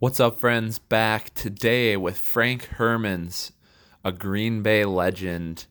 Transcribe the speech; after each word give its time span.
What's 0.00 0.18
up, 0.18 0.40
friends? 0.40 0.80
Back 0.80 1.32
today 1.34 1.96
with 1.96 2.18
Frank 2.18 2.68
Hermans, 2.78 3.52
a 4.04 4.10
Green 4.10 4.60
Bay 4.60 4.84
legend. 4.84 5.66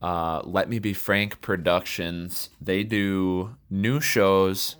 Uh, 0.00 0.40
Let 0.42 0.70
Me 0.70 0.78
Be 0.78 0.94
Frank 0.94 1.42
Productions. 1.42 2.48
They 2.62 2.82
do 2.82 3.56
new 3.68 4.00
shows 4.00 4.76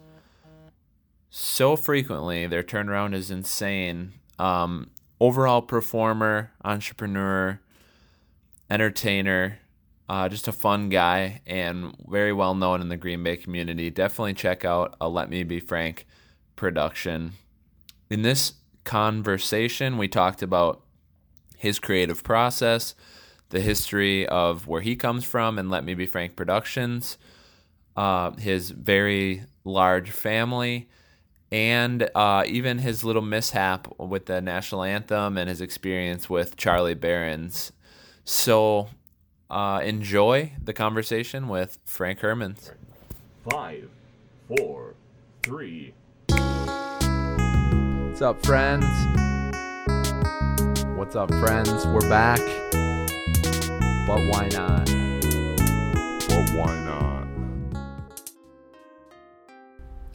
so 1.29 1.77
frequently. 1.77 2.46
Their 2.46 2.62
turnaround 2.62 3.14
is 3.14 3.30
insane. 3.30 4.15
Um, 4.38 4.91
overall 5.21 5.61
performer, 5.61 6.53
entrepreneur, 6.65 7.61
entertainer, 8.71 9.59
uh, 10.09 10.31
just 10.31 10.49
a 10.49 10.53
fun 10.53 10.89
guy, 10.89 11.43
and 11.47 11.95
very 12.09 12.33
well 12.33 12.54
known 12.54 12.81
in 12.81 12.89
the 12.89 12.97
Green 12.97 13.23
Bay 13.23 13.37
community. 13.37 13.91
Definitely 13.91 14.35
check 14.35 14.65
out 14.65 14.97
a 14.99 15.11
Let 15.11 15.29
Me 15.29 15.45
Be 15.45 15.61
Frank 15.61 16.07
production. 16.57 17.34
In 18.09 18.23
this 18.23 18.55
conversation, 18.84 19.98
we 19.98 20.09
talked 20.09 20.43
about 20.43 20.83
his 21.57 21.79
creative 21.79 22.23
process, 22.25 22.95
the 23.51 23.61
history 23.61 24.27
of 24.27 24.66
where 24.66 24.80
he 24.80 24.97
comes 24.97 25.24
from, 25.24 25.59
and 25.59 25.70
Let 25.70 25.84
Me 25.84 25.95
Be 25.95 26.07
Frank 26.07 26.37
Productions, 26.37 27.19
uh, 27.97 28.33
his 28.33 28.71
very 28.71 29.45
large 29.65 30.10
family, 30.10 30.88
and 31.52 32.09
uh, 32.15 32.45
even 32.47 32.79
his 32.79 33.05
little 33.05 33.23
mishap 33.23 33.87
with 33.98 34.27
the 34.27 34.41
national 34.41 34.83
anthem 34.83 35.37
and 35.37 35.49
his 35.49 35.60
experience 35.60 36.30
with 36.30 36.57
Charlie 36.57 36.95
Berens. 36.95 37.73
So 38.24 38.88
uh, 39.51 39.83
enjoy 39.85 40.52
the 40.62 40.73
conversation 40.73 41.49
with 41.49 41.79
Frank 41.85 42.21
Hermans. 42.21 42.73
Five, 43.51 43.91
four, 44.49 44.95
three. 45.43 45.93
What's 48.23 48.39
up, 48.39 48.47
friends? 48.47 48.85
What's 50.97 51.17
up, 51.17 51.29
friends? 51.41 51.85
We're 51.89 52.09
back. 52.09 52.38
But 54.07 54.21
why 54.30 54.49
not? 54.52 54.87
But 56.29 56.51
why 56.55 56.85
not? 56.85 57.27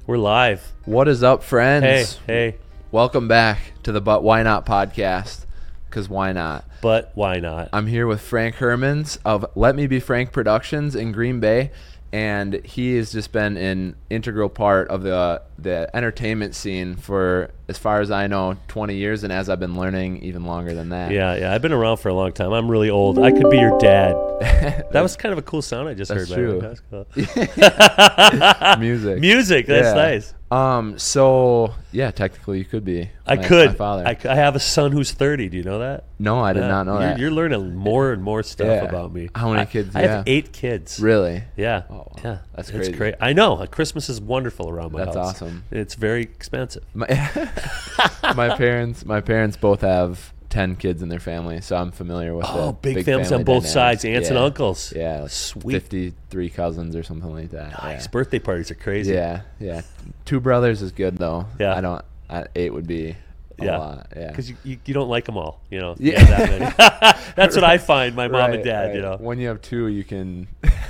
We're 0.05 0.17
live. 0.17 0.71
What 0.85 1.09
is 1.09 1.21
up, 1.21 1.43
friends? 1.43 2.15
Hey, 2.25 2.51
hey, 2.51 2.57
Welcome 2.93 3.27
back 3.27 3.73
to 3.83 3.91
the 3.91 3.99
But 3.99 4.23
Why 4.23 4.41
Not 4.41 4.65
podcast. 4.65 5.45
Because 5.89 6.07
why 6.07 6.31
not? 6.31 6.63
but 6.81 7.11
why 7.13 7.39
not? 7.39 7.67
I'm 7.73 7.87
here 7.87 8.07
with 8.07 8.21
Frank 8.21 8.55
Hermans 8.55 9.17
of 9.25 9.45
Let 9.53 9.75
Me 9.75 9.85
Be 9.85 9.99
Frank 9.99 10.31
Productions 10.31 10.95
in 10.95 11.11
Green 11.11 11.41
Bay, 11.41 11.71
and 12.13 12.53
he 12.65 12.95
has 12.95 13.11
just 13.11 13.31
been 13.31 13.57
an 13.57 13.95
integral 14.09 14.49
part 14.49 14.87
of 14.89 15.03
the 15.03 15.41
the 15.59 15.89
entertainment 15.95 16.53
scene 16.55 16.95
for, 16.95 17.49
as 17.67 17.77
far 17.77 17.99
as 17.99 18.11
I 18.11 18.27
know, 18.27 18.55
20 18.67 18.95
years, 18.95 19.23
and 19.23 19.33
as 19.33 19.49
I've 19.49 19.59
been 19.59 19.75
learning, 19.75 20.21
even 20.23 20.45
longer 20.45 20.73
than 20.75 20.89
that. 20.89 21.11
Yeah, 21.11 21.35
yeah. 21.35 21.53
I've 21.53 21.61
been 21.63 21.73
around 21.73 21.97
for 21.97 22.09
a 22.09 22.13
long 22.13 22.31
time. 22.31 22.53
I'm 22.53 22.69
really 22.69 22.89
old. 22.91 23.17
I 23.19 23.31
could 23.31 23.49
be 23.49 23.57
your 23.57 23.77
dad. 23.79 24.15
That 24.91 25.01
was 25.01 25.17
kind 25.17 25.33
of 25.33 25.39
a 25.39 25.41
cool 25.41 25.61
sound 25.61 25.89
I 25.89 25.93
just 25.95 26.09
That's 26.13 26.29
heard. 26.29 26.35
true. 26.35 26.59
That 26.61 26.69
was 26.69 26.81
cool. 26.89 28.77
Music. 28.79 29.19
Music. 29.19 29.65
That's 29.67 29.87
Yeah. 29.87 29.93
nice. 29.93 30.33
Um. 30.49 30.97
So 30.97 31.73
yeah, 31.91 32.11
technically 32.11 32.59
you 32.59 32.65
could 32.65 32.85
be. 32.85 33.09
I 33.25 33.35
my- 33.35 33.43
could. 33.43 33.69
My 33.71 33.75
father. 33.75 34.05
I 34.07 34.35
have 34.35 34.55
a 34.55 34.59
son 34.61 34.93
who's 34.93 35.11
30. 35.11 35.49
Do 35.49 35.57
you 35.57 35.63
know 35.63 35.79
that? 35.79 36.05
no, 36.19 36.39
I 36.39 36.53
did 36.53 36.61
Yeah. 36.61 36.67
not 36.69 36.85
know 36.85 36.93
you're, 36.93 37.01
that. 37.01 37.19
You're 37.19 37.31
learning 37.31 37.75
more 37.75 38.13
and 38.13 38.23
more 38.23 38.41
stuff 38.43 38.67
Yeah. 38.67 38.83
about 38.85 39.13
me. 39.13 39.29
How 39.35 39.49
many 39.49 39.63
I- 39.63 39.65
kids 39.65 39.93
I 39.95 39.99
do 39.99 40.03
you 40.03 40.09
have 40.09 40.17
have? 40.19 40.27
eight 40.27 40.53
kids. 40.53 40.99
really. 41.01 41.43
Yeah. 41.57 41.83
Oh, 41.89 42.07
yeah. 42.23 42.37
that's 42.55 42.69
It's 42.69 42.77
crazy. 42.77 42.91
great. 42.93 43.15
I 43.19 43.33
know. 43.33 43.65
Christmas 43.69 44.07
is 44.09 44.21
wonderful 44.21 44.69
around 44.69 44.93
my 44.93 45.03
That's 45.03 45.15
house. 45.17 45.27
That's 45.33 45.41
awesome. 45.41 45.63
It's 45.69 45.95
very 45.95 46.21
expensive. 46.23 46.83
My, 46.93 47.07
my 48.35 48.55
parents. 48.55 49.05
My 49.05 49.19
parents 49.21 49.57
both 49.57 49.81
have 49.81 50.31
ten 50.49 50.75
kids 50.75 51.01
in 51.01 51.09
their 51.09 51.19
family, 51.19 51.61
so 51.61 51.75
I'm 51.75 51.91
familiar 51.91 52.33
with. 52.35 52.45
Oh, 52.47 52.67
the 52.67 52.93
big, 52.93 53.05
families 53.05 53.27
on 53.31 53.39
family 53.39 53.43
both 53.43 53.63
dynamics. 53.63 53.73
sides, 53.73 54.05
aunts 54.05 54.29
and 54.29 54.37
uncles. 54.37 54.93
Yeah, 54.95 55.21
like 55.21 55.31
Sweet. 55.31 55.73
Fifty-three 55.73 56.49
cousins 56.49 56.95
or 56.95 57.03
something 57.03 57.31
like 57.33 57.51
that. 57.51 57.71
Nice. 57.83 58.07
Birthday 58.07 58.39
parties 58.39 58.71
are 58.71 58.75
crazy. 58.75 59.13
yeah, 59.13 59.41
yeah. 59.59 59.81
Two 60.25 60.39
brothers 60.39 60.81
is 60.81 60.91
good 60.91 61.17
though. 61.17 61.45
Yeah. 61.59 61.75
I 61.75 61.81
don't. 61.81 62.03
I, 62.29 62.45
eight 62.55 62.73
would 62.73 62.87
be 62.87 63.15
a 63.59 63.65
Yeah. 63.65 63.77
lot. 63.77 64.07
Yeah. 64.15 64.27
because 64.29 64.49
you, 64.49 64.57
you, 64.63 64.77
you 64.85 64.93
don't 64.93 65.09
like 65.09 65.25
them 65.25 65.37
all, 65.37 65.61
you 65.71 65.79
know. 65.79 65.95
Yeah. 65.97 66.19
Yeah, 66.19 66.69
that. 66.77 67.17
That's 67.35 67.55
what 67.55 67.63
I 67.63 67.77
find 67.79 68.15
my 68.15 68.27
mom 68.27 68.51
and 68.51 68.55
Right, 68.55 68.63
dad, 68.65 68.95
you 68.95 69.01
know. 69.01 69.17
When 69.17 69.39
you 69.39 69.47
have 69.47 69.61
two, 69.61 69.87
you 69.87 70.03
can. 70.03 70.47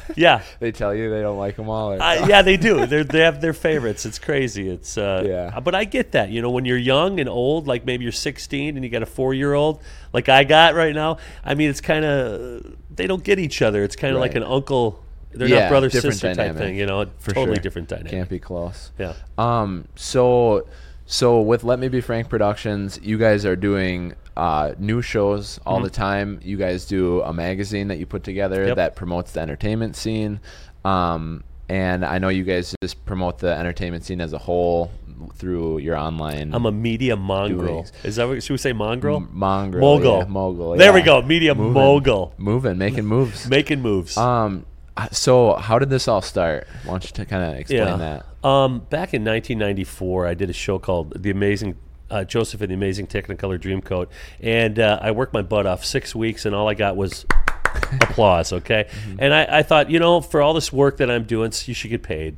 Yeah, 0.16 0.42
they 0.60 0.72
tell 0.72 0.94
you 0.96 1.10
they 1.10 1.22
don't 1.22 1.38
like 1.38 1.56
them 1.56 1.70
all. 1.70 1.94
Or, 1.94 2.02
uh, 2.02 2.26
yeah, 2.28 2.42
they 2.42 2.58
do. 2.58 2.86
They 2.88 3.04
they 3.04 3.20
have 3.20 3.42
their 3.42 3.54
favorites. 3.54 4.06
It's 4.06 4.20
crazy. 4.20 4.70
It's 4.70 4.98
uh, 4.98 5.24
Yeah. 5.26 5.60
But 5.60 5.76
I 5.76 5.84
get 5.84 6.12
that, 6.14 6.30
you 6.30 6.42
know, 6.42 6.50
when 6.50 6.66
you're 6.66 6.78
young 6.78 7.20
and 7.20 7.28
old, 7.30 7.68
like 7.68 7.86
maybe 7.86 8.04
you're 8.04 8.12
16 8.12 8.76
and 8.76 8.84
you 8.84 8.90
got 8.90 9.04
a 9.04 9.06
four 9.06 9.34
year 9.34 9.54
old, 9.54 9.82
like 10.14 10.30
I 10.30 10.44
got 10.44 10.76
right 10.76 10.96
now. 10.96 11.18
I 11.44 11.54
mean, 11.56 11.70
it's 11.70 11.82
kind 11.82 12.06
of 12.06 12.76
they 12.96 13.08
don't 13.08 13.24
get 13.24 13.40
each 13.40 13.62
other. 13.62 13.84
It's 13.84 13.96
kind 13.96 14.16
of 14.16 14.22
like 14.22 14.36
an 14.36 14.44
uncle. 14.44 15.04
They're 15.32 15.48
Yeah, 15.48 15.60
not 15.62 15.70
brother 15.70 15.90
sister 15.90 16.34
type 16.34 16.56
thing, 16.56 16.76
you 16.78 16.86
know. 16.86 17.06
For 17.20 17.32
totally 17.34 17.58
sure. 17.58 17.62
different 17.64 17.90
dynamic. 17.90 18.12
Can't 18.12 18.30
be 18.30 18.40
close. 18.40 18.92
Yeah. 18.98 19.14
Um. 19.38 19.88
So, 19.96 20.68
so 21.08 21.42
with 21.42 21.64
Let 21.64 21.80
Me 21.80 21.88
Be 21.88 22.02
Frank 22.02 22.30
Productions, 22.30 23.00
you 23.02 23.18
guys 23.18 23.46
are 23.46 23.56
doing 23.56 24.14
uh, 24.36 24.74
new 24.78 25.02
shows 25.02 25.60
all 25.66 25.82
the 25.82 25.90
time. 25.90 26.40
You 26.44 26.58
guys 26.58 26.86
do 26.86 27.22
a 27.24 27.34
magazine 27.34 27.88
that 27.88 27.98
you 27.98 28.06
put 28.06 28.24
together 28.24 28.58
Mm-hmm. 28.58 28.68
Yep. 28.68 28.76
that 28.78 28.96
promotes 28.96 29.32
the 29.32 29.40
entertainment 29.42 29.96
scene. 29.96 30.40
Um. 30.86 31.44
And 31.70 32.06
I 32.06 32.18
know 32.18 32.30
you 32.30 32.46
guys 32.46 32.74
just 32.82 33.04
promote 33.06 33.40
the 33.40 33.54
entertainment 33.54 34.06
scene 34.06 34.22
as 34.22 34.32
a 34.32 34.38
whole 34.38 34.90
through 35.36 35.80
your 35.80 35.98
online. 35.98 36.54
I'm 36.54 36.66
a 36.66 36.72
media 36.72 37.18
mongrel. 37.18 37.82
Doings. 37.82 37.92
Is 38.06 38.16
that 38.16 38.26
what 38.26 38.42
should 38.42 38.54
we 38.54 38.58
say 38.58 38.72
mongrel? 38.72 39.18
m- 39.18 39.30
mongrel, 39.34 39.82
mogul. 39.82 40.18
yeah, 40.20 40.24
mogul. 40.30 40.78
There 40.78 40.94
we 40.94 41.02
go. 41.02 41.22
Media 41.22 41.54
Moving. 41.54 41.74
mogul. 41.74 42.34
moving, 42.38 42.78
making 42.78 43.06
moves. 43.06 43.50
Making 43.50 43.82
moves. 43.82 44.16
Um. 44.16 44.66
So, 45.12 45.54
how 45.56 45.80
did 45.80 45.90
this 45.90 46.08
all 46.08 46.22
start? 46.22 46.68
Why 46.84 46.92
don't 46.92 47.04
you 47.04 47.12
to 47.12 47.26
kind 47.26 47.44
of 47.44 47.60
explain 47.60 48.00
that? 48.00 48.26
Um, 48.44 48.80
back 48.80 49.14
in 49.14 49.24
1994, 49.24 50.28
I 50.28 50.34
did 50.34 50.50
a 50.50 50.54
show 50.54 50.80
called 50.80 51.22
The 51.22 51.30
Amazing 51.30 51.78
uh, 52.10 52.24
Joseph 52.24 52.62
and 52.62 52.70
the 52.72 52.76
Amazing 52.76 53.08
Technicolor 53.08 53.60
Dreamcoat, 53.60 54.08
and 54.40 54.80
uh, 54.80 55.00
I 55.02 55.12
worked 55.12 55.34
my 55.34 55.42
butt 55.42 55.66
off 55.66 55.84
six 55.84 56.16
weeks, 56.16 56.46
and 56.46 56.56
all 56.56 56.68
I 56.70 56.74
got 56.74 56.96
was 56.96 57.26
applause. 58.02 58.54
Okay, 58.54 58.88
and 59.20 59.34
I, 59.34 59.60
I 59.60 59.64
thought, 59.64 59.90
you 59.90 60.00
know, 60.00 60.22
for 60.22 60.42
all 60.42 60.54
this 60.54 60.72
work 60.72 60.98
that 60.98 61.12
I'm 61.12 61.24
doing, 61.24 61.52
you 61.66 61.74
should 61.74 61.90
get 61.90 62.04
paid. 62.04 62.38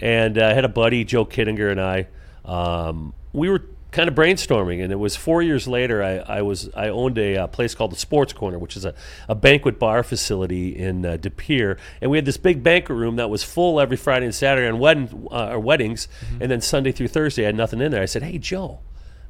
And 0.00 0.38
uh, 0.38 0.46
I 0.46 0.52
had 0.52 0.64
a 0.64 0.68
buddy, 0.68 1.04
Joe 1.04 1.24
Kittinger, 1.24 1.70
and 1.70 1.80
I. 1.80 2.06
Um, 2.44 3.12
we 3.32 3.50
were 3.50 3.64
kind 3.90 4.08
of 4.08 4.14
brainstorming 4.14 4.82
and 4.82 4.92
it 4.92 4.96
was 4.96 5.16
four 5.16 5.40
years 5.40 5.66
later 5.66 6.02
I, 6.02 6.18
I 6.18 6.42
was 6.42 6.68
I 6.74 6.88
owned 6.88 7.16
a 7.16 7.36
uh, 7.36 7.46
place 7.46 7.74
called 7.74 7.92
the 7.92 7.96
Sports 7.96 8.32
Corner 8.32 8.58
which 8.58 8.76
is 8.76 8.84
a, 8.84 8.94
a 9.28 9.34
banquet 9.34 9.78
bar 9.78 10.02
facility 10.02 10.76
in 10.76 11.06
uh, 11.06 11.16
De 11.16 11.30
Pere 11.30 11.78
and 12.02 12.10
we 12.10 12.18
had 12.18 12.26
this 12.26 12.36
big 12.36 12.62
banquet 12.62 12.98
room 12.98 13.16
that 13.16 13.30
was 13.30 13.42
full 13.42 13.80
every 13.80 13.96
Friday 13.96 14.26
and 14.26 14.34
Saturday 14.34 14.68
on 14.68 14.78
wedding, 14.78 15.28
uh, 15.30 15.48
or 15.52 15.58
weddings 15.58 16.06
and 16.40 16.50
then 16.50 16.60
Sunday 16.60 16.92
through 16.92 17.08
Thursday 17.08 17.44
I 17.44 17.46
had 17.46 17.56
nothing 17.56 17.80
in 17.80 17.90
there. 17.90 18.02
I 18.02 18.06
said 18.06 18.22
hey 18.22 18.38
Joe 18.38 18.80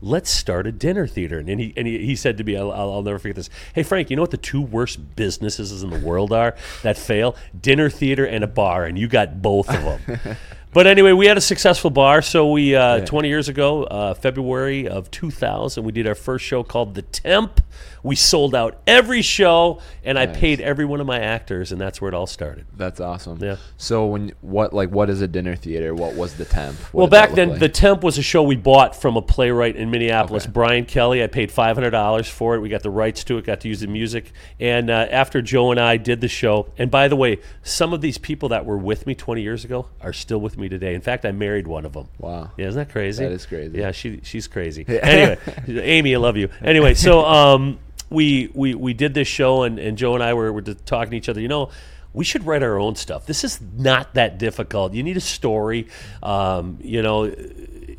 let's 0.01 0.31
start 0.31 0.67
a 0.67 0.73
dinner 0.73 1.07
theater. 1.07 1.39
And 1.39 1.61
he, 1.61 1.73
and 1.77 1.87
he, 1.87 2.07
he 2.07 2.17
said 2.17 2.39
to 2.39 2.45
me 2.45 2.57
I'll, 2.57 2.73
I'll 2.73 2.93
I'll 2.93 3.03
never 3.03 3.19
forget 3.19 3.37
this 3.37 3.51
hey 3.75 3.83
Frank 3.83 4.11
you 4.11 4.17
know 4.17 4.23
what 4.23 4.31
the 4.31 4.37
two 4.37 4.61
worst 4.61 5.17
businesses 5.17 5.83
in 5.83 5.91
the 5.91 5.99
world 5.99 6.33
are 6.33 6.55
that 6.83 6.97
fail? 6.97 7.37
Dinner 7.59 7.91
theater 7.91 8.25
and 8.25 8.43
a 8.43 8.49
bar 8.49 8.85
and 8.85 8.99
you 8.99 9.09
got 9.09 9.41
both 9.41 9.69
of 9.69 9.83
them 10.07 10.37
But 10.73 10.87
anyway, 10.87 11.13
we 11.13 11.27
had 11.27 11.39
a 11.39 11.41
successful 11.41 11.91
bar. 11.91 12.21
So 12.21 12.51
we, 12.51 12.75
uh, 12.75 13.05
20 13.07 13.29
years 13.29 13.49
ago, 13.49 13.85
uh, 13.85 14.15
February 14.15 14.87
of 14.87 15.11
2000, 15.11 15.83
we 15.83 15.93
did 15.93 16.07
our 16.07 16.15
first 16.15 16.45
show 16.45 16.63
called 16.63 16.95
The 16.95 17.03
Temp. 17.03 17.61
We 18.03 18.15
sold 18.15 18.55
out 18.55 18.81
every 18.87 19.23
show, 19.23 19.81
and 20.05 20.19
I 20.19 20.27
paid 20.27 20.61
every 20.61 20.85
one 20.85 21.01
of 21.01 21.07
my 21.07 21.19
actors, 21.19 21.73
and 21.73 21.81
that's 21.81 22.01
where 22.01 22.09
it 22.09 22.15
all 22.15 22.27
started. 22.27 22.67
That's 22.77 23.01
awesome. 23.01 23.43
Yeah. 23.43 23.57
So 23.77 24.07
when 24.07 24.33
what 24.41 24.73
like 24.73 24.91
what 24.91 25.11
is 25.11 25.21
a 25.21 25.27
dinner 25.29 25.57
theater? 25.57 25.95
What 25.95 26.15
was 26.15 26.35
the 26.35 26.45
temp? 26.45 26.77
What 26.93 26.95
well, 26.95 27.07
back 27.09 27.33
then, 27.33 27.51
like? 27.51 27.61
The 27.61 27.69
Temp 27.69 28.05
was 28.05 28.17
a 28.19 28.23
show 28.23 28.43
we 28.43 28.57
bought 28.57 28.95
from 28.95 29.17
a 29.17 29.23
playwright 29.23 29.77
in 29.77 29.91
Minneapolis, 29.91 30.45
Okay. 30.45 30.53
Brian 30.53 30.85
Kelly. 30.85 31.23
I 31.23 31.27
paid 31.27 31.51
$500 31.51 32.29
for 32.31 32.55
it. 32.55 32.61
We 32.61 32.69
got 32.69 32.83
the 32.83 32.91
rights 32.91 33.25
to 33.25 33.39
it, 33.39 33.45
got 33.45 33.61
to 33.61 33.69
use 33.69 33.81
the 33.81 33.87
music. 33.87 34.33
And 34.61 34.91
uh, 34.91 35.07
after 35.11 35.43
Joe 35.43 35.71
and 35.71 35.81
I 35.81 35.97
did 35.97 36.21
the 36.21 36.29
show, 36.29 36.73
and 36.79 36.91
by 36.91 37.09
the 37.09 37.17
way, 37.17 37.39
some 37.63 37.93
of 37.93 38.01
these 38.01 38.19
people 38.19 38.49
that 38.51 38.65
were 38.65 38.79
with 38.79 39.07
me 39.07 39.15
20 39.15 39.43
years 39.43 39.65
ago 39.65 39.87
are 40.01 40.13
still 40.13 40.41
with 40.41 40.58
me 40.59 40.69
today. 40.69 40.95
In 40.95 41.01
fact, 41.01 41.25
I 41.25 41.33
married 41.33 41.67
one 41.67 41.85
of 41.85 41.93
them. 41.93 42.09
wow. 42.19 42.51
Yeah, 42.57 42.67
isn't 42.69 42.79
that 42.79 42.93
crazy? 42.93 43.25
That 43.25 43.33
is 43.33 43.47
crazy. 43.47 43.79
Yeah, 43.79 43.93
she 43.93 44.21
she's 44.23 44.47
crazy. 44.47 44.85
Anyway, 44.89 45.39
Amy, 45.69 46.15
I 46.15 46.19
love 46.19 46.37
you. 46.37 46.49
Anyway, 46.63 46.95
so 46.95 47.25
um, 47.25 47.79
we 48.11 48.51
we 48.55 48.75
we 48.75 48.95
did 48.95 49.15
this 49.15 49.29
show, 49.29 49.63
and, 49.63 49.79
and 49.79 49.97
Joe 49.99 50.15
and 50.15 50.23
I 50.23 50.35
were, 50.35 50.53
were 50.53 50.63
just 50.63 50.85
talking 50.87 51.13
to 51.13 51.17
each 51.17 51.29
other. 51.29 51.41
You 51.41 51.49
know, 51.49 51.71
we 52.13 52.25
should 52.25 52.45
write 52.45 52.63
our 52.63 52.79
own 52.79 52.97
stuff. 52.97 53.27
This 53.27 53.45
is 53.45 53.61
not 53.61 54.15
that 54.15 54.39
difficult. 54.39 54.95
You 54.95 55.03
need 55.03 55.17
a 55.17 55.21
story. 55.21 55.89
Um, 56.23 56.79
you 56.81 57.03
know, 57.03 57.25
you, 57.25 57.35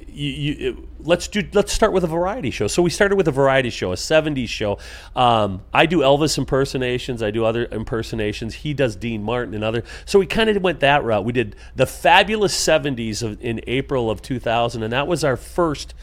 you 0.07 0.88
let's 1.00 1.28
do 1.28 1.42
let's 1.54 1.72
start 1.72 1.94
with 1.94 2.04
a 2.04 2.07
variety 2.07 2.51
show. 2.51 2.68
So 2.68 2.81
we 2.81 2.90
started 2.90 3.16
with 3.16 3.28
a 3.28 3.31
variety 3.31 3.69
show, 3.69 3.92
a 3.92 3.96
'70s 3.96 4.48
show. 4.50 4.78
Um, 5.16 5.62
I 5.74 5.86
do 5.86 6.00
Elvis 6.00 6.38
impersonations. 6.38 7.22
I 7.24 7.31
do 7.31 7.46
other 7.46 7.66
impersonations. 7.72 8.56
He 8.56 8.74
does 8.74 8.96
Dean 8.96 9.24
Martin 9.24 9.54
and 9.54 9.63
other. 9.63 9.84
So 10.06 10.19
we 10.19 10.25
kind 10.25 10.50
of 10.50 10.62
went 10.62 10.80
that 10.81 11.04
route. 11.04 11.24
We 11.25 11.34
did 11.34 11.56
the 11.75 11.86
fabulous 11.86 12.54
'70s 12.56 13.24
of, 13.24 13.42
in 13.42 13.62
April 13.68 14.10
of 14.12 14.22
2000, 14.22 14.84
and 14.84 14.94
that 14.94 15.07
was 15.07 15.24
our 15.24 15.38
first 15.38 15.94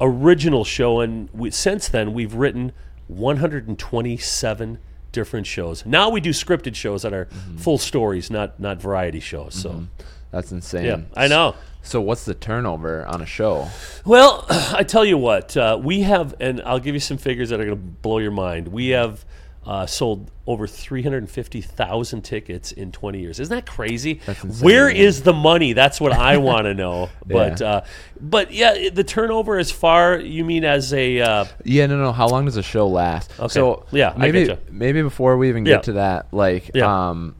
original 0.00 0.64
show, 0.64 1.00
and 1.00 1.28
we, 1.32 1.50
since 1.50 1.88
then 1.88 2.12
we've 2.14 2.34
written 2.34 2.72
127 3.08 4.78
different 5.12 5.46
shows. 5.46 5.84
Now 5.84 6.08
we 6.10 6.20
do 6.20 6.30
scripted 6.30 6.74
shows 6.74 7.02
that 7.02 7.12
are 7.12 7.26
Mm-hmm. 7.26 7.56
full 7.58 7.78
stories, 7.78 8.30
not 8.30 8.58
not 8.60 8.80
variety 8.80 9.20
shows. 9.20 9.54
So 9.54 9.86
That's 10.30 10.52
insane. 10.52 10.84
yeah, 10.84 11.00
I 11.16 11.26
know. 11.28 11.54
So 11.82 12.00
what's 12.00 12.24
the 12.24 12.34
turnover 12.34 13.06
on 13.06 13.20
a 13.22 13.26
show? 13.26 13.68
Well, 14.04 14.44
I 14.50 14.82
tell 14.84 15.04
you 15.04 15.16
what, 15.18 15.56
uh, 15.56 15.78
we 15.82 16.00
have, 16.02 16.34
and 16.40 16.60
I'll 16.62 16.78
give 16.80 16.94
you 16.94 17.00
some 17.00 17.16
figures 17.18 17.48
that 17.50 17.60
are 17.60 17.64
going 17.64 17.76
to 17.76 17.82
blow 18.02 18.18
your 18.18 18.30
mind. 18.30 18.68
We 18.68 18.88
have 18.88 19.24
uh, 19.66 19.86
sold 19.86 20.30
over 20.46 20.66
350,000 20.66 22.22
tickets 22.22 22.72
in 22.72 22.92
20 22.92 23.20
years. 23.20 23.40
Isn't 23.40 23.54
that 23.54 23.66
crazy? 23.66 24.20
Where 24.60 24.88
is 24.88 25.22
the 25.22 25.32
money? 25.32 25.72
That's 25.74 26.00
what 26.00 26.12
I 26.12 26.36
want 26.38 26.64
to 26.64 26.74
know. 26.74 27.08
But, 27.26 27.60
Yeah. 27.60 27.66
uh, 27.68 27.84
but 28.20 28.52
yeah, 28.52 28.88
the 28.90 29.04
turnover 29.04 29.58
as 29.58 29.70
far, 29.70 30.18
you 30.18 30.44
mean 30.44 30.64
as 30.64 30.92
a, 30.92 31.20
uh, 31.20 31.44
Yeah, 31.64 31.86
no, 31.86 31.96
no. 31.98 32.12
How 32.12 32.28
long 32.28 32.44
does 32.46 32.56
a 32.56 32.62
show 32.62 32.86
last? 32.88 33.32
Okay. 33.38 33.48
So 33.48 33.84
Yeah, 33.90 34.14
maybe 34.16 34.56
maybe 34.70 35.02
before 35.02 35.36
we 35.36 35.48
even 35.48 35.64
Yeah. 35.64 35.76
get 35.76 35.84
to 35.84 35.92
that, 35.94 36.26
like, 36.32 36.70
Yeah. 36.74 37.08
um, 37.10 37.34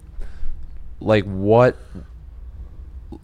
like 1.01 1.25
what 1.25 1.77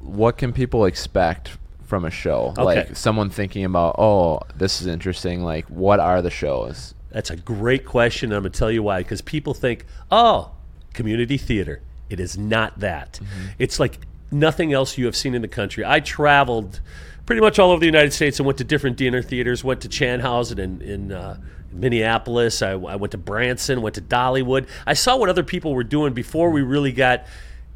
what 0.07 0.39
can 0.39 0.53
people 0.53 0.85
expect 0.85 1.57
from 1.85 2.05
a 2.05 2.11
show? 2.11 2.55
Okay. 2.59 2.63
Like 2.63 2.97
someone 2.97 3.31
thinking 3.31 3.65
about, 3.65 3.97
oh, 3.99 4.41
this 4.57 4.81
is 4.81 4.87
interesting. 4.87 5.43
Like, 5.43 5.67
what 5.67 6.01
are 6.01 6.23
the 6.23 6.31
shows? 6.31 6.95
That's 7.11 7.31
a 7.31 7.37
great 7.37 7.85
question. 7.85 8.31
and 8.31 8.37
I'm 8.37 8.43
going 8.43 8.53
to 8.53 8.59
tell 8.59 8.71
you 8.71 8.83
why. 8.83 8.99
Because 9.01 9.23
people 9.23 9.55
think, 9.55 9.87
oh, 10.11 10.53
community 10.93 11.39
theater. 11.39 11.81
It 12.09 12.21
is 12.21 12.39
not 12.39 12.79
that. 12.81 13.19
It's 13.59 13.81
like 13.81 13.99
nothing 14.31 14.73
else 14.73 14.97
you 14.97 15.07
have 15.07 15.17
seen 15.17 15.35
in 15.35 15.43
the 15.43 15.49
country. 15.49 15.85
I 15.85 16.01
traveled 16.01 16.81
pretty 17.25 17.41
much 17.41 17.59
all 17.59 17.73
over 17.73 17.81
the 17.81 17.87
United 17.87 18.13
States 18.13 18.39
and 18.39 18.47
went 18.47 18.59
to 18.59 18.65
different 18.65 18.97
dinner 18.97 19.23
theaters. 19.23 19.65
Went 19.65 19.81
to 19.81 19.89
Chanhassen 19.89 20.59
in, 20.59 20.81
in 20.83 21.13
uh, 21.13 21.39
Minneapolis. 21.73 22.63
I, 22.63 22.73
I 22.73 22.97
went 22.97 23.11
to 23.13 23.19
Branson, 23.19 23.83
went 23.83 23.97
to 23.97 24.01
Dollywood. 24.01 24.69
I 24.87 24.95
saw 24.95 25.17
what 25.17 25.29
other 25.29 25.43
people 25.43 25.75
were 25.75 25.85
doing 25.85 26.13
before 26.13 26.51
we 26.51 26.63
really 26.63 26.93
got 26.93 27.27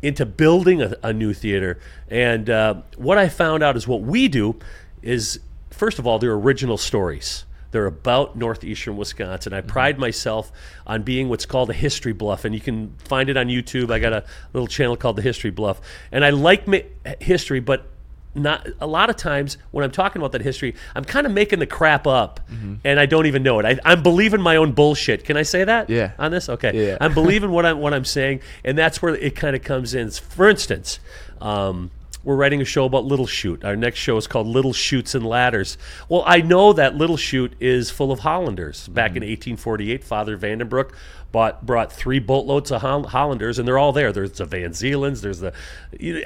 into 0.03 0.25
building 0.25 0.81
a, 0.83 0.95
a 1.03 1.13
new 1.13 1.33
theater. 1.33 1.79
And 2.09 2.49
uh, 2.49 2.83
what 2.97 3.19
I 3.19 3.29
found 3.29 3.63
out 3.63 3.77
is 3.77 3.87
what 3.87 4.03
we 4.03 4.29
do 4.29 4.59
is, 5.03 5.41
first 5.71 5.99
of 5.99 6.07
all, 6.07 6.19
they're 6.19 6.33
original 6.33 6.79
stories. 6.79 7.45
They're 7.71 7.87
about 7.87 8.37
northeastern 8.37 8.97
Wisconsin. 8.97 9.53
I 9.53 9.61
pride 9.61 9.99
myself 9.99 10.51
on 10.87 11.03
being 11.03 11.29
what's 11.29 11.47
called 11.47 11.71
a 11.71 11.75
history 11.75 12.13
bluff, 12.13 12.45
and 12.45 12.55
you 12.55 12.61
can 12.61 12.97
find 12.99 13.29
it 13.31 13.37
on 13.37 13.47
YouTube. 13.47 13.93
I 13.93 14.01
got 14.01 14.13
a 14.13 14.25
little 14.53 14.67
channel 14.67 14.97
called 14.97 15.17
the 15.17 15.23
History 15.23 15.51
Bluff, 15.51 15.81
and 16.11 16.25
I 16.25 16.31
like 16.31 16.67
ma- 16.67 16.79
history, 17.21 17.61
but 17.61 17.87
not 18.35 18.67
a 18.81 18.87
lot 18.87 19.11
of 19.11 19.17
times 19.17 19.59
when 19.71 19.85
I'm 19.85 19.91
talking 19.91 20.21
about 20.21 20.33
that 20.33 20.43
history, 20.43 20.75
I'm 20.95 21.05
kind 21.05 21.27
of 21.27 21.33
making 21.33 21.59
the 21.59 21.67
crap 21.67 22.07
up, 22.07 22.41
and 22.85 23.01
I 23.01 23.07
don't 23.07 23.27
even 23.27 23.43
know 23.43 23.59
it. 23.59 23.67
I, 23.67 23.79
I'm 23.85 24.03
believing 24.03 24.41
my 24.41 24.57
own 24.57 24.73
bullshit. 24.73 25.25
Can 25.25 25.37
I 25.37 25.43
say 25.43 25.65
that? 25.65 25.91
Yeah. 25.91 26.13
On 26.19 26.31
this, 26.31 26.49
okay. 26.49 26.89
Yeah. 26.89 26.99
I'm 27.01 27.15
believing 27.15 27.51
what 27.53 27.67
I'm 27.67 27.79
what 27.79 27.93
I'm 27.93 28.05
saying, 28.05 28.41
and 28.65 28.79
that's 28.79 29.03
where 29.03 29.15
it 29.15 29.35
kind 29.35 29.57
of 29.57 29.63
comes 29.63 29.95
in. 29.95 30.11
For 30.11 30.49
instance, 30.49 31.01
um, 31.41 31.91
we're 32.23 32.37
writing 32.37 32.61
a 32.61 32.65
show 32.65 32.85
about 32.85 33.05
Little 33.05 33.27
Chute. 33.27 33.65
Our 33.65 33.77
next 33.77 33.99
show 33.99 34.17
is 34.17 34.27
called 34.27 34.47
Little 34.47 34.75
Chutes 34.75 35.15
and 35.15 35.25
Ladders. 35.25 35.79
Well, 36.09 36.23
I 36.27 36.43
know 36.43 36.73
that 36.75 36.95
Little 36.95 37.17
Chute 37.17 37.55
is 37.61 37.91
full 37.91 38.13
of 38.13 38.21
Hollanders. 38.21 38.89
Back 38.89 39.11
in 39.11 39.23
1848, 39.23 40.05
Father 40.05 40.37
Vandenbroek 40.37 40.93
bought 41.33 41.65
brought 41.65 41.93
three 41.93 42.19
boatloads 42.19 42.71
of 42.73 42.83
Hollanders, 42.83 43.59
and 43.59 43.67
they're 43.69 43.79
all 43.79 43.93
there. 43.93 44.13
There's 44.13 44.33
the 44.33 44.45
Van 44.45 44.71
Zeelands. 44.71 45.21
There's 45.23 45.41
the 45.41 45.53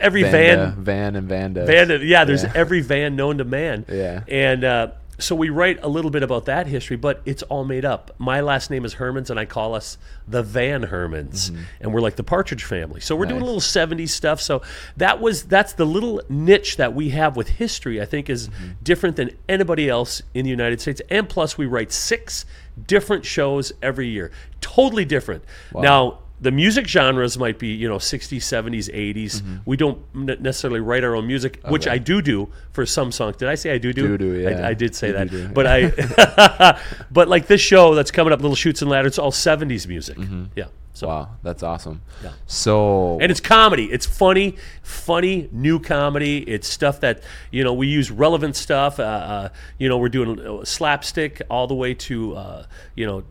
every 0.01 0.23
Vanda, 0.23 0.73
van 0.75 0.85
Van 0.85 1.17
and 1.17 1.29
Vanda. 1.29 1.67
Van, 1.67 2.01
yeah, 2.03 2.25
there's 2.25 2.43
Yeah. 2.45 2.53
every 2.55 2.81
van 2.81 3.17
known 3.17 3.39
to 3.39 3.45
man. 3.45 3.85
Yeah. 3.89 4.23
And 4.29 4.65
uh, 4.65 4.89
so 5.19 5.35
we 5.35 5.49
write 5.49 5.79
a 5.83 5.89
little 5.89 6.11
bit 6.11 6.23
about 6.23 6.45
that 6.47 6.67
history, 6.67 6.97
but 6.97 7.23
it's 7.25 7.43
all 7.45 7.65
made 7.65 7.85
up. 7.85 8.15
My 8.19 8.41
last 8.41 8.71
name 8.71 8.85
is 8.85 8.97
Hermans, 8.97 9.31
and 9.31 9.39
I 9.39 9.45
call 9.45 9.75
us 9.75 9.97
the 10.27 10.43
Van 10.43 10.83
Hermans, 10.83 11.57
and 11.81 11.93
we're 11.95 12.01
like 12.01 12.17
the 12.17 12.25
Partridge 12.25 12.65
Family. 12.65 13.01
So 13.01 13.15
we're 13.15 13.27
doing 13.27 13.41
a 13.41 13.45
Mm-hmm. 13.45 13.55
Little 13.55 13.61
'70s 14.07 14.09
stuff. 14.11 14.41
So 14.41 14.63
that 14.97 15.21
was 15.21 15.45
that's 15.45 15.75
the 15.75 15.85
little 15.87 16.21
niche 16.29 16.77
that 16.79 16.95
we 16.95 17.11
have 17.11 17.37
with 17.37 17.49
history. 17.49 18.01
I 18.01 18.05
think 18.07 18.29
is 18.29 18.49
Mm-hmm. 18.49 18.71
different 18.83 19.17
than 19.17 19.31
anybody 19.49 19.89
else 19.89 20.23
in 20.35 20.45
the 20.45 20.51
United 20.51 20.81
States. 20.81 21.01
And 21.11 21.29
plus, 21.29 21.57
we 21.57 21.67
write 21.67 21.93
six 21.93 22.45
different 22.87 23.25
shows 23.25 23.73
every 23.83 24.09
year, 24.09 24.33
totally 24.61 25.05
different. 25.05 25.45
Now 25.75 26.19
the 26.41 26.51
music 26.51 26.87
genres 26.87 27.39
might 27.39 27.59
be 27.59 27.69
you 27.69 27.89
know 27.89 27.97
60s 27.97 28.39
70s 28.39 28.93
80s 28.93 29.61
we 29.65 29.77
don't 29.77 29.99
necessarily 30.15 30.81
write 30.81 31.05
our 31.05 31.15
own 31.15 31.27
music 31.27 31.61
which 31.69 31.83
Mm-hmm. 31.85 31.93
I 31.95 31.99
do 31.99 32.21
do 32.21 32.49
for 32.73 32.85
some 32.85 33.13
songs 33.13 33.37
did 33.37 33.49
i 33.49 33.55
say 33.55 33.71
i 33.73 33.79
do 33.79 33.93
do 33.93 34.09
Do 34.09 34.19
do, 34.19 34.41
yeah. 34.41 34.49
I, 34.67 34.69
I 34.71 34.75
did 34.75 34.95
say 34.97 35.09
You 35.09 35.13
that 35.15 35.31
do 35.31 35.49
but 35.49 35.67
i 35.67 36.79
but 37.11 37.29
like 37.29 37.47
this 37.47 37.61
show 37.61 37.95
that's 37.95 38.11
coming 38.11 38.33
up 38.33 38.41
little 38.41 38.57
chutes 38.57 38.83
and 38.83 38.91
ladders 38.91 39.11
it's 39.13 39.19
all 39.19 39.33
70s 39.33 39.87
music 39.87 40.19
yeah 40.57 40.67
so 40.93 41.07
Mm-hmm. 41.09 41.17
Wow, 41.17 41.29
that's 41.43 41.63
awesome. 41.65 42.03
Yeah. 42.23 42.31
So 42.47 43.19
and 43.21 43.29
it's 43.33 43.41
comedy. 43.41 43.87
It's 43.91 44.07
funny, 44.07 44.55
funny 44.85 45.49
new 45.51 45.81
comedy. 45.81 46.39
It's 46.49 46.69
stuff 46.69 47.01
that 47.01 47.21
you 47.51 47.65
know 47.65 47.75
we 47.75 47.89
use 47.89 48.13
relevant 48.13 48.55
stuff. 48.55 49.01
Uh, 49.01 49.03
uh, 49.03 49.49
you 49.77 49.89
know 49.89 49.99
we're 49.99 50.09
doing 50.09 50.65
slapstick 50.65 51.43
all 51.51 51.67
the 51.67 51.75
way 51.75 51.95
to 51.95 52.37
uh, 52.37 52.67
you 52.95 53.07
know 53.07 53.25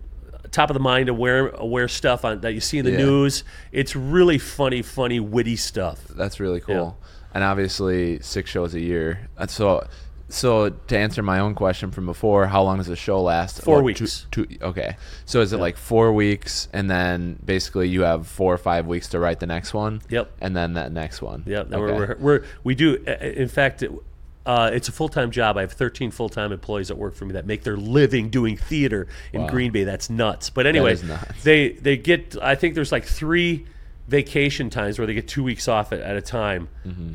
top 0.53 0.69
of 0.69 0.73
the 0.75 0.79
mind 0.79 1.09
aware 1.09 1.49
aware 1.49 1.87
stuff 1.89 2.23
on, 2.23 2.39
that 2.41 2.53
you 2.53 2.61
see 2.61 2.77
in 2.77 2.85
the 2.85 2.91
Yeah. 2.91 2.97
news. 2.99 3.43
It's 3.73 3.95
really 3.95 4.37
funny, 4.37 4.81
funny, 4.81 5.19
witty 5.19 5.57
stuff. 5.57 6.05
That's 6.09 6.39
really 6.39 6.61
cool. 6.61 6.97
And 7.33 7.43
obviously, 7.43 8.19
six 8.21 8.49
shows 8.49 8.73
a 8.75 8.79
year. 8.79 9.27
So, 9.47 9.85
so 10.29 10.69
to 10.69 10.97
answer 10.97 11.21
my 11.23 11.39
own 11.39 11.53
question 11.55 11.89
from 11.91 12.05
before, 12.05 12.45
how 12.47 12.61
long 12.63 12.77
does 12.77 12.87
the 12.87 12.95
show 12.95 13.21
last? 13.21 13.61
Four 13.61 13.77
About 13.77 13.85
weeks. 13.85 14.27
Two, 14.31 14.45
two, 14.45 14.57
okay. 14.61 14.97
So 15.25 15.41
is 15.41 15.51
it 15.53 15.57
like 15.57 15.75
four 15.77 16.13
weeks, 16.13 16.67
and 16.73 16.89
then 16.89 17.39
basically 17.43 17.89
you 17.89 18.01
have 18.01 18.27
four 18.27 18.53
or 18.53 18.57
five 18.59 18.85
weeks 18.87 19.07
to 19.09 19.19
write 19.19 19.39
the 19.39 19.47
next 19.47 19.73
one? 19.73 20.01
Yep. 20.09 20.31
And 20.41 20.55
then 20.55 20.73
that 20.73 20.91
next 20.91 21.21
one. 21.21 21.43
Yep. 21.47 21.67
Okay. 21.73 21.77
we're, 21.79 21.95
we're, 21.95 22.15
we're 22.19 22.43
we 22.63 22.75
do. 22.75 23.03
uh, 23.07 23.11
In 23.25 23.47
fact, 23.47 23.81
it, 23.83 23.91
uh, 24.45 24.71
it's 24.73 24.89
a 24.89 24.91
full 24.91 25.09
time 25.09 25.31
job. 25.31 25.57
I 25.57 25.61
have 25.61 25.71
13 25.73 26.11
full 26.11 26.29
time 26.29 26.51
employees 26.51 26.89
that 26.89 26.97
work 26.97 27.15
for 27.15 27.25
me 27.25 27.33
that 27.33 27.45
make 27.45 27.63
their 27.63 27.77
living 27.77 28.29
doing 28.29 28.57
theater 28.57 29.07
in 29.31 29.41
Wow. 29.43 29.49
Green 29.49 29.71
Bay. 29.71 29.83
That's 29.85 30.09
nuts. 30.09 30.49
But 30.49 30.65
anyway, 30.65 30.95
nuts. 31.03 31.43
they 31.43 31.69
they 31.73 31.95
get. 31.97 32.35
I 32.41 32.55
think 32.55 32.75
there's 32.75 32.91
like 32.91 33.05
three 33.05 33.65
vacation 34.09 34.69
times 34.69 34.97
where 34.99 35.07
they 35.07 35.13
get 35.13 35.27
two 35.29 35.43
weeks 35.43 35.67
off 35.69 35.93
at, 35.93 36.01
at 36.01 36.17
a 36.17 36.21
time 36.21 36.67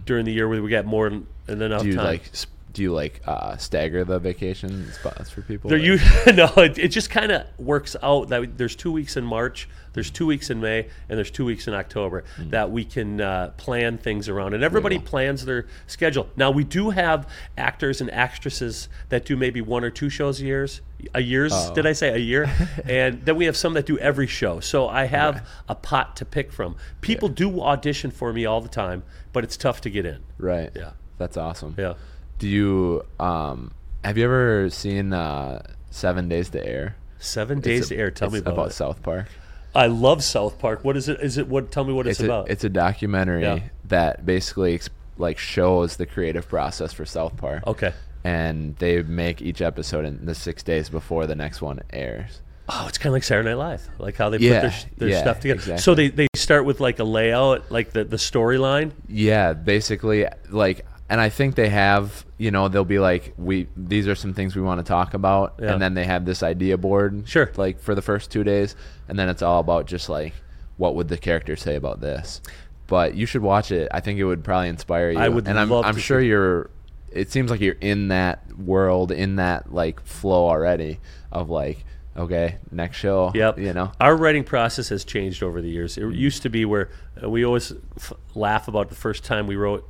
during 0.07 0.25
the 0.25 0.33
year 0.33 0.49
where 0.49 0.63
we 0.63 0.71
get 0.71 0.87
more 0.87 1.09
than 1.11 1.27
enough 1.63 1.83
Mm-hmm. 1.83 1.83
do 1.83 1.89
you 1.89 1.97
time. 1.97 2.05
like? 2.07 2.31
Do 2.79 2.85
you 2.85 2.93
like 2.93 3.21
uh, 3.27 3.57
stagger 3.57 4.05
the 4.05 4.21
vacation 4.21 4.93
spots 4.93 5.31
for 5.31 5.43
people? 5.43 5.69
They're 5.69 5.81
you 5.81 5.97
no, 6.33 6.47
it, 6.59 6.79
it 6.79 6.89
just 6.93 7.11
kind 7.11 7.33
of 7.33 7.45
works 7.59 7.97
out 8.05 8.29
that 8.29 8.57
there's 8.57 8.77
two 8.77 8.93
weeks 8.93 9.17
in 9.17 9.25
March, 9.25 9.69
there's 9.95 10.13
two 10.13 10.27
weeks 10.27 10.49
in 10.49 10.61
May, 10.61 10.89
and 11.09 11.19
there's 11.19 11.33
two 11.33 11.45
weeks 11.45 11.67
in 11.67 11.75
October 11.75 12.23
that 12.39 12.71
we 12.71 12.85
can 12.85 13.21
uh, 13.21 13.49
plan 13.57 13.99
things 13.99 14.29
around, 14.29 14.55
and 14.55 14.63
everybody. 14.63 14.99
Cool. 14.99 15.07
plans 15.07 15.45
their 15.45 15.67
schedule. 15.89 16.29
Now 16.37 16.53
we 16.53 16.63
do 16.63 16.91
have 16.91 17.29
actors 17.57 18.01
and 18.01 18.13
actresses 18.13 18.89
that 19.09 19.25
do 19.25 19.37
maybe 19.37 19.61
one 19.61 19.83
or 19.83 19.91
two 19.91 20.09
shows 20.09 20.41
a 20.41 20.45
years, 20.45 20.81
a 21.15 21.21
year's. 21.21 21.53
Oh. 21.53 21.75
Did 21.75 21.85
I 21.85 21.95
say 21.95 22.11
a 22.11 22.19
year? 22.19 22.49
and 22.85 23.25
then 23.25 23.35
we 23.35 23.47
have 23.47 23.57
some 23.57 23.73
that 23.73 23.87
do 23.87 23.99
every 23.99 24.29
show. 24.29 24.61
So 24.61 24.87
I 24.87 25.07
have 25.07 25.45
a 25.69 25.75
pot 25.75 26.15
to 26.19 26.25
pick 26.25 26.53
from. 26.53 26.77
People 27.01 27.29
do 27.29 27.61
audition 27.61 28.13
for 28.13 28.33
me 28.33 28.47
all 28.47 28.61
the 28.61 28.69
time, 28.69 29.03
but 29.33 29.43
it's 29.43 29.57
tough 29.57 29.81
to 29.81 29.91
get 29.91 30.07
in. 30.07 30.23
right. 30.39 30.71
Yeah. 30.77 30.93
That's 31.19 31.37
awesome. 31.37 31.75
Yeah. 31.77 31.95
Do 32.39 32.49
you 32.49 33.05
um 33.19 33.73
have 34.05 34.17
you 34.17 34.25
ever 34.25 34.71
seen 34.71 35.13
uh 35.13 35.63
Seven 35.91 36.29
Days 36.29 36.51
to 36.51 36.65
Air? 36.67 36.97
Seven 37.19 37.61
days 37.61 37.81
It's 37.81 37.89
to 37.89 37.97
air. 37.97 38.11
Tell 38.13 38.31
me 38.31 38.39
about, 38.39 38.69
it. 38.69 38.73
South 38.73 39.03
Park. 39.03 39.27
I 39.75 39.87
love 39.87 40.23
South 40.23 40.59
Park. 40.61 40.85
What 40.85 40.97
is 40.97 41.09
it? 41.09 41.21
Is 41.21 41.37
it 41.37 41.49
what? 41.49 41.73
Tell 41.73 41.83
me 41.85 41.93
what 41.93 42.07
it's, 42.07 42.21
It's 42.21 42.29
a, 42.29 42.33
about. 42.33 42.49
it's 42.51 42.63
a 42.63 42.69
documentary 42.69 43.43
Yeah. 43.43 43.59
that 43.87 44.25
basically 44.25 44.81
like 45.17 45.37
shows 45.37 45.97
the 45.97 46.07
creative 46.07 46.49
process 46.49 46.93
for 46.93 47.05
South 47.05 47.37
Park. 47.37 47.65
okay. 47.67 47.93
And 48.25 48.77
they 48.77 49.03
make 49.03 49.43
each 49.43 49.61
episode 49.63 50.05
in 50.05 50.27
the 50.27 50.35
six 50.35 50.63
days 50.63 50.89
before 50.89 51.27
the 51.27 51.35
next 51.35 51.61
one 51.63 51.81
airs. 51.93 52.41
Oh, 52.69 52.85
it's 52.89 52.99
kind 52.99 53.09
of 53.09 53.15
like 53.15 53.23
Saturday 53.25 53.49
Night 53.49 53.55
Live, 53.57 53.89
like 53.99 54.17
how 54.17 54.29
they 54.29 54.39
Yeah, 54.39 54.61
put 54.61 54.71
their, 54.71 54.81
their 54.99 55.09
yeah, 55.09 55.21
stuff 55.23 55.41
together. 55.41 55.59
exactly. 55.61 55.83
So 55.83 55.95
they, 55.95 56.09
they 56.09 56.27
start 56.37 56.65
with 56.67 56.79
like 56.81 56.99
a 56.99 57.05
layout, 57.05 57.71
like 57.73 57.93
the, 57.93 58.05
the 58.05 58.17
storyline. 58.19 58.93
Yeah, 59.09 59.55
basically 59.55 60.27
like 60.51 60.85
and 61.11 61.21
I 61.21 61.29
think 61.31 61.55
they 61.55 61.69
have, 61.71 62.25
you 62.37 62.51
know, 62.51 62.69
they'll 62.69 62.85
be 62.85 62.99
like 62.99 63.33
we 63.39 63.69
these 63.77 64.07
are 64.09 64.15
some 64.15 64.35
things 64.35 64.55
we 64.55 64.63
want 64.63 64.79
to 64.79 64.85
talk 64.85 65.15
about 65.15 65.55
Yeah. 65.61 65.73
and 65.73 65.81
then 65.83 65.95
they 65.95 66.05
have 66.05 66.25
this 66.25 66.43
idea 66.43 66.77
board 66.77 67.23
Sure. 67.29 67.51
like 67.57 67.81
for 67.81 67.95
the 67.95 68.03
first 68.03 68.31
2 68.31 68.45
days 68.45 68.77
and 69.09 69.19
then 69.19 69.29
it's 69.29 69.43
all 69.43 69.61
about 69.61 69.87
just 69.87 70.09
like 70.09 70.35
what 70.77 70.95
would 70.95 71.09
the 71.09 71.17
character 71.19 71.57
say 71.57 71.77
about 71.77 72.01
this. 72.01 72.41
But 72.87 73.15
you 73.15 73.27
should 73.27 73.43
watch 73.43 73.71
it. 73.73 73.89
I 73.93 74.01
think 74.01 74.19
it 74.19 74.25
would 74.25 74.43
probably 74.45 74.69
inspire 74.69 75.11
you. 75.11 75.19
I 75.19 75.29
would 75.29 75.47
and 75.49 75.59
I'm 75.59 75.73
I'm 75.73 75.97
sure 75.99 76.21
you're 76.21 76.71
it 77.11 77.31
seems 77.33 77.51
like 77.51 77.61
you're 77.61 77.77
in 77.81 78.09
that 78.09 78.59
world, 78.59 79.11
in 79.13 79.37
that 79.37 79.73
like 79.73 80.01
flow 80.05 80.47
already 80.47 81.01
of 81.33 81.49
like 81.51 81.85
okay, 82.17 82.57
next 82.73 82.97
show, 82.97 83.31
Yep. 83.33 83.59
you 83.61 83.73
know. 83.73 83.93
Our 84.01 84.17
writing 84.17 84.43
process 84.43 84.89
has 84.89 85.05
changed 85.05 85.41
over 85.43 85.63
the 85.63 85.69
years. 85.71 85.97
It 85.97 86.13
used 86.13 86.43
to 86.43 86.49
be 86.51 86.65
where 86.65 86.91
uh, 87.23 87.31
we 87.31 87.45
always 87.45 87.73
f- 87.97 88.13
laugh 88.35 88.67
about 88.67 88.89
the 88.89 88.97
first 88.97 89.23
time 89.23 89.47
we 89.47 89.55
wrote 89.55 89.89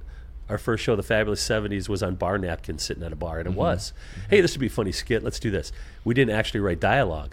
our 0.48 0.58
first 0.58 0.82
show, 0.84 0.96
The 0.96 1.02
Fabulous 1.02 1.46
70s, 1.46 1.88
was 1.88 2.02
on 2.02 2.14
bar 2.14 2.38
napkins 2.38 2.82
sitting 2.82 3.02
at 3.02 3.12
a 3.12 3.16
bar, 3.16 3.38
and 3.38 3.48
it 3.48 3.54
was, 3.54 3.92
hey, 4.30 4.40
this 4.40 4.54
would 4.54 4.60
be 4.60 4.66
a 4.66 4.70
funny 4.70 4.92
skit. 4.92 5.22
Let's 5.22 5.38
do 5.38 5.50
this. 5.50 5.72
We 6.04 6.14
didn't 6.14 6.34
actually 6.34 6.60
write 6.60 6.80
dialog 6.80 7.32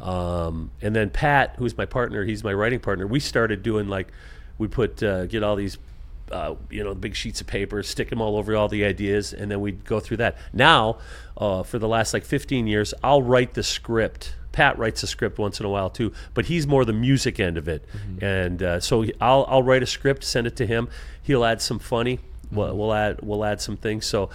Um, 0.00 0.70
and 0.82 0.94
then 0.94 1.10
Pat, 1.10 1.54
who's 1.58 1.76
my 1.76 1.86
partner, 1.86 2.24
he's 2.24 2.42
my 2.42 2.52
writing 2.52 2.80
partner, 2.80 3.06
we 3.06 3.20
started 3.20 3.62
doing 3.62 3.88
like, 3.88 4.08
we 4.58 4.68
put, 4.68 5.02
uh, 5.02 5.26
get 5.26 5.42
all 5.42 5.56
these 5.56 5.78
uh, 6.32 6.56
you 6.70 6.82
know, 6.82 6.92
big 6.94 7.14
sheets 7.14 7.40
of 7.40 7.46
paper, 7.46 7.82
stick 7.84 8.10
them 8.10 8.20
all 8.20 8.36
over 8.36 8.56
all 8.56 8.68
the 8.68 8.84
ideas, 8.84 9.32
and 9.32 9.48
then 9.50 9.60
we'd 9.60 9.84
go 9.84 10.00
through 10.00 10.16
that. 10.16 10.36
Now, 10.52 10.98
uh, 11.36 11.62
for 11.62 11.78
the 11.78 11.86
last 11.86 12.12
like 12.12 12.24
15 12.24 12.66
years, 12.66 12.92
I'll 13.02 13.22
write 13.22 13.54
the 13.54 13.62
script. 13.62 14.34
Pat 14.50 14.76
writes 14.78 15.02
the 15.02 15.06
script 15.06 15.38
once 15.38 15.60
in 15.60 15.66
a 15.66 15.68
while 15.68 15.90
too, 15.90 16.12
but 16.34 16.46
he's 16.46 16.66
more 16.66 16.84
the 16.84 16.92
music 16.92 17.38
end 17.38 17.56
of 17.58 17.68
it. 17.68 17.84
And 18.20 18.62
uh, 18.62 18.80
so 18.80 19.04
I'll, 19.20 19.44
I'll 19.48 19.62
write 19.62 19.82
a 19.82 19.86
script, 19.86 20.24
send 20.24 20.46
it 20.46 20.56
to 20.56 20.66
him. 20.66 20.88
He'll 21.22 21.44
add 21.44 21.60
some 21.62 21.78
funny. 21.78 22.20
We'll, 22.52 22.76
we'll 22.76 22.92
add 22.94 23.20
we'll 23.22 23.44
add 23.44 23.60
some 23.60 23.76
things. 23.76 24.06
So 24.06 24.30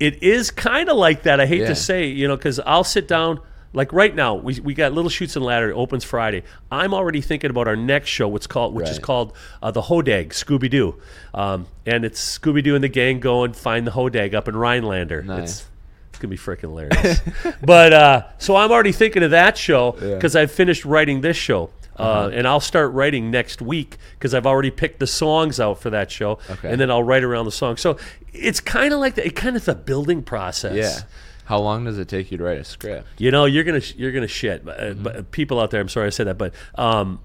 it 0.00 0.22
is 0.22 0.50
kind 0.50 0.88
of 0.88 0.96
like 0.96 1.22
that. 1.24 1.40
I 1.40 1.46
hate 1.46 1.60
Yeah. 1.62 1.68
to 1.68 1.76
say, 1.76 2.06
you 2.06 2.26
know, 2.28 2.36
because 2.36 2.58
I'll 2.60 2.84
sit 2.84 3.08
down. 3.08 3.40
Like 3.74 3.94
right 3.94 4.14
now, 4.14 4.34
we, 4.34 4.60
we 4.60 4.74
got 4.74 4.92
Little 4.92 5.08
Chutes 5.08 5.34
and 5.34 5.42
Ladder. 5.42 5.70
It 5.70 5.74
opens 5.74 6.04
Friday. 6.04 6.42
I'm 6.70 6.92
already 6.92 7.22
thinking 7.22 7.48
about 7.48 7.66
our 7.68 7.76
next 7.76 8.10
show, 8.10 8.28
what's 8.28 8.46
called, 8.46 8.74
which 8.74 8.90
is 8.90 8.98
called 8.98 9.32
uh, 9.62 9.70
the 9.70 9.80
Hodag 9.80 10.28
Scooby 10.34 10.68
Doo, 10.68 11.00
um, 11.32 11.66
and 11.86 12.04
it's 12.04 12.38
Scooby 12.38 12.62
Doo 12.62 12.74
and 12.74 12.84
the 12.84 12.88
gang 12.88 13.18
going 13.18 13.54
find 13.54 13.86
the 13.86 13.90
Hodag 13.92 14.34
up 14.34 14.46
in 14.46 14.54
Rhinelander. 14.56 15.22
Nice. 15.22 15.42
It's, 15.42 15.66
it's 16.10 16.18
gonna 16.18 16.28
be 16.30 16.36
freaking 16.36 16.60
hilarious. 16.68 17.22
but 17.64 17.94
uh, 17.94 18.22
so 18.36 18.56
I'm 18.56 18.70
already 18.70 18.92
thinking 18.92 19.22
of 19.22 19.30
that 19.30 19.56
show 19.56 19.92
because 19.92 20.36
I've 20.36 20.52
finished 20.52 20.84
writing 20.84 21.22
this 21.22 21.38
show. 21.38 21.70
Uh 21.98 22.02
Uh-huh. 22.02 22.30
and 22.32 22.46
I'll 22.48 22.60
start 22.60 22.92
writing 22.92 23.30
next 23.30 23.60
week 23.62 23.96
because 24.18 24.34
I've 24.34 24.46
already 24.46 24.70
picked 24.70 24.98
the 25.00 25.06
songs 25.06 25.60
out 25.60 25.80
for 25.80 25.90
that 25.90 26.10
show, 26.10 26.38
Okay. 26.50 26.70
and 26.70 26.80
then 26.80 26.90
I'll 26.90 27.02
write 27.02 27.22
around 27.24 27.44
the 27.44 27.52
song. 27.52 27.76
So 27.76 27.96
it's 28.32 28.60
kind 28.60 28.92
of 28.94 29.00
like 29.00 29.14
the, 29.16 29.26
it 29.26 29.36
kind 29.36 29.56
of 29.56 29.64
the 29.64 29.74
building 29.74 30.22
process. 30.22 30.74
Yeah. 30.74 31.00
How 31.44 31.58
long 31.58 31.84
does 31.84 31.98
it 31.98 32.08
take 32.08 32.30
you 32.30 32.38
to 32.38 32.44
write 32.44 32.58
a 32.58 32.64
script? 32.64 33.06
You 33.18 33.30
know, 33.30 33.44
you're 33.44 33.64
gonna 33.64 33.80
sh- 33.80 33.94
you're 33.96 34.12
gonna 34.12 34.28
shit. 34.28 34.62
Uh, 34.66 34.94
But 34.94 35.30
people 35.32 35.60
out 35.60 35.70
there, 35.70 35.80
I'm 35.80 35.88
sorry 35.88 36.06
I 36.06 36.10
said 36.10 36.26
that, 36.28 36.38
but 36.38 36.54
um, 36.76 37.18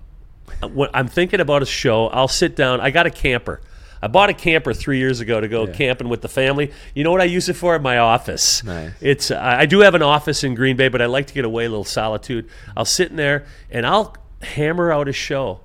when 0.73 0.89
I'm 0.93 1.07
thinking 1.07 1.39
about 1.39 1.61
a 1.61 1.65
show, 1.65 2.07
I'll 2.07 2.27
sit 2.27 2.55
down. 2.55 2.81
I 2.81 2.89
got 2.91 3.05
a 3.05 3.11
camper. 3.11 3.61
I 4.01 4.07
bought 4.07 4.29
a 4.29 4.33
camper 4.33 4.73
three 4.73 4.99
years 4.99 5.21
ago 5.21 5.39
to 5.41 5.47
go 5.47 5.65
camping 5.65 6.07
with 6.09 6.21
the 6.21 6.27
family. 6.27 6.71
You 6.93 7.03
know 7.03 7.11
what 7.11 7.21
I 7.21 7.25
use 7.25 7.49
it 7.49 7.55
for? 7.55 7.77
My 7.79 7.97
office. 7.97 8.63
Nice. 8.63 8.91
It's 9.01 9.31
I 9.31 9.61
I 9.61 9.65
do 9.65 9.79
have 9.79 9.95
an 9.95 10.03
office 10.03 10.43
in 10.43 10.55
Green 10.55 10.75
Bay, 10.77 10.87
but 10.89 11.01
I 11.01 11.05
like 11.05 11.27
to 11.27 11.33
get 11.33 11.45
away 11.45 11.65
a 11.65 11.69
little 11.69 11.83
solitude. 11.85 12.49
I'll 12.75 12.85
sit 12.85 13.09
in 13.09 13.15
there 13.17 13.45
and 13.71 13.85
I'll 13.87 14.15
hammer 14.41 14.91
out 14.91 15.07
a 15.07 15.13
show 15.13 15.61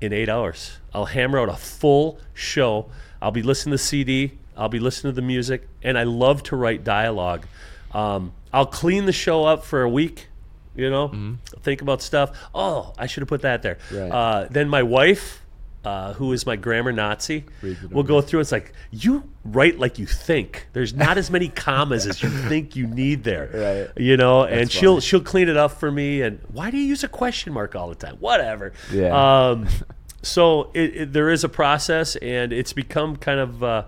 in 0.00 0.12
eight 0.12 0.28
hours. 0.28 0.78
I'll 0.92 1.04
hammer 1.06 1.38
out 1.38 1.48
a 1.48 1.56
full 1.56 2.18
show. 2.34 2.86
I'll 3.20 3.30
be 3.30 3.42
listening 3.42 3.72
to 3.72 3.74
the 3.76 3.86
CD. 3.86 4.32
I'll 4.56 4.68
be 4.68 4.78
listening 4.80 5.12
to 5.12 5.20
the 5.20 5.26
music, 5.26 5.68
and 5.82 5.96
I 5.96 6.02
love 6.02 6.42
to 6.44 6.56
write 6.56 6.84
dialogue. 6.84 7.46
Um, 7.92 8.32
I'll 8.52 8.66
clean 8.66 9.06
the 9.06 9.12
show 9.12 9.44
up 9.44 9.64
for 9.64 9.82
a 9.82 9.88
week. 9.88 10.28
You 10.74 10.88
know, 10.90 11.36
think 11.62 11.82
about 11.82 12.00
stuff. 12.00 12.36
Oh, 12.54 12.94
I 12.98 13.06
should 13.06 13.20
have 13.20 13.28
put 13.28 13.42
that 13.42 13.62
there. 13.62 13.78
Right. 13.92 14.10
Uh, 14.10 14.46
then 14.50 14.68
my 14.70 14.82
wife, 14.82 15.41
uh, 15.84 16.12
who 16.14 16.32
is 16.32 16.46
my 16.46 16.56
grammar 16.56 16.92
Nazi, 16.92 17.44
will 17.90 18.02
go 18.02 18.20
through. 18.20 18.40
It's 18.40 18.52
like 18.52 18.72
you 18.90 19.28
write 19.44 19.78
like 19.78 19.98
you 19.98 20.06
think. 20.06 20.68
There's 20.72 20.94
not 20.94 21.18
as 21.18 21.30
many 21.30 21.48
commas 21.48 22.06
as 22.06 22.22
you 22.22 22.28
think 22.48 22.76
you 22.76 22.86
need 22.86 23.24
there. 23.24 23.50
Right. 23.52 24.02
You 24.02 24.16
know, 24.16 24.44
and 24.44 24.62
That's 24.62 24.70
she'll 24.70 25.00
she'll 25.00 25.22
clean 25.22 25.48
it 25.48 25.56
up 25.56 25.72
for 25.72 25.90
me. 25.90 26.22
And 26.22 26.40
why 26.52 26.70
do 26.70 26.76
you 26.78 26.84
use 26.84 27.02
a 27.02 27.08
question 27.08 27.52
mark 27.52 27.74
all 27.74 27.88
the 27.88 27.94
time? 27.94 28.16
Whatever. 28.16 28.72
Yeah. 28.92 29.48
Um, 29.50 29.68
so 30.22 30.70
it, 30.74 30.96
it, 30.96 31.12
there 31.12 31.30
is 31.30 31.42
a 31.42 31.48
process, 31.48 32.16
and 32.16 32.52
it's 32.52 32.72
become 32.72 33.16
kind 33.16 33.40
of 33.40 33.62
uh, 33.62 33.84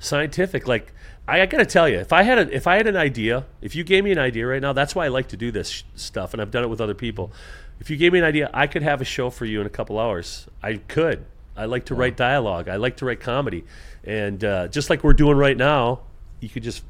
scientific. 0.00 0.66
Like 0.66 0.92
I, 1.28 1.42
I 1.42 1.46
got 1.46 1.58
to 1.58 1.66
tell 1.66 1.88
you, 1.88 1.98
if 1.98 2.12
I 2.12 2.22
had 2.22 2.38
a, 2.38 2.54
if 2.54 2.66
I 2.66 2.76
had 2.76 2.86
an 2.86 2.96
idea, 2.96 3.46
if 3.60 3.76
you 3.76 3.84
gave 3.84 4.04
me 4.04 4.12
an 4.12 4.18
idea 4.18 4.46
right 4.46 4.62
now, 4.62 4.72
that's 4.72 4.94
why 4.94 5.04
I 5.04 5.08
like 5.08 5.28
to 5.28 5.36
do 5.36 5.50
this 5.50 5.70
sh- 5.70 5.82
stuff, 5.94 6.32
and 6.32 6.42
I've 6.42 6.50
done 6.50 6.64
it 6.64 6.68
with 6.68 6.80
other 6.80 6.94
people. 6.94 7.32
If 7.78 7.90
you 7.90 7.96
gave 7.96 8.12
me 8.12 8.18
an 8.18 8.24
idea, 8.24 8.50
I 8.54 8.66
could 8.66 8.82
have 8.82 9.00
a 9.00 9.04
show 9.04 9.30
for 9.30 9.44
you 9.44 9.60
in 9.60 9.66
a 9.66 9.70
couple 9.70 9.98
hours. 9.98 10.48
I 10.62 10.74
could. 10.74 11.24
I 11.56 11.64
like 11.66 11.86
to 11.86 11.94
write 11.94 12.16
dialogue. 12.16 12.68
I 12.68 12.76
like 12.76 12.98
to 12.98 13.06
write 13.06 13.20
comedy, 13.20 13.64
and 14.04 14.42
uh, 14.44 14.68
just 14.68 14.90
like 14.90 15.02
we're 15.02 15.14
doing 15.14 15.36
right 15.36 15.56
now, 15.56 16.00
you 16.40 16.48
could 16.48 16.62
just 16.62 16.84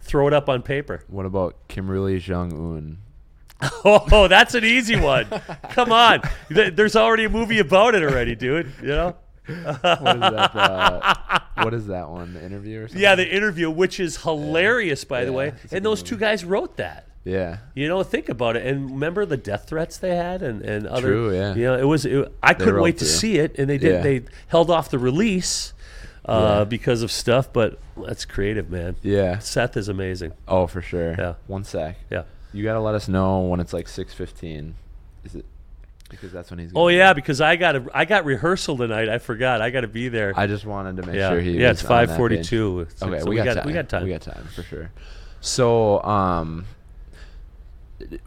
throw 0.00 0.26
it 0.26 0.32
up 0.32 0.48
on 0.48 0.62
paper. 0.62 1.02
What 1.08 1.26
about 1.26 1.56
Kimberly 1.68 2.18
Jong 2.18 2.52
Un? 2.52 2.98
Oh, 3.84 4.28
that's 4.28 4.54
an 4.54 4.64
easy 4.64 4.96
one. 4.96 5.26
Come 5.70 5.90
on, 5.90 6.20
there's 6.50 6.94
already 6.94 7.24
a 7.24 7.30
movie 7.30 7.58
about 7.58 7.94
it 7.94 8.02
already, 8.02 8.34
dude. 8.34 8.70
You 8.82 8.88
know. 8.88 9.16
What 9.46 9.56
is 10.16 10.20
that? 10.20 10.50
Uh, 10.54 11.40
what 11.62 11.72
is 11.72 11.86
that 11.86 12.10
one? 12.10 12.34
The 12.34 12.44
interview 12.44 12.82
or 12.82 12.88
something? 12.88 13.02
Yeah, 13.02 13.14
the 13.14 13.28
interview, 13.28 13.70
which 13.70 14.00
is 14.00 14.18
hilarious, 14.18 15.04
by 15.04 15.24
the 15.24 15.32
way. 15.32 15.52
And 15.70 15.84
those 15.84 16.02
two 16.02 16.16
guys 16.16 16.44
wrote 16.44 16.76
that. 16.78 17.06
Yeah. 17.26 17.58
You 17.74 17.88
know, 17.88 18.04
think 18.04 18.28
about 18.28 18.56
it. 18.56 18.64
And 18.64 18.92
remember 18.92 19.26
the 19.26 19.36
death 19.36 19.68
threats 19.68 19.98
they 19.98 20.14
had, 20.14 20.42
and, 20.42 20.62
and 20.62 20.86
other. 20.86 21.08
True, 21.08 21.34
yeah. 21.34 21.54
You 21.54 21.64
know, 21.64 21.76
it 21.76 21.84
was. 21.84 22.06
It, 22.06 22.32
I 22.40 22.54
couldn't 22.54 22.74
were 22.74 22.78
all 22.78 22.84
wait 22.84 22.98
to 22.98 23.04
see 23.04 23.38
it, 23.38 23.58
and 23.58 23.68
they 23.68 23.78
did. 23.78 23.94
Yeah. 23.94 24.00
They 24.00 24.22
held 24.46 24.70
off 24.70 24.90
the 24.90 24.98
release 24.98 25.72
uh, 26.24 26.58
Yeah. 26.58 26.64
because 26.64 27.02
of 27.02 27.10
stuff. 27.10 27.52
But 27.52 27.80
that's 27.96 28.24
creative, 28.24 28.70
man. 28.70 28.94
Yeah. 29.02 29.40
Seth 29.40 29.76
is 29.76 29.88
amazing. 29.88 30.34
Oh, 30.46 30.68
for 30.68 30.80
sure. 30.80 31.16
Yeah. 31.18 31.34
One 31.48 31.64
sec. 31.64 31.96
Yeah. 32.10 32.22
You 32.52 32.62
gotta 32.62 32.80
let 32.80 32.94
us 32.94 33.08
know 33.08 33.40
when 33.40 33.58
it's 33.58 33.72
like 33.72 33.88
six 33.88 34.14
fifteen. 34.14 34.76
Is 35.24 35.34
it? 35.34 35.44
Because 36.08 36.30
that's 36.30 36.50
when 36.50 36.60
he's. 36.60 36.70
Oh 36.76 36.86
yeah, 36.86 37.12
because 37.12 37.40
I 37.40 37.56
got 37.56 37.74
a, 37.74 37.86
I 37.92 38.04
got 38.04 38.24
rehearsal 38.24 38.76
tonight. 38.76 39.08
I 39.08 39.18
forgot. 39.18 39.60
I 39.60 39.70
got 39.70 39.80
to 39.80 39.88
be 39.88 40.08
there. 40.08 40.32
I 40.36 40.46
just 40.46 40.64
wanted 40.64 40.96
to 40.98 41.06
make 41.08 41.16
yeah, 41.16 41.30
sure 41.30 41.40
he. 41.40 41.58
yeah. 41.58 41.72
It's 41.72 41.82
five 41.82 42.14
forty-two. 42.16 42.86
Okay, 43.02 43.24
we, 43.24 43.34
got 43.34 43.54
time. 43.54 43.66
We 43.66 43.72
got 43.72 43.88
time. 43.88 44.04
We 44.04 44.10
got 44.10 44.22
time 44.22 44.46
for 44.54 44.62
sure. 44.62 44.92
So, 45.40 46.02
um, 46.02 46.64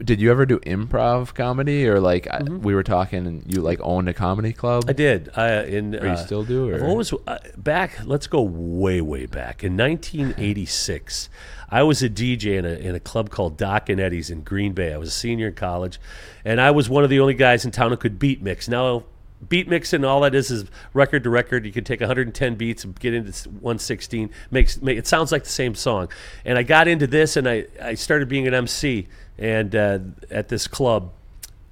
did 0.03 0.19
you 0.19 0.31
ever 0.31 0.45
do 0.45 0.59
improv 0.59 1.33
comedy 1.35 1.88
or 1.88 1.99
like 1.99 2.27
I 2.27 2.41
we 2.41 2.73
were 2.73 2.83
talking 2.83 3.27
and 3.27 3.43
you 3.45 3.61
like 3.61 3.79
owned 3.81 4.09
a 4.09 4.13
comedy 4.13 4.53
club? 4.53 4.83
Mm-hmm. 4.83 4.89
I 4.89 4.93
did. 4.93 5.29
I 5.35 5.63
in. 5.63 5.95
Or 5.95 6.05
you 6.05 6.11
uh, 6.13 6.15
still 6.15 6.43
do? 6.43 6.69
Or? 6.69 6.75
I've 6.75 6.83
always 6.83 7.13
uh, 7.13 7.38
back. 7.57 7.99
Let's 8.05 8.27
go 8.27 8.41
way, 8.41 9.01
way 9.01 9.25
back 9.25 9.63
in 9.63 9.77
1986. 9.77 11.29
I 11.69 11.83
was 11.83 12.01
a 12.01 12.09
DJ 12.09 12.57
in 12.57 12.65
a 12.65 12.69
in 12.69 12.95
a 12.95 12.99
club 12.99 13.29
called 13.29 13.57
Doc 13.57 13.89
and 13.89 13.99
Eddie's 13.99 14.29
in 14.29 14.41
Green 14.41 14.73
Bay. 14.73 14.93
I 14.93 14.97
was 14.97 15.09
a 15.09 15.13
senior 15.13 15.49
in 15.49 15.53
college, 15.53 15.99
and 16.43 16.59
I 16.59 16.71
was 16.71 16.89
one 16.89 17.03
of 17.03 17.09
the 17.09 17.19
only 17.19 17.35
guys 17.35 17.63
in 17.63 17.71
town 17.71 17.91
who 17.91 17.97
could 17.97 18.17
beat 18.17 18.41
mix. 18.41 18.67
Now, 18.67 19.03
beat 19.47 19.67
mixing, 19.67 20.03
all 20.03 20.21
that 20.21 20.33
is 20.33 20.49
is 20.49 20.65
record 20.93 21.23
to 21.25 21.29
record. 21.29 21.65
You 21.65 21.71
can 21.71 21.83
take 21.83 21.99
110 21.99 22.55
beats 22.55 22.83
and 22.83 22.99
get 22.99 23.13
into 23.13 23.49
116. 23.49 24.31
Makes 24.49 24.81
make, 24.81 24.97
it 24.97 25.05
sounds 25.05 25.31
like 25.31 25.43
the 25.43 25.49
same 25.49 25.75
song. 25.75 26.09
And 26.43 26.57
I 26.57 26.63
got 26.63 26.88
into 26.88 27.05
this, 27.05 27.38
and 27.38 27.47
I 27.47 27.67
I 27.79 27.93
started 27.93 28.27
being 28.27 28.47
an 28.47 28.55
MC 28.55 29.07
and 29.39 29.75
uh, 29.75 30.00
at 30.29 30.50
this 30.50 30.67
club 30.67 31.12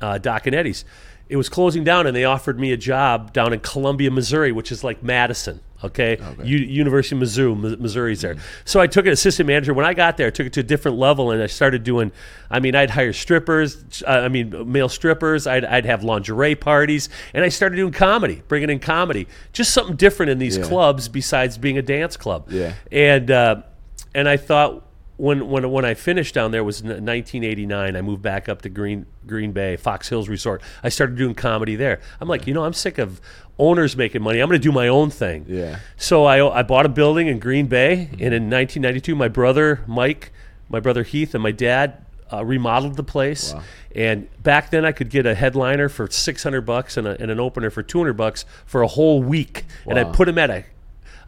uh, 0.01 0.17
Doc 0.17 0.47
and 0.47 0.55
Eddie's. 0.55 0.85
It 1.29 1.35
was 1.35 1.49
closing 1.49 1.83
down, 1.83 2.07
and 2.07 2.15
they 2.15 2.23
offered 2.23 2.57
me 2.57 2.71
a 2.71 2.77
job 2.77 3.33
down 3.33 3.51
in 3.51 3.59
Columbia, 3.59 4.09
Missouri, 4.09 4.53
which 4.53 4.71
is 4.71 4.83
like 4.83 5.03
Madison. 5.03 5.59
Okay, 5.83 6.17
U- 6.43 6.57
University 6.57 7.15
of 7.15 7.19
Missouri, 7.19 7.53
Mi- 7.53 7.75
Missouri's 7.75 8.21
there. 8.21 8.37
So 8.65 8.79
I 8.79 8.87
took 8.87 9.05
it 9.05 9.11
assistant 9.13 9.45
manager. 9.45 9.75
When 9.75 9.85
I 9.85 9.93
got 9.93 10.17
there, 10.17 10.25
I 10.27 10.29
took 10.31 10.47
it 10.47 10.53
to 10.53 10.61
a 10.61 10.63
different 10.63 10.97
level, 10.97 11.29
and 11.31 11.43
I 11.43 11.45
started 11.47 11.83
doing. 11.83 12.11
I 12.49 12.59
mean, 12.59 12.75
I'd 12.75 12.89
hire 12.89 13.13
strippers. 13.13 14.01
Uh, 14.07 14.09
I 14.11 14.27
mean, 14.29 14.71
male 14.71 14.89
strippers. 14.89 15.45
I'd, 15.45 15.65
I'd 15.65 15.85
have 15.85 16.03
lingerie 16.03 16.55
parties, 16.55 17.09
and 17.33 17.43
I 17.43 17.49
started 17.49 17.75
doing 17.75 17.91
comedy, 17.93 18.41
bringing 18.47 18.69
in 18.71 18.79
comedy, 18.79 19.27
just 19.53 19.71
something 19.73 19.97
different 19.97 20.31
in 20.31 20.39
these 20.39 20.57
Yeah. 20.57 20.63
clubs 20.63 21.09
besides 21.09 21.57
being 21.59 21.77
a 21.77 21.83
dance 21.83 22.17
club. 22.17 22.47
Yeah. 22.49 22.73
and 22.91 23.29
uh, 23.29 23.61
and 24.15 24.27
I 24.27 24.37
thought 24.37 24.83
when 25.17 25.49
when 25.49 25.69
when 25.71 25.83
I 25.85 25.93
finished 25.93 26.33
down 26.35 26.51
there 26.51 26.63
was 26.63 26.81
1989. 26.83 27.95
I 27.95 28.01
moved 28.01 28.21
back 28.21 28.47
up 28.47 28.61
to 28.63 28.69
Green 28.69 29.05
Green 29.25 29.51
Bay, 29.51 29.75
Fox 29.75 30.09
Hills 30.09 30.29
Resort. 30.29 30.61
I 30.83 30.89
started 30.89 31.17
doing 31.17 31.35
comedy 31.35 31.75
there. 31.75 31.99
I'm 32.21 32.27
like, 32.27 32.47
you 32.47 32.53
know, 32.53 32.63
I'm 32.63 32.73
sick 32.73 32.97
of 32.97 33.19
owners 33.59 33.97
making 33.97 34.21
money. 34.21 34.39
I'm 34.39 34.47
going 34.47 34.59
to 34.61 34.63
do 34.63 34.71
my 34.71 34.87
own 34.87 35.09
thing. 35.09 35.45
Yeah. 35.47 35.79
So 35.95 36.25
I 36.25 36.59
I 36.59 36.63
bought 36.63 36.85
a 36.85 36.89
building 36.89 37.27
in 37.27 37.39
Green 37.39 37.67
Bay, 37.67 38.09
and 38.13 38.33
in 38.33 38.49
1992, 38.49 39.15
my 39.15 39.27
brother 39.27 39.81
Mike, 39.87 40.31
my 40.69 40.79
brother 40.79 41.03
Heath, 41.03 41.33
and 41.33 41.41
my 41.43 41.51
dad 41.51 42.05
uh, 42.31 42.43
remodeled 42.45 42.95
the 42.95 43.03
place. 43.03 43.53
Wow. 43.53 43.63
And 43.95 44.43
back 44.43 44.69
then, 44.69 44.85
I 44.85 44.91
could 44.91 45.09
get 45.09 45.25
a 45.25 45.33
headliner 45.33 45.89
for 45.89 46.07
600 46.07 46.61
bucks 46.61 46.97
and, 46.97 47.07
a, 47.07 47.19
and 47.19 47.31
an 47.31 47.39
opener 47.39 47.71
for 47.71 47.81
200 47.81 48.13
bucks 48.13 48.45
for 48.65 48.83
a 48.83 48.87
whole 48.87 49.23
week, 49.23 49.63
Wow. 49.85 49.91
and 49.95 49.99
I 49.99 50.03
put 50.11 50.27
him 50.27 50.37
at 50.37 50.49
a 50.51 50.65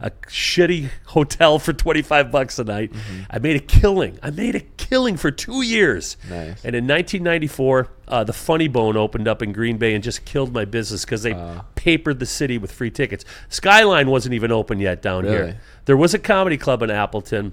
a 0.00 0.10
shitty 0.10 0.88
hotel 1.06 1.58
for 1.58 1.72
25 1.72 2.30
bucks 2.32 2.58
a 2.58 2.64
night. 2.64 2.92
Mm-hmm. 2.92 3.22
I 3.30 3.38
made 3.38 3.56
a 3.56 3.60
killing. 3.60 4.18
I 4.22 4.30
made 4.30 4.54
a 4.54 4.60
killing 4.60 5.16
for 5.16 5.30
two 5.30 5.62
years. 5.62 6.16
Nice. 6.28 6.64
And 6.64 6.74
in 6.74 6.84
1994, 6.86 7.88
uh, 8.08 8.24
the 8.24 8.32
Funny 8.32 8.66
Bone 8.68 8.96
opened 8.96 9.28
up 9.28 9.42
in 9.42 9.52
Green 9.52 9.76
Bay 9.78 9.94
and 9.94 10.02
just 10.02 10.24
killed 10.24 10.52
my 10.52 10.64
business 10.64 11.04
because 11.04 11.22
they 11.22 11.34
papered 11.74 12.18
the 12.18 12.26
city 12.26 12.56
with 12.58 12.72
free 12.72 12.90
tickets. 12.90 13.24
Skyline 13.50 14.08
wasn't 14.10 14.34
even 14.34 14.50
open 14.50 14.80
yet 14.80 15.02
down 15.02 15.24
Really? 15.24 15.36
here. 15.36 15.60
There 15.84 15.96
was 15.96 16.14
a 16.14 16.18
comedy 16.18 16.56
club 16.56 16.82
in 16.82 16.90
Appleton 16.90 17.52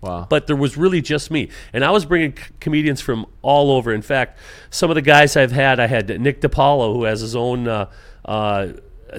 Wow. 0.00 0.26
but 0.28 0.46
there 0.46 0.56
was 0.56 0.76
really 0.76 1.00
just 1.00 1.30
me 1.30 1.48
and 1.72 1.82
i 1.82 1.90
was 1.90 2.04
bringing 2.04 2.36
c- 2.36 2.42
comedians 2.60 3.00
from 3.00 3.24
all 3.40 3.70
over 3.70 3.90
in 3.90 4.02
fact 4.02 4.38
some 4.68 4.90
of 4.90 4.96
the 4.96 5.00
guys 5.00 5.34
i've 5.34 5.50
had 5.50 5.80
i 5.80 5.86
had 5.86 6.20
nick 6.20 6.42
DiPaolo, 6.42 6.92
who 6.92 7.04
has 7.04 7.22
his 7.22 7.34
own 7.34 7.66
uh, 7.66 7.88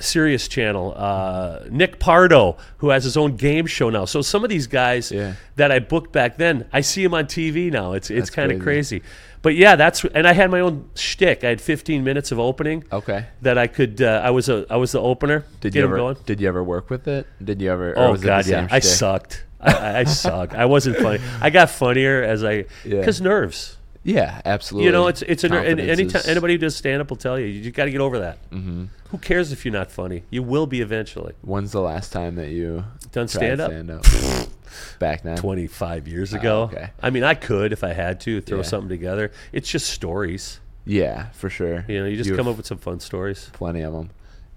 Sirius 0.01 0.47
Channel. 0.47 0.93
Uh, 0.95 1.59
Nick 1.69 1.99
Pardo, 1.99 2.57
who 2.77 2.89
has 2.89 3.03
his 3.03 3.17
own 3.17 3.35
game 3.35 3.65
show 3.65 3.89
now. 3.89 4.05
So 4.05 4.21
some 4.21 4.43
of 4.43 4.49
these 4.49 4.67
guys 4.67 5.11
Yeah. 5.11 5.33
that 5.55 5.71
I 5.71 5.79
booked 5.79 6.11
back 6.11 6.37
then, 6.37 6.65
I 6.73 6.81
see 6.81 7.03
them 7.03 7.13
on 7.13 7.25
TV 7.25 7.71
now. 7.71 7.93
It's 7.93 8.09
it's 8.09 8.29
kind 8.29 8.51
of 8.51 8.61
crazy. 8.61 8.99
crazy. 8.99 9.11
But 9.41 9.53
yeah, 9.55 9.75
that's 9.75 10.03
and 10.05 10.27
I 10.27 10.33
had 10.33 10.49
my 10.49 10.59
own 10.59 10.89
shtick. 10.95 11.43
I 11.43 11.49
had 11.49 11.61
15 11.61 12.03
minutes 12.03 12.31
of 12.31 12.39
opening 12.39 12.83
Okay. 12.91 13.25
that 13.43 13.57
I 13.59 13.67
could. 13.67 14.01
Uh, 14.01 14.21
I 14.23 14.31
was 14.31 14.49
a 14.49 14.65
I 14.69 14.77
was 14.77 14.91
the 14.93 14.99
opener. 15.01 15.45
Did 15.61 15.75
you 15.75 15.83
ever 15.83 15.97
going. 15.97 16.17
did 16.25 16.41
you 16.41 16.47
ever 16.47 16.63
work 16.63 16.89
with 16.89 17.07
it? 17.07 17.27
Did 17.43 17.61
you 17.61 17.71
ever? 17.71 17.93
Oh 17.95 18.11
was 18.11 18.21
it 18.21 18.23
the 18.23 18.27
God, 18.27 18.45
yeah, 18.47 18.67
I 18.71 18.79
sucked. 18.79 19.43
I, 19.61 20.03
I, 20.03 20.05
I. 20.29 20.47
I 20.63 20.65
wasn't 20.65 20.97
funny. 20.97 21.19
I 21.41 21.49
got 21.51 21.69
funnier 21.69 22.23
as 22.23 22.43
I 22.43 22.51
Yeah. 22.83 22.99
because 22.99 23.21
nerves. 23.21 23.77
Yeah, 24.07 24.39
absolutely. 24.45 24.85
You 24.85 24.91
know, 24.91 25.07
it's 25.07 25.23
it's 25.23 25.43
a 25.43 25.49
ner- 25.49 25.63
and 25.63 25.79
anytime 25.79 26.19
is- 26.21 26.27
anybody 26.27 26.53
who 26.53 26.57
does 26.59 26.75
stand 26.75 27.01
up 27.01 27.09
will 27.09 27.17
tell 27.17 27.39
you 27.39 27.47
you 27.47 27.71
got 27.71 27.85
to 27.85 27.91
get 27.91 28.01
over 28.01 28.19
that. 28.19 28.49
Mm-hmm. 28.51 28.85
Who 29.09 29.17
cares 29.17 29.51
if 29.51 29.65
you're 29.65 29.73
not 29.73 29.91
funny? 29.91 30.23
You 30.29 30.43
will 30.43 30.67
be 30.67 30.81
eventually. 30.81 31.33
When's 31.41 31.71
the 31.71 31.81
last 31.81 32.13
time 32.13 32.35
that 32.35 32.49
you 32.49 32.83
Done 33.11 33.27
stand 33.27 33.59
up 33.59 33.71
stand 33.71 33.89
up? 33.89 34.05
Back 34.99 35.23
then. 35.23 35.37
25 35.37 36.07
years 36.07 36.33
ago. 36.33 36.69
Oh, 36.71 36.75
okay. 36.75 36.91
I 37.01 37.09
mean, 37.09 37.23
I 37.23 37.33
could 37.33 37.71
if 37.73 37.83
I 37.83 37.93
had 37.93 38.19
to 38.21 38.41
throw 38.41 38.57
Yeah. 38.57 38.63
something 38.63 38.89
together. 38.89 39.31
It's 39.51 39.69
just 39.69 39.87
stories. 39.89 40.59
Yeah, 40.85 41.29
for 41.31 41.49
sure. 41.49 41.83
You 41.87 42.01
know, 42.01 42.05
you 42.05 42.15
just 42.17 42.29
have 42.29 42.37
come 42.37 42.47
up 42.47 42.57
with 42.57 42.67
some 42.67 42.77
fun 42.77 42.99
stories. 42.99 43.49
plenty 43.53 43.81
of 43.81 43.91
them. 43.93 44.11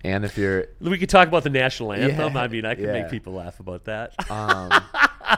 And 0.04 0.24
if 0.24 0.36
you're, 0.36 0.66
We 0.80 0.98
could 0.98 1.08
talk 1.08 1.26
about 1.28 1.42
the 1.44 1.50
national 1.50 1.92
anthem. 1.94 2.34
Yeah, 2.34 2.40
I 2.42 2.48
mean, 2.48 2.64
I 2.66 2.74
could 2.74 2.84
yeah. 2.84 2.92
make 3.00 3.10
people 3.10 3.32
laugh 3.34 3.60
about 3.60 3.84
that. 3.86 4.12
um, 4.30 4.70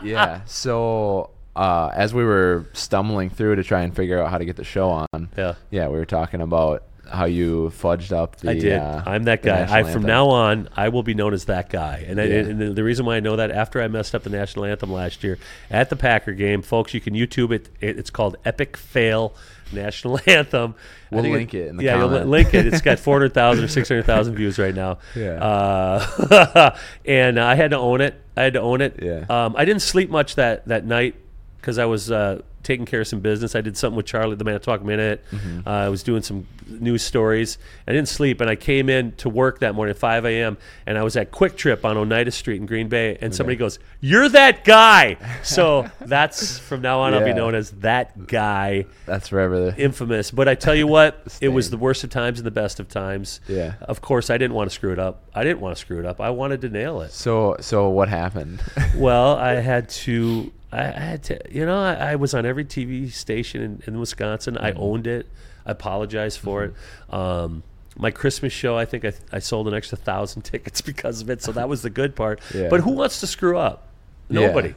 yeah. 0.02 0.40
So 0.46 1.30
uh, 1.56 1.90
as 1.94 2.14
we 2.14 2.24
were 2.24 2.66
stumbling 2.72 3.30
through 3.30 3.56
to 3.56 3.64
try 3.64 3.82
and 3.82 3.94
figure 3.94 4.22
out 4.22 4.30
how 4.30 4.38
to 4.38 4.44
get 4.44 4.56
the 4.56 4.64
show 4.64 4.90
on, 4.90 5.28
yeah. 5.36 5.54
yeah, 5.70 5.88
we 5.88 5.98
were 5.98 6.06
talking 6.06 6.40
about 6.40 6.84
how 7.10 7.24
you 7.24 7.72
fudged 7.74 8.12
up 8.12 8.36
the. 8.36 8.50
I 8.50 8.54
did. 8.54 8.78
Uh, 8.78 9.02
I'm 9.04 9.24
that 9.24 9.42
guy. 9.42 9.62
I, 9.62 9.82
from 9.82 9.86
anthem. 9.86 10.02
now 10.02 10.28
on, 10.28 10.68
I 10.76 10.88
will 10.88 11.02
be 11.02 11.14
known 11.14 11.34
as 11.34 11.46
that 11.46 11.68
guy. 11.68 12.04
And, 12.06 12.20
I, 12.20 12.24
and 12.24 12.76
the, 12.76 12.84
reason 12.84 13.04
why 13.04 13.16
I 13.16 13.20
know 13.20 13.36
that 13.36 13.50
after 13.50 13.82
I 13.82 13.88
messed 13.88 14.14
up 14.14 14.22
the 14.22 14.30
national 14.30 14.64
anthem 14.64 14.92
last 14.92 15.24
year 15.24 15.38
at 15.70 15.90
the 15.90 15.96
Packer 15.96 16.32
game, 16.32 16.62
folks, 16.62 16.94
you 16.94 17.00
can 17.00 17.14
YouTube 17.14 17.52
it. 17.52 17.68
it 17.80 17.98
it's 17.98 18.10
called 18.10 18.36
Epic 18.44 18.76
Fail 18.76 19.34
National 19.72 20.20
Anthem. 20.26 20.74
We'll 21.10 21.22
link 21.22 21.54
it 21.54 21.68
in 21.68 21.76
the 21.76 21.84
yeah, 21.84 21.98
you'll 21.98 22.08
li- 22.08 22.24
link 22.24 22.54
it. 22.54 22.66
It's 22.66 22.80
got 22.80 22.98
400,000 23.00 23.64
or 23.64 23.68
600,000 23.68 24.34
views 24.34 24.58
right 24.58 24.74
now. 24.74 24.98
Yeah. 25.16 25.42
Uh, 25.42 26.76
and 27.04 27.38
I 27.38 27.56
had 27.56 27.72
to 27.72 27.78
own 27.78 28.00
it. 28.00 28.20
I 28.36 28.42
had 28.42 28.54
to 28.54 28.60
own 28.60 28.80
it. 28.80 29.00
Yeah. 29.02 29.24
Um, 29.28 29.54
I 29.56 29.64
didn't 29.64 29.82
sleep 29.82 30.10
much 30.10 30.36
that 30.36 30.68
that 30.68 30.84
night 30.84 31.16
because 31.60 31.78
I 31.78 31.84
was 31.84 32.10
uh, 32.10 32.42
taking 32.62 32.86
care 32.86 33.00
of 33.00 33.06
some 33.06 33.20
business. 33.20 33.54
I 33.54 33.60
did 33.60 33.76
something 33.76 33.96
with 33.96 34.06
Charlie, 34.06 34.36
the 34.36 34.44
Manitowoc 34.44 34.82
Minute. 34.82 35.24
Mm-hmm. 35.30 35.66
Uh, 35.66 35.70
I 35.70 35.88
was 35.88 36.02
doing 36.02 36.22
some 36.22 36.46
news 36.66 37.02
stories. 37.02 37.58
I 37.88 37.92
didn't 37.92 38.08
sleep, 38.08 38.40
and 38.40 38.48
I 38.48 38.56
came 38.56 38.88
in 38.88 39.12
to 39.16 39.28
work 39.28 39.60
that 39.60 39.74
morning 39.74 39.90
at 39.90 39.98
5 39.98 40.24
a.m. 40.26 40.56
and 40.86 40.96
I 40.98 41.02
was 41.02 41.16
at 41.16 41.32
Kwik 41.32 41.56
Trip 41.56 41.84
on 41.84 41.96
Oneida 41.96 42.30
Street 42.30 42.60
in 42.60 42.66
Green 42.66 42.88
Bay, 42.88 43.18
and 43.20 43.34
somebody 43.34 43.56
goes, 43.56 43.78
"You're 44.00 44.28
that 44.30 44.64
guy." 44.64 45.16
So 45.42 45.90
that's 46.00 46.58
from 46.58 46.82
now 46.82 47.00
on, 47.00 47.14
I'll 47.14 47.24
be 47.24 47.32
known 47.32 47.54
as 47.54 47.70
that 47.80 48.26
guy, 48.26 48.84
That's 49.06 49.28
forever. 49.28 49.70
The, 49.70 49.76
infamous. 49.82 50.30
But 50.30 50.48
I 50.48 50.54
tell 50.54 50.74
you 50.74 50.86
what, 50.86 51.38
it 51.40 51.48
was 51.48 51.70
the 51.70 51.76
worst 51.78 52.04
of 52.04 52.10
times 52.10 52.38
and 52.38 52.46
the 52.46 52.50
best 52.52 52.78
of 52.78 52.88
times. 52.88 53.40
Yeah. 53.48 53.74
Of 53.80 54.00
course, 54.00 54.28
I 54.30 54.38
didn't 54.38 54.54
want 54.54 54.70
to 54.70 54.74
screw 54.74 54.92
it 54.92 54.98
up. 54.98 55.24
I 55.34 55.42
didn't 55.44 55.60
want 55.60 55.76
to 55.76 55.80
screw 55.80 55.98
it 55.98 56.06
up. 56.06 56.20
I 56.20 56.30
wanted 56.30 56.60
to 56.60 56.68
nail 56.68 57.00
it. 57.00 57.12
so 57.12 57.56
so 57.60 57.88
what 57.88 58.08
happened? 58.08 58.62
Well, 58.96 59.36
I 59.36 59.54
had 59.54 59.88
to. 60.04 60.52
I 60.72 60.80
I 60.80 60.90
had 60.90 61.22
to. 61.24 61.40
You 61.50 61.66
know, 61.66 61.78
I, 61.78 62.12
I 62.12 62.16
was 62.16 62.34
on 62.34 62.46
every 62.46 62.64
TV 62.64 63.10
station 63.12 63.62
in, 63.62 63.82
in 63.86 63.98
Wisconsin. 64.00 64.56
I 64.58 64.70
Mm-hmm. 64.72 64.80
owned 64.82 65.06
it. 65.06 65.26
I 65.66 65.72
apologized 65.72 66.38
for 66.38 66.64
it. 66.64 66.74
Um, 67.14 67.62
my 67.96 68.10
Christmas 68.10 68.52
show, 68.52 68.76
I 68.78 68.84
think 68.86 69.04
I, 69.04 69.12
I 69.32 69.40
sold 69.40 69.68
an 69.68 69.74
extra 69.74 69.98
thousand 69.98 70.42
tickets 70.52 70.80
because 70.80 71.20
of 71.20 71.28
it. 71.30 71.42
So 71.42 71.52
that 71.52 71.68
was 71.68 71.82
the 71.82 71.90
good 71.90 72.14
part. 72.16 72.40
Yeah. 72.54 72.68
But 72.68 72.80
who 72.80 72.92
wants 72.92 73.20
to 73.20 73.26
screw 73.26 73.58
up? 73.58 73.88
Yeah, 74.28 74.46
Nobody. 74.46 74.74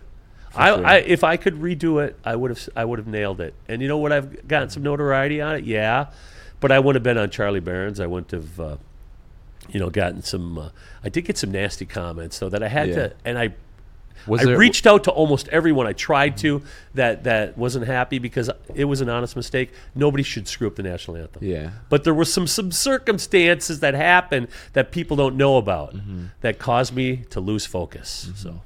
I, 0.55 0.75
sure. 0.75 0.85
I, 0.85 0.95
if 0.97 1.23
I 1.23 1.37
could 1.37 1.55
redo 1.55 2.03
it, 2.03 2.17
I 2.25 2.35
would 2.35 2.51
have. 2.51 2.69
I 2.75 2.85
would 2.85 2.99
have 2.99 3.07
nailed 3.07 3.39
it. 3.41 3.53
And 3.67 3.81
you 3.81 3.87
know 3.87 3.97
what? 3.97 4.11
I've 4.11 4.47
gotten 4.47 4.69
some 4.69 4.83
notoriety 4.83 5.41
on 5.41 5.55
it. 5.55 5.63
Yeah, 5.63 6.07
but 6.59 6.71
I 6.71 6.79
wouldn't 6.79 6.95
have 6.95 7.03
been 7.03 7.17
on 7.21 7.29
Charlie 7.29 7.59
Berens. 7.59 7.99
I 7.99 8.05
wouldn't 8.07 8.31
have. 8.31 8.59
Uh, 8.59 8.77
you 9.69 9.79
know, 9.79 9.89
gotten 9.89 10.21
some. 10.21 10.57
Uh, 10.57 10.69
I 11.03 11.09
did 11.09 11.21
get 11.25 11.37
some 11.37 11.51
nasty 11.51 11.85
comments 11.85 12.37
though 12.39 12.49
that 12.49 12.61
I 12.61 12.67
had 12.67 12.89
Yeah. 12.89 12.95
to, 12.95 13.13
and 13.25 13.39
I 13.39 13.53
Was 14.27 14.41
I 14.41 14.45
there- 14.45 14.57
reached 14.57 14.85
out 14.87 15.03
to 15.05 15.11
almost 15.11 15.47
everyone 15.49 15.87
I 15.87 15.93
tried 15.93 16.37
to 16.37 16.61
that 16.93 17.23
that 17.25 17.57
wasn't 17.57 17.85
happy 17.87 18.19
because 18.19 18.49
it 18.73 18.85
was 18.85 19.01
an 19.01 19.09
honest 19.09 19.35
mistake. 19.35 19.71
Nobody 19.95 20.23
should 20.23 20.47
screw 20.47 20.67
up 20.67 20.75
the 20.75 20.83
national 20.83 21.17
anthem. 21.17 21.43
Yeah. 21.43 21.71
But 21.89 22.03
there 22.03 22.13
were 22.13 22.25
some 22.25 22.47
some 22.47 22.71
circumstances 22.71 23.79
that 23.81 23.93
happened 23.93 24.47
that 24.73 24.91
people 24.91 25.17
don't 25.17 25.35
know 25.35 25.57
about 25.57 25.95
Mm-hmm. 25.95 26.25
that 26.41 26.59
caused 26.59 26.95
me 26.95 27.17
to 27.29 27.39
lose 27.39 27.65
focus. 27.65 28.29
So 28.35 28.61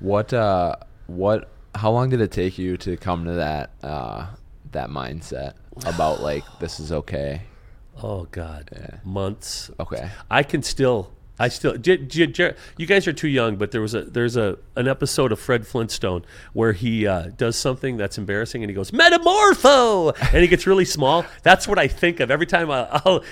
What 0.00 0.32
uh 0.32 0.76
what 1.06 1.48
how 1.74 1.90
long 1.90 2.10
did 2.10 2.20
it 2.20 2.30
take 2.32 2.58
you 2.58 2.76
to 2.78 2.96
come 2.96 3.24
to 3.24 3.32
that 3.32 3.70
uh 3.82 4.26
that 4.72 4.88
mindset 4.90 5.54
about 5.86 6.20
like 6.22 6.44
this 6.60 6.80
is 6.80 6.92
okay? 6.92 7.42
oh 8.02 8.26
god, 8.30 8.70
months. 9.04 9.70
Okay. 9.78 10.10
I 10.30 10.42
can 10.42 10.62
still. 10.62 11.10
I 11.38 11.48
still, 11.48 11.76
J- 11.76 11.96
J- 11.96 12.26
J- 12.28 12.54
you 12.76 12.86
guys 12.86 13.08
are 13.08 13.12
too 13.12 13.26
young, 13.28 13.56
but 13.56 13.70
there 13.72 13.80
was 13.80 13.94
a 13.94 14.02
there's 14.02 14.36
a 14.36 14.58
an 14.76 14.86
episode 14.86 15.32
of 15.32 15.40
Fred 15.40 15.66
Flintstone 15.66 16.24
where 16.52 16.72
he 16.72 17.06
uh, 17.06 17.30
does 17.36 17.56
something 17.56 17.96
that's 17.96 18.18
embarrassing 18.18 18.62
and 18.62 18.70
he 18.70 18.74
goes 18.74 18.92
metamorpho 18.92 20.14
and 20.32 20.42
he 20.42 20.46
gets 20.48 20.66
really 20.66 20.84
small. 20.84 21.24
That's 21.42 21.66
what 21.66 21.78
I 21.78 21.88
think 21.88 22.20
of 22.20 22.30
every 22.30 22.46
time 22.46 22.70
I, 22.70 22.86
I'll 23.04 23.24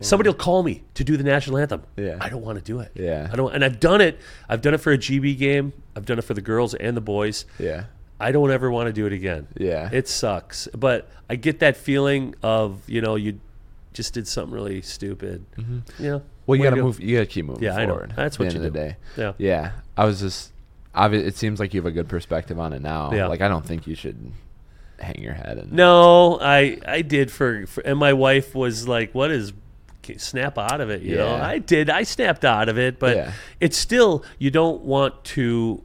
somebody 0.00 0.28
will 0.28 0.34
call 0.34 0.62
me 0.62 0.84
to 0.94 1.04
do 1.04 1.16
the 1.16 1.24
national 1.24 1.58
anthem. 1.58 1.82
Yeah. 1.96 2.16
I 2.20 2.28
don't 2.28 2.42
want 2.42 2.58
to 2.58 2.64
do 2.64 2.80
it. 2.80 2.92
Yeah. 2.94 3.28
I 3.32 3.36
don't, 3.36 3.54
and 3.54 3.64
I've 3.64 3.80
done 3.80 4.00
it. 4.00 4.18
I've 4.48 4.60
done 4.60 4.74
it 4.74 4.78
for 4.78 4.92
a 4.92 4.98
GB 4.98 5.36
game. 5.38 5.72
I've 5.96 6.06
done 6.06 6.18
it 6.18 6.22
for 6.22 6.34
the 6.34 6.40
girls 6.42 6.74
and 6.74 6.96
the 6.96 7.00
boys. 7.00 7.44
Yeah. 7.58 7.84
I 8.20 8.32
don't 8.32 8.50
ever 8.50 8.70
want 8.70 8.86
to 8.88 8.92
do 8.92 9.06
it 9.06 9.12
again. 9.12 9.48
Yeah. 9.56 9.90
It 9.92 10.08
sucks. 10.08 10.68
But 10.76 11.10
I 11.28 11.36
get 11.36 11.58
that 11.60 11.76
feeling 11.76 12.34
of, 12.42 12.88
you 12.88 13.00
know, 13.00 13.16
you 13.16 13.40
just 13.92 14.14
did 14.14 14.26
something 14.28 14.54
really 14.54 14.82
stupid. 14.82 15.44
You 15.98 16.10
know? 16.10 16.22
Well, 16.46 16.56
you 16.56 16.64
gotta 16.64 16.76
move. 16.82 17.00
You 17.00 17.16
gotta 17.16 17.26
keep 17.26 17.46
moving 17.46 17.62
Yeah, 17.64 17.76
I 17.76 17.84
know. 17.86 17.92
forward. 17.92 18.12
That's 18.16 18.36
at 18.36 18.38
the 18.38 18.44
what 18.44 18.54
end 18.54 18.62
you 18.62 18.66
of 18.68 18.72
the 18.72 18.78
do. 18.78 18.84
day. 18.88 18.96
Yeah. 19.16 19.32
Yeah. 19.38 19.70
I 19.96 20.04
was 20.04 20.20
just. 20.20 20.52
Obvi- 20.94 21.26
it 21.26 21.36
seems 21.36 21.58
like 21.58 21.74
you 21.74 21.80
have 21.80 21.86
a 21.86 21.90
good 21.90 22.08
perspective 22.08 22.60
on 22.60 22.72
it 22.72 22.80
now. 22.82 23.12
Yeah. 23.12 23.26
Like 23.26 23.40
I 23.40 23.48
don't 23.48 23.64
think 23.64 23.86
you 23.86 23.94
should 23.96 24.32
hang 25.00 25.20
your 25.20 25.32
head 25.34 25.58
and. 25.58 25.72
No, 25.72 26.38
I 26.40 26.78
I 26.86 27.02
did 27.02 27.30
for, 27.32 27.66
for 27.66 27.80
and 27.80 27.98
my 27.98 28.12
wife 28.12 28.54
was 28.54 28.86
like, 28.86 29.12
"What 29.14 29.30
is 29.32 29.52
snap 30.18 30.56
out 30.58 30.80
of 30.80 30.90
it?" 30.90 31.02
You 31.02 31.16
know, 31.16 31.34
Yeah. 31.36 31.46
I 31.46 31.58
did. 31.58 31.90
I 31.90 32.02
snapped 32.04 32.44
out 32.44 32.68
of 32.68 32.78
it, 32.78 32.98
but 33.00 33.16
Yeah. 33.16 33.32
it's 33.58 33.76
still 33.76 34.24
you 34.38 34.50
don't 34.50 34.82
want 34.82 35.24
to. 35.24 35.82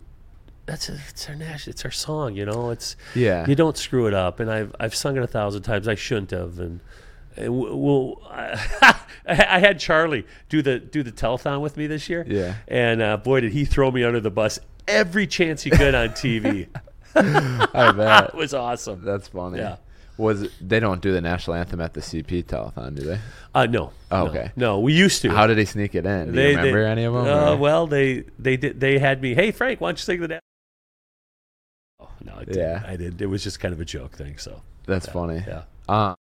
That's 0.68 0.88
a, 0.90 1.00
it's 1.10 1.28
our 1.28 1.34
national. 1.34 1.72
It's 1.72 1.86
our 1.86 1.90
song. 1.92 2.36
You 2.36 2.46
know, 2.46 2.70
it's 2.70 2.96
Yeah. 3.16 3.48
You 3.48 3.56
don't 3.56 3.78
screw 3.78 4.06
it 4.06 4.14
up, 4.14 4.40
and 4.40 4.52
I've 4.52 4.76
I've 4.80 4.94
sung 4.94 5.18
it 5.18 5.24
a 5.24 5.28
thousand 5.28 5.64
times. 5.64 5.88
I 5.88 5.96
shouldn't 5.96 6.32
have, 6.32 6.60
and. 6.60 6.82
And 7.40 7.48
w- 7.48 7.76
Well, 7.76 8.22
I, 8.30 8.96
I 9.28 9.60
had 9.60 9.80
Charlie 9.80 10.26
do 10.50 10.62
the 10.62 10.80
do 10.80 11.04
the 11.04 11.12
telethon 11.12 11.62
with 11.62 11.78
me 11.78 11.88
this 11.88 12.10
year. 12.10 12.26
Yeah. 12.28 12.56
and 12.68 13.02
uh, 13.02 13.18
boy, 13.18 13.42
did 13.42 13.52
he 13.54 13.66
throw 13.66 13.92
me 13.92 14.04
under 14.04 14.20
the 14.20 14.32
bus 14.32 14.60
every 14.88 15.28
chance 15.28 15.64
he 15.64 15.70
could 15.70 15.96
on 15.96 16.10
TV. 16.10 16.68
I 17.16 17.92
bet. 17.92 18.30
it 18.30 18.36
was 18.36 18.54
awesome. 18.54 19.04
That's 19.04 19.28
funny. 19.28 19.60
Yeah. 19.60 19.78
Was 20.18 20.42
it, 20.44 20.52
they 20.62 20.80
don't 20.82 21.02
do 21.02 21.14
the 21.14 21.22
national 21.22 21.56
anthem 21.56 21.80
at 21.80 21.94
the 21.94 22.02
CP 22.02 22.44
telethon, 22.44 22.94
do 22.96 23.04
they? 23.04 23.20
Uh, 23.56 23.66
no. 23.66 23.92
Oh, 24.12 24.26
no. 24.26 24.30
okay. 24.30 24.52
No, 24.58 24.80
we 24.80 24.94
used 24.94 25.22
to. 25.22 25.30
How 25.30 25.48
did 25.48 25.58
they 25.58 25.66
sneak 25.66 25.96
it 25.96 26.06
in? 26.06 26.34
Do 26.34 26.42
you 26.42 26.50
remember 26.50 26.84
any 26.84 27.06
of 27.06 27.14
them? 27.14 27.26
Uh, 27.26 27.56
well, 27.56 27.88
they 27.88 28.26
they 28.38 28.58
did. 28.58 28.80
They 28.80 29.00
had 29.00 29.22
me. 29.22 29.34
Hey, 29.34 29.52
Frank, 29.52 29.80
why 29.80 29.90
don't 29.90 29.98
you 29.98 30.04
sing 30.04 30.20
the? 30.20 30.28
Na-? 30.28 30.40
Oh 32.02 32.10
no, 32.24 32.34
I 32.36 32.44
didn't. 32.44 32.58
Yeah. 32.58 32.84
I 32.86 32.98
did. 32.98 33.22
It 33.22 33.28
was 33.28 33.44
just 33.44 33.60
kind 33.62 33.74
of 33.74 33.80
a 33.80 33.86
joke 33.86 34.16
thing. 34.18 34.38
So 34.38 34.62
That's 34.86 35.08
yeah, 35.08 35.14
funny. 35.14 35.44
Yeah. 35.48 35.64
Uh, 35.88 36.16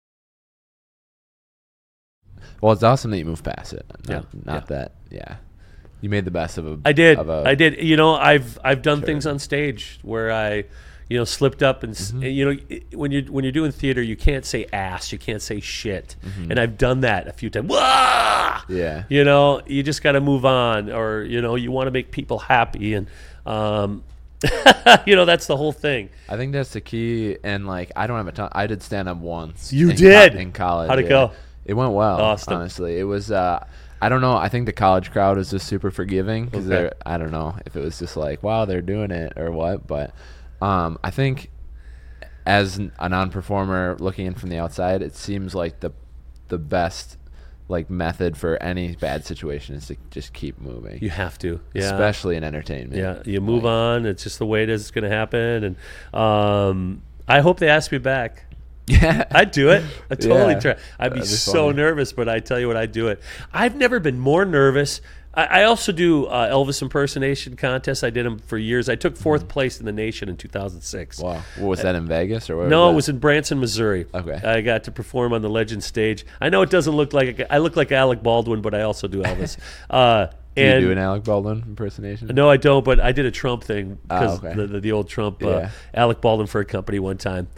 well, 2.61 2.73
it's 2.73 2.83
awesome 2.83 3.11
that 3.13 3.19
you 3.19 3.25
moved 3.25 3.45
past 3.45 3.73
it. 3.73 3.85
Not, 4.09 4.25
Yeah, 4.33 4.41
not 4.45 4.67
that. 4.69 4.93
Yeah. 5.11 5.37
You 6.01 6.09
made 6.09 6.25
the 6.25 6.31
best 6.31 6.59
of 6.59 6.67
a. 6.67 6.79
I 6.85 6.93
did. 6.93 7.19
Of 7.19 7.29
a, 7.29 7.43
I 7.47 7.55
did. 7.55 7.83
You 7.83 7.97
know, 7.97 8.15
I've 8.15 8.59
I've 8.63 8.83
done 8.83 8.99
Sure. 9.01 9.07
things 9.07 9.27
on 9.27 9.39
stage 9.41 9.99
where 10.03 10.31
I, 10.31 10.65
you 11.09 11.19
know, 11.19 11.25
slipped 11.25 11.63
up 11.63 11.83
and 11.83 11.93
Mm-hmm. 11.93 12.23
you 12.23 12.45
know 12.53 12.79
when 12.93 13.11
you 13.11 13.23
when 13.33 13.43
you're 13.45 13.51
doing 13.53 13.73
theater, 13.73 14.01
you 14.01 14.15
can't 14.15 14.45
say 14.45 14.67
ass, 14.73 15.11
you 15.11 15.19
can't 15.19 15.43
say 15.43 15.59
shit, 15.59 16.15
Mm-hmm. 16.25 16.51
and 16.53 16.61
I've 16.61 16.79
done 16.79 17.01
that 17.01 17.27
a 17.27 17.33
few 17.33 17.51
times. 17.51 17.69
Wah! 17.69 18.61
Yeah. 18.69 19.05
You 19.09 19.25
know, 19.25 19.61
you 19.67 19.83
just 19.83 20.03
got 20.03 20.13
to 20.13 20.21
move 20.21 20.45
on, 20.45 20.93
or 20.93 21.23
you 21.23 21.41
know, 21.43 21.57
you 21.57 21.73
want 21.73 21.89
to 21.89 21.91
make 21.91 22.13
people 22.13 22.39
happy, 22.39 22.95
and 22.95 23.09
um, 23.45 24.05
you 25.07 25.17
know, 25.17 25.25
that's 25.25 25.47
the 25.49 25.57
whole 25.57 25.73
thing. 25.73 26.11
I 26.29 26.37
think 26.37 26.53
that's 26.53 26.71
the 26.75 26.81
key. 26.81 27.39
And 27.43 27.67
like, 27.67 27.91
I 27.97 28.07
don't 28.07 28.19
have 28.19 28.29
a 28.29 28.33
ton. 28.33 28.51
I 28.53 28.69
did 28.69 28.83
stand 28.85 29.09
up 29.09 29.17
once. 29.17 29.73
You 29.73 29.91
in 29.91 29.97
co- 29.97 30.03
did? 30.03 30.35
in 30.37 30.53
college. 30.53 30.89
How'd 30.91 31.01
it 31.01 31.05
yeah. 31.07 31.09
go? 31.09 31.33
It 31.69 31.75
went 31.75 31.93
well. 31.93 32.21
Awesome. 32.21 32.55
Honestly, 32.55 32.99
it 32.99 33.05
was. 33.05 33.31
uh 33.31 33.65
I 34.01 34.09
don't 34.09 34.21
know. 34.21 34.37
I 34.37 34.49
think 34.49 34.67
the 34.67 34.73
college 34.73 35.11
crowd 35.11 35.39
is 35.39 35.51
just 35.51 35.67
super 35.67 35.91
forgiving 35.91 36.45
because 36.47 36.67
Okay. 36.67 36.69
they're. 36.69 36.93
I 37.05 37.19
don't 37.19 37.31
know 37.33 37.57
if 37.67 37.77
it 37.77 37.81
was 37.81 37.99
just 37.99 38.17
like, 38.17 38.43
wow, 38.43 38.65
they're 38.65 38.81
doing 38.81 39.11
it 39.11 39.33
or 39.37 39.51
what, 39.51 39.87
but 39.89 40.13
um, 40.63 40.99
I 41.05 41.11
think 41.11 41.51
as 42.47 42.79
a 42.99 43.09
non-performer 43.09 43.97
looking 44.01 44.27
in 44.27 44.35
from 44.35 44.49
the 44.51 44.59
outside, 44.59 45.03
it 45.03 45.15
seems 45.15 45.55
like 45.55 45.81
the 45.81 45.91
the 46.49 46.59
best 46.59 47.17
like 47.71 47.91
method 47.91 48.35
for 48.39 48.57
any 48.63 48.95
bad 48.97 49.27
situation 49.27 49.75
is 49.75 49.89
to 49.89 49.97
just 50.11 50.33
keep 50.33 50.59
moving, 50.59 50.99
You 51.03 51.11
have 51.11 51.37
to. 51.41 51.61
Yeah. 51.75 51.83
especially 51.83 52.37
in 52.37 52.45
entertainment. 52.45 52.95
Yeah, 52.99 53.21
you 53.31 53.43
move 53.43 53.67
on. 53.67 54.07
It's 54.07 54.23
just 54.23 54.39
the 54.39 54.47
way 54.47 54.63
it 54.63 54.71
is. 54.71 54.81
It's 54.83 54.91
going 54.91 55.05
to 55.05 55.11
happen, 55.15 55.65
and 55.65 55.77
um, 56.15 57.03
I 57.29 57.41
hope 57.41 57.59
they 57.59 57.69
ask 57.69 57.93
me 57.93 57.99
back. 57.99 58.45
Yeah. 58.89 59.25
I'd 59.31 59.51
do 59.51 59.71
it. 59.71 59.85
I 60.11 60.15
totally 60.15 60.55
Yeah. 60.55 60.61
try. 60.61 60.77
I'd 60.99 61.15
be, 61.15 61.21
be 61.21 61.27
so 61.27 61.67
funny. 61.67 61.77
nervous, 61.77 62.13
but 62.13 62.29
I 62.29 62.41
tell 62.41 62.59
you 62.59 62.69
what, 62.69 62.77
I'd 62.77 62.93
do 62.93 63.09
it. 63.09 63.21
I've 63.53 63.77
never 63.77 64.01
been 64.01 64.19
more 64.19 64.45
nervous. 64.45 65.01
I, 65.35 65.45
I 65.45 65.65
also 65.65 65.93
do 65.93 66.25
uh, 66.27 66.51
Elvis 66.51 66.81
impersonation 66.83 67.55
contests. 67.57 68.03
I 68.03 68.11
did 68.11 68.25
them 68.27 68.39
for 68.39 68.59
years. 68.59 68.89
I 68.89 68.97
took 68.97 69.15
4th 69.17 69.47
place 69.47 69.79
in 69.79 69.87
the 69.87 69.93
nation 69.93 70.29
in 70.29 70.37
2006. 70.37 71.17
Mm-hmm. 71.19 71.27
Wow. 71.27 71.43
What 71.59 71.69
was 71.69 71.83
that 71.83 71.95
in 71.95 72.07
Vegas 72.07 72.49
or 72.51 72.57
what? 72.57 72.69
No, 72.69 72.91
it 72.91 72.95
was 72.95 73.09
in 73.09 73.19
Branson, 73.19 73.61
Missouri. 73.61 74.07
Okay. 74.13 74.35
I 74.45 74.63
got 74.63 74.85
to 74.85 74.91
perform 74.91 75.33
on 75.33 75.43
the 75.43 75.51
Legend 75.51 75.85
stage. 75.85 76.25
I 76.41 76.49
know 76.49 76.63
it 76.63 76.71
doesn't 76.71 76.95
look 76.95 77.13
like 77.13 77.43
I 77.51 77.59
look 77.59 77.77
like 77.77 77.93
Alec 77.93 78.23
Baldwin, 78.23 78.63
but 78.63 78.75
I 78.75 78.83
also 78.83 79.07
do 79.07 79.23
Elvis. 79.23 79.59
uh, 79.91 80.27
Do 80.57 80.63
you 80.63 80.67
and 80.69 80.81
do 80.87 80.91
an 80.91 80.99
Alec 80.99 81.25
Baldwin 81.25 81.63
impersonation? 81.69 82.29
no, 82.29 82.51
I 82.51 82.57
don't. 82.57 82.85
But 82.85 82.99
I 82.99 83.13
did 83.13 83.27
a 83.27 83.31
Trump 83.31 83.63
thing 83.63 83.99
because 84.03 84.39
okay. 84.43 84.55
the, 84.55 84.67
the, 84.67 84.81
the 84.81 84.93
old 84.93 85.09
Trump, 85.09 85.43
uh, 85.45 85.49
Yeah. 85.49 85.71
Alec 85.95 86.21
Baldwin 86.21 86.49
for 86.49 86.61
a 86.61 86.65
company 86.65 86.99
one 86.99 87.19
time. 87.19 87.49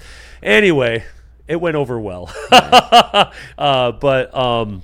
Anyway, 0.42 1.04
it 1.50 1.60
went 1.60 1.74
over 1.76 2.00
well. 2.00 2.32
uh, 2.52 3.92
but 3.92 4.34
um, 4.34 4.82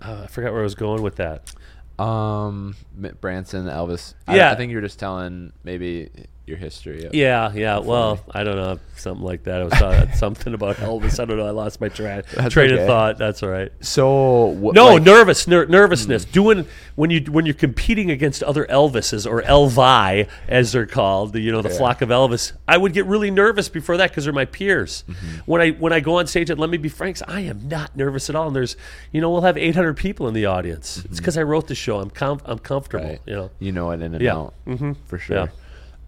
uh, 0.00 0.22
I 0.22 0.26
forgot 0.28 0.52
where 0.52 0.60
I 0.60 0.64
was 0.64 0.76
going 0.76 1.02
with 1.02 1.16
that. 1.16 1.52
Um, 1.98 2.76
Branson, 3.20 3.66
Elvis. 3.66 4.14
I, 4.28 4.36
Yeah. 4.36 4.52
I 4.52 4.54
think 4.54 4.70
you 4.70 4.76
were 4.76 4.82
just 4.82 5.00
telling 5.00 5.52
maybe 5.64 6.08
your 6.48 6.56
history. 6.56 7.08
Yeah, 7.12 7.52
yeah. 7.54 7.78
Well, 7.78 8.18
I 8.30 8.42
don't 8.42 8.56
know, 8.56 8.78
something 8.96 9.24
like 9.24 9.44
that. 9.44 9.60
I 9.60 9.64
was 9.64 9.72
talking 9.74 10.12
something 10.14 10.54
about 10.54 10.76
Elvis. 10.76 11.20
I 11.20 11.24
don't 11.26 11.36
know. 11.36 11.46
I 11.46 11.50
lost 11.50 11.80
my 11.80 11.88
tra- 11.88 12.22
train 12.50 12.72
of 12.72 12.86
thought. 12.86 13.18
That's 13.18 13.42
all 13.42 13.48
right. 13.50 13.70
So 13.80 14.46
what? 14.46 14.74
No, 14.74 14.94
like, 14.94 15.02
nervous, 15.02 15.46
ner- 15.46 15.66
nervousness. 15.66 16.24
Hmm. 16.24 16.30
Doing 16.32 16.66
when 16.96 17.10
you 17.10 17.20
when 17.30 17.44
you're 17.46 17.54
competing 17.54 18.10
against 18.10 18.42
other 18.42 18.64
Elvises 18.66 19.30
or 19.30 19.42
Elvi 19.42 20.28
as 20.48 20.72
they're 20.72 20.86
called, 20.86 21.32
the, 21.34 21.40
you 21.40 21.52
know, 21.52 21.62
the 21.62 21.70
flock 21.70 22.02
of 22.02 22.08
Elvis. 22.08 22.52
I 22.66 22.76
would 22.76 22.92
get 22.92 23.06
really 23.06 23.30
nervous 23.30 23.68
before 23.68 23.96
that 23.98 24.10
because 24.10 24.24
they're 24.24 24.32
my 24.32 24.46
peers. 24.46 25.04
Mm-hmm. 25.08 25.36
When 25.46 25.60
I 25.60 25.70
when 25.72 25.92
I 25.92 26.00
go 26.00 26.18
on 26.18 26.26
stage 26.26 26.50
and 26.50 26.58
let 26.58 26.70
me 26.70 26.78
be 26.78 26.88
frank, 26.88 27.18
I 27.28 27.40
am 27.40 27.68
not 27.68 27.96
nervous 27.96 28.28
at 28.30 28.36
all. 28.36 28.46
And 28.48 28.56
there's, 28.56 28.76
you 29.12 29.20
know, 29.20 29.30
we'll 29.30 29.42
have 29.42 29.56
800 29.56 29.96
people 29.96 30.28
in 30.28 30.34
the 30.34 30.46
audience. 30.46 31.04
It's 31.04 31.18
because 31.18 31.36
I 31.38 31.42
wrote 31.42 31.68
the 31.68 31.74
show. 31.74 32.00
I'm 32.00 32.10
com- 32.10 32.40
I'm 32.44 32.58
comfortable. 32.58 33.04
Mm-hmm. 33.04 33.10
Right. 33.12 33.20
You 33.26 33.34
know. 33.34 33.50
You 33.58 33.72
know 33.72 33.90
it 33.92 34.02
in 34.02 34.14
and 34.14 34.22
Yeah. 34.22 34.36
out. 34.36 34.54
Mm-hmm. 34.66 34.92
For 35.06 35.18
sure. 35.18 35.36
Yeah. 35.36 35.46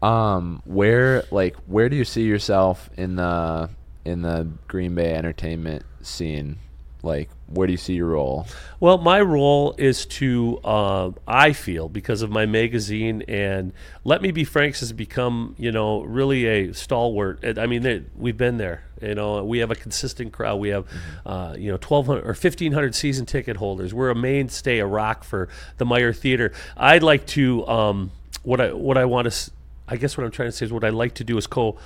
Um, 0.02 0.62
where 0.64 1.24
like 1.30 1.56
where 1.66 1.88
do 1.88 1.96
you 1.96 2.04
see 2.04 2.22
yourself 2.22 2.88
in 2.96 3.16
the 3.16 3.70
in 4.04 4.22
the 4.22 4.48
Green 4.66 4.94
Bay 4.94 5.14
entertainment 5.14 5.84
scene? 6.02 6.58
Like, 7.02 7.30
where 7.46 7.66
do 7.66 7.72
you 7.72 7.78
see 7.78 7.94
your 7.94 8.08
role? 8.08 8.46
Well, 8.78 8.98
my 8.98 9.20
role 9.20 9.74
is 9.78 10.04
to, 10.06 10.58
uh, 10.62 11.12
I 11.26 11.52
feel, 11.52 11.88
because 11.88 12.20
of 12.20 12.30
my 12.30 12.44
magazine, 12.44 13.22
and 13.26 13.72
Let 14.04 14.20
Me 14.20 14.30
Be 14.32 14.44
Franks 14.44 14.80
has 14.80 14.92
become, 14.92 15.54
you 15.58 15.72
know, 15.72 16.02
really 16.02 16.46
a 16.46 16.74
stalwart. 16.74 17.42
I 17.58 17.66
mean, 17.66 17.82
they, 17.82 18.04
we've 18.16 18.36
been 18.36 18.58
there. 18.58 18.84
You 19.00 19.14
know, 19.14 19.42
we 19.44 19.60
have 19.60 19.70
a 19.70 19.74
consistent 19.74 20.32
crowd. 20.32 20.56
We 20.56 20.68
have, 20.68 20.86
uh, 21.24 21.54
you 21.56 21.68
know, 21.68 21.78
1,200 21.78 22.20
or 22.22 22.34
1,500 22.34 22.94
season 22.94 23.24
ticket 23.24 23.56
holders. 23.56 23.94
We're 23.94 24.10
a 24.10 24.14
mainstay, 24.14 24.78
a 24.78 24.86
rock 24.86 25.24
for 25.24 25.48
the 25.78 25.86
Meyer 25.86 26.12
Theater. 26.12 26.52
I'd 26.76 27.02
like 27.02 27.26
to, 27.28 27.66
um, 27.66 28.10
what 28.42 28.60
I 28.60 28.72
what 28.72 28.96
I 28.96 29.04
want 29.04 29.30
to, 29.30 29.50
I 29.90 29.96
guess 29.96 30.16
what 30.16 30.24
I'm 30.24 30.30
trying 30.30 30.48
to 30.48 30.52
say 30.52 30.64
is 30.64 30.72
what 30.72 30.84
I 30.84 30.90
like 30.90 31.14
to 31.14 31.24
do 31.24 31.36
is 31.36 31.46
co 31.46 31.76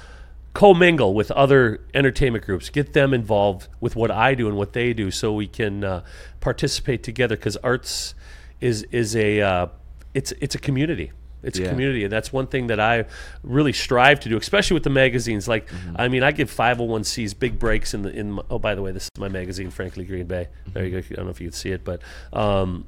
commingle 0.53 1.15
with 1.15 1.33
other 1.33 1.81
entertainment 1.95 2.45
groups, 2.45 2.71
get 2.71 2.93
them 2.93 3.13
involved 3.13 3.67
with 3.81 3.97
what 3.97 4.11
I 4.11 4.35
do 4.35 4.47
and 4.47 4.57
what 4.57 4.73
they 4.73 4.93
do, 4.93 5.11
so 5.11 5.33
we 5.33 5.49
can 5.49 5.83
uh, 5.83 6.05
participate 6.41 7.03
together. 7.03 7.37
Because 7.37 7.57
arts 7.59 8.15
is 8.61 8.85
is 8.93 9.17
a 9.17 9.41
uh, 9.41 9.67
it's 10.13 10.33
it's 10.41 10.55
a 10.55 10.59
community. 10.59 11.13
It's 11.43 11.59
a 11.59 11.69
community, 11.69 12.05
and 12.05 12.13
that's 12.13 12.33
one 12.33 12.47
thing 12.47 12.69
that 12.69 12.81
I 12.81 13.05
really 13.43 13.75
strive 13.75 14.19
to 14.21 14.31
do, 14.31 14.39
especially 14.39 14.75
with 14.75 14.83
the 14.83 14.91
magazines. 14.91 15.47
Like, 15.47 15.69
I 15.95 16.09
mean, 16.09 16.23
I 16.23 16.33
give 16.33 16.51
501cs 16.51 17.39
big 17.39 17.59
breaks 17.59 17.93
in 17.93 18.01
the 18.01 18.11
in. 18.11 18.41
Oh, 18.49 18.59
by 18.59 18.75
the 18.75 18.81
way, 18.81 18.93
this 18.93 19.05
is 19.05 19.21
my 19.21 19.29
magazine, 19.29 19.71
Frankly 19.71 20.07
Green 20.07 20.27
Bay. 20.27 20.49
There 20.73 20.87
you 20.87 20.91
go. 20.91 20.99
I 20.99 21.15
don't 21.17 21.27
know 21.27 21.31
if 21.31 21.43
you 21.43 21.49
can 21.49 21.53
see 21.53 21.71
it, 21.71 21.85
but 21.85 22.01
um, 22.33 22.87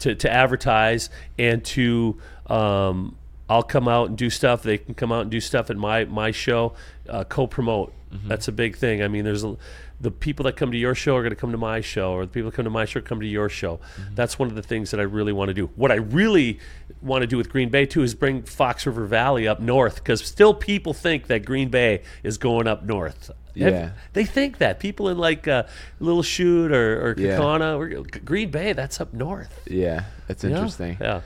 to, 0.00 0.14
to 0.16 0.32
advertise 0.32 1.10
and 1.38 1.64
to 1.66 2.18
um, 2.46 3.16
I'll 3.48 3.62
come 3.62 3.86
out 3.88 4.08
and 4.08 4.18
do 4.18 4.28
stuff. 4.30 4.62
They 4.62 4.78
can 4.78 4.94
come 4.94 5.12
out 5.12 5.22
and 5.22 5.30
do 5.30 5.40
stuff 5.40 5.70
at 5.70 5.76
my 5.76 6.04
my 6.04 6.30
show, 6.30 6.74
uh, 7.08 7.24
co-promote. 7.24 7.92
That's 8.26 8.48
a 8.48 8.52
big 8.52 8.76
thing. 8.76 9.02
I 9.02 9.08
mean, 9.08 9.24
there's 9.26 9.44
a, 9.44 9.56
the 10.00 10.10
people 10.10 10.44
that 10.44 10.56
come 10.56 10.72
to 10.72 10.78
your 10.78 10.94
show 10.94 11.16
are 11.16 11.20
going 11.22 11.34
to 11.34 11.36
come 11.36 11.52
to 11.52 11.58
my 11.58 11.82
show, 11.82 12.12
or 12.12 12.24
the 12.24 12.32
people 12.32 12.50
that 12.50 12.56
come 12.56 12.64
to 12.64 12.70
my 12.70 12.86
show 12.86 13.02
come 13.02 13.20
to 13.20 13.26
your 13.26 13.50
show. 13.50 13.78
That's 14.14 14.38
one 14.38 14.48
of 14.48 14.54
the 14.54 14.62
things 14.62 14.90
that 14.92 15.00
I 15.00 15.02
really 15.02 15.34
want 15.34 15.48
to 15.50 15.54
do. 15.54 15.66
What 15.76 15.92
I 15.92 15.96
really 15.96 16.58
want 17.02 17.22
to 17.22 17.26
do 17.26 17.36
with 17.36 17.50
Green 17.50 17.68
Bay 17.68 17.84
too 17.84 18.02
is 18.02 18.14
bring 18.14 18.42
Fox 18.42 18.86
River 18.86 19.04
Valley 19.04 19.46
up 19.46 19.60
north 19.60 19.96
because 19.96 20.24
still 20.24 20.54
people 20.54 20.94
think 20.94 21.26
that 21.26 21.44
Green 21.44 21.68
Bay 21.68 22.02
is 22.22 22.38
going 22.38 22.66
up 22.66 22.84
north. 22.84 23.28
Have- 23.28 23.36
Yeah. 23.72 23.90
they 24.14 24.24
think 24.24 24.58
that 24.58 24.78
people 24.80 25.10
in 25.10 25.18
like 25.18 25.46
uh, 25.46 25.64
Little 26.00 26.22
Chute 26.22 26.72
or, 26.72 27.10
or 27.10 27.14
Yeah. 27.18 27.36
Or 27.76 27.86
Green 28.24 28.50
Bay, 28.50 28.72
that's 28.72 28.98
up 28.98 29.12
north. 29.12 29.60
Yeah, 29.66 30.04
know? 30.48 30.56
interesting. 30.56 30.96
Yeah. 31.00 31.06
Yeah, 31.06 31.20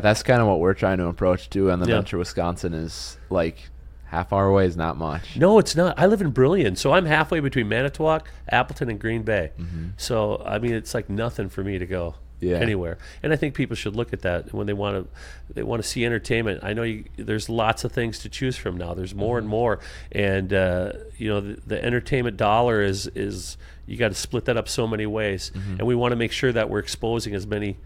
that's 0.00 0.22
kind 0.22 0.40
of 0.40 0.48
what 0.48 0.60
we're 0.60 0.74
trying 0.74 0.98
to 0.98 1.06
approach 1.06 1.50
too. 1.50 1.70
And 1.70 1.82
the 1.82 1.88
Yeah. 1.88 1.96
Venture 1.96 2.18
Wisconsin 2.18 2.74
is 2.74 3.16
like 3.30 3.70
half 4.06 4.32
hour 4.32 4.46
away 4.46 4.66
is 4.66 4.76
not 4.76 4.96
much. 4.98 5.36
No, 5.36 5.58
it's 5.58 5.74
not. 5.74 5.98
I 5.98 6.06
live 6.06 6.20
in 6.20 6.30
Brillion, 6.30 6.76
so 6.76 6.92
I'm 6.92 7.06
halfway 7.06 7.40
between 7.40 7.68
Manitowoc, 7.68 8.28
Appleton, 8.50 8.90
and 8.90 9.00
Green 9.00 9.22
Bay. 9.22 9.52
Mm-hmm. 9.58 9.88
So 9.96 10.42
I 10.46 10.58
mean, 10.58 10.74
it's 10.74 10.94
like 10.94 11.08
nothing 11.08 11.48
for 11.48 11.64
me 11.64 11.78
to 11.78 11.86
go 11.86 12.16
Yeah. 12.40 12.56
anywhere. 12.58 12.98
And 13.22 13.32
I 13.32 13.36
think 13.36 13.54
people 13.54 13.74
should 13.74 13.96
look 13.96 14.12
at 14.12 14.20
that 14.22 14.52
when 14.52 14.66
they 14.66 14.74
want 14.74 14.96
to 14.96 15.54
they 15.54 15.62
want 15.62 15.82
to 15.82 15.88
see 15.88 16.04
entertainment. 16.04 16.62
I 16.62 16.74
know 16.74 16.82
you, 16.82 17.04
there's 17.16 17.48
lots 17.48 17.84
of 17.84 17.92
things 17.92 18.18
to 18.20 18.28
choose 18.28 18.56
from 18.58 18.76
now. 18.76 18.92
There's 18.92 19.14
more 19.14 19.38
and 19.38 19.46
mm-hmm. 19.46 19.50
more, 19.50 19.80
and 20.12 20.52
uh, 20.52 20.92
you 21.16 21.28
know 21.30 21.40
the, 21.40 21.60
the 21.66 21.82
entertainment 21.82 22.36
dollar 22.36 22.82
is 22.82 23.06
is 23.14 23.56
you 23.86 23.96
got 23.96 24.08
to 24.08 24.14
split 24.14 24.44
that 24.44 24.56
up 24.58 24.68
so 24.68 24.86
many 24.86 25.06
ways, 25.06 25.50
mm-hmm. 25.54 25.78
and 25.78 25.86
we 25.86 25.94
want 25.94 26.12
to 26.12 26.16
make 26.16 26.32
sure 26.32 26.52
that 26.52 26.68
we're 26.68 26.78
exposing 26.80 27.34
as 27.34 27.46
many, 27.46 27.78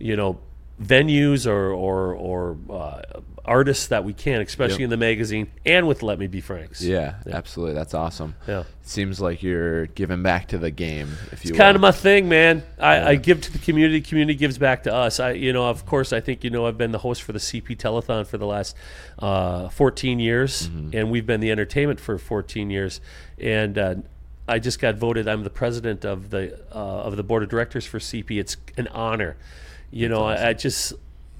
you 0.00 0.16
know. 0.16 0.40
Venues 0.82 1.46
or 1.46 1.70
or, 1.72 2.14
or 2.14 2.56
uh, 2.70 3.02
artists 3.44 3.86
that 3.88 4.04
we 4.04 4.12
can, 4.12 4.42
especially 4.42 4.74
Yep. 4.80 4.84
in 4.84 4.90
the 4.90 4.96
magazine 4.98 5.50
and 5.64 5.88
with 5.88 6.02
Let 6.02 6.18
Me 6.18 6.26
Be 6.26 6.40
Franks. 6.42 6.82
Yeah, 6.82 7.14
absolutely. 7.30 7.74
That's 7.74 7.94
awesome. 7.94 8.34
Yeah. 8.46 8.60
It 8.60 8.66
seems 8.82 9.20
like 9.20 9.42
you're 9.42 9.86
giving 9.86 10.22
back 10.22 10.48
to 10.48 10.58
the 10.58 10.70
game, 10.70 11.08
if 11.32 11.44
you 11.44 11.50
It's 11.50 11.58
kind 11.58 11.74
of 11.74 11.80
my 11.80 11.90
thing, 11.90 12.28
man. 12.28 12.62
I, 12.78 13.10
I 13.12 13.14
give 13.16 13.40
to 13.40 13.52
the 13.52 13.58
community. 13.58 14.02
Community 14.02 14.38
gives 14.38 14.58
back 14.58 14.82
to 14.84 14.94
us. 14.94 15.18
I, 15.18 15.32
you 15.32 15.52
know, 15.54 15.66
of 15.68 15.86
course, 15.86 16.12
I 16.12 16.20
think 16.20 16.44
you 16.44 16.50
know 16.50 16.66
I've 16.66 16.78
been 16.78 16.92
the 16.92 16.98
host 16.98 17.22
for 17.22 17.32
the 17.32 17.38
CP 17.38 17.76
Telethon 17.78 18.26
for 18.26 18.36
the 18.38 18.46
last 18.46 18.76
uh, 19.18 19.68
14 19.70 20.20
years, 20.20 20.68
Mm-hmm. 20.68 20.90
and 20.96 21.10
we've 21.10 21.26
been 21.26 21.40
the 21.40 21.50
entertainment 21.50 22.00
for 22.00 22.18
14 22.18 22.70
years. 22.70 23.00
And 23.40 23.78
uh, 23.78 23.94
I 24.48 24.58
just 24.58 24.80
got 24.80 24.96
voted. 24.96 25.28
I'm 25.28 25.44
the 25.44 25.50
president 25.50 26.04
of 26.04 26.30
the 26.30 26.58
uh, 26.72 26.78
of 26.78 27.16
the 27.16 27.22
board 27.22 27.42
of 27.42 27.48
directors 27.48 27.84
for 27.86 27.98
CP. 27.98 28.38
It's 28.40 28.56
an 28.76 28.88
honor. 28.88 29.36
You 29.90 30.08
know, 30.08 30.24
I, 30.24 30.48
I 30.48 30.52
just 30.54 30.94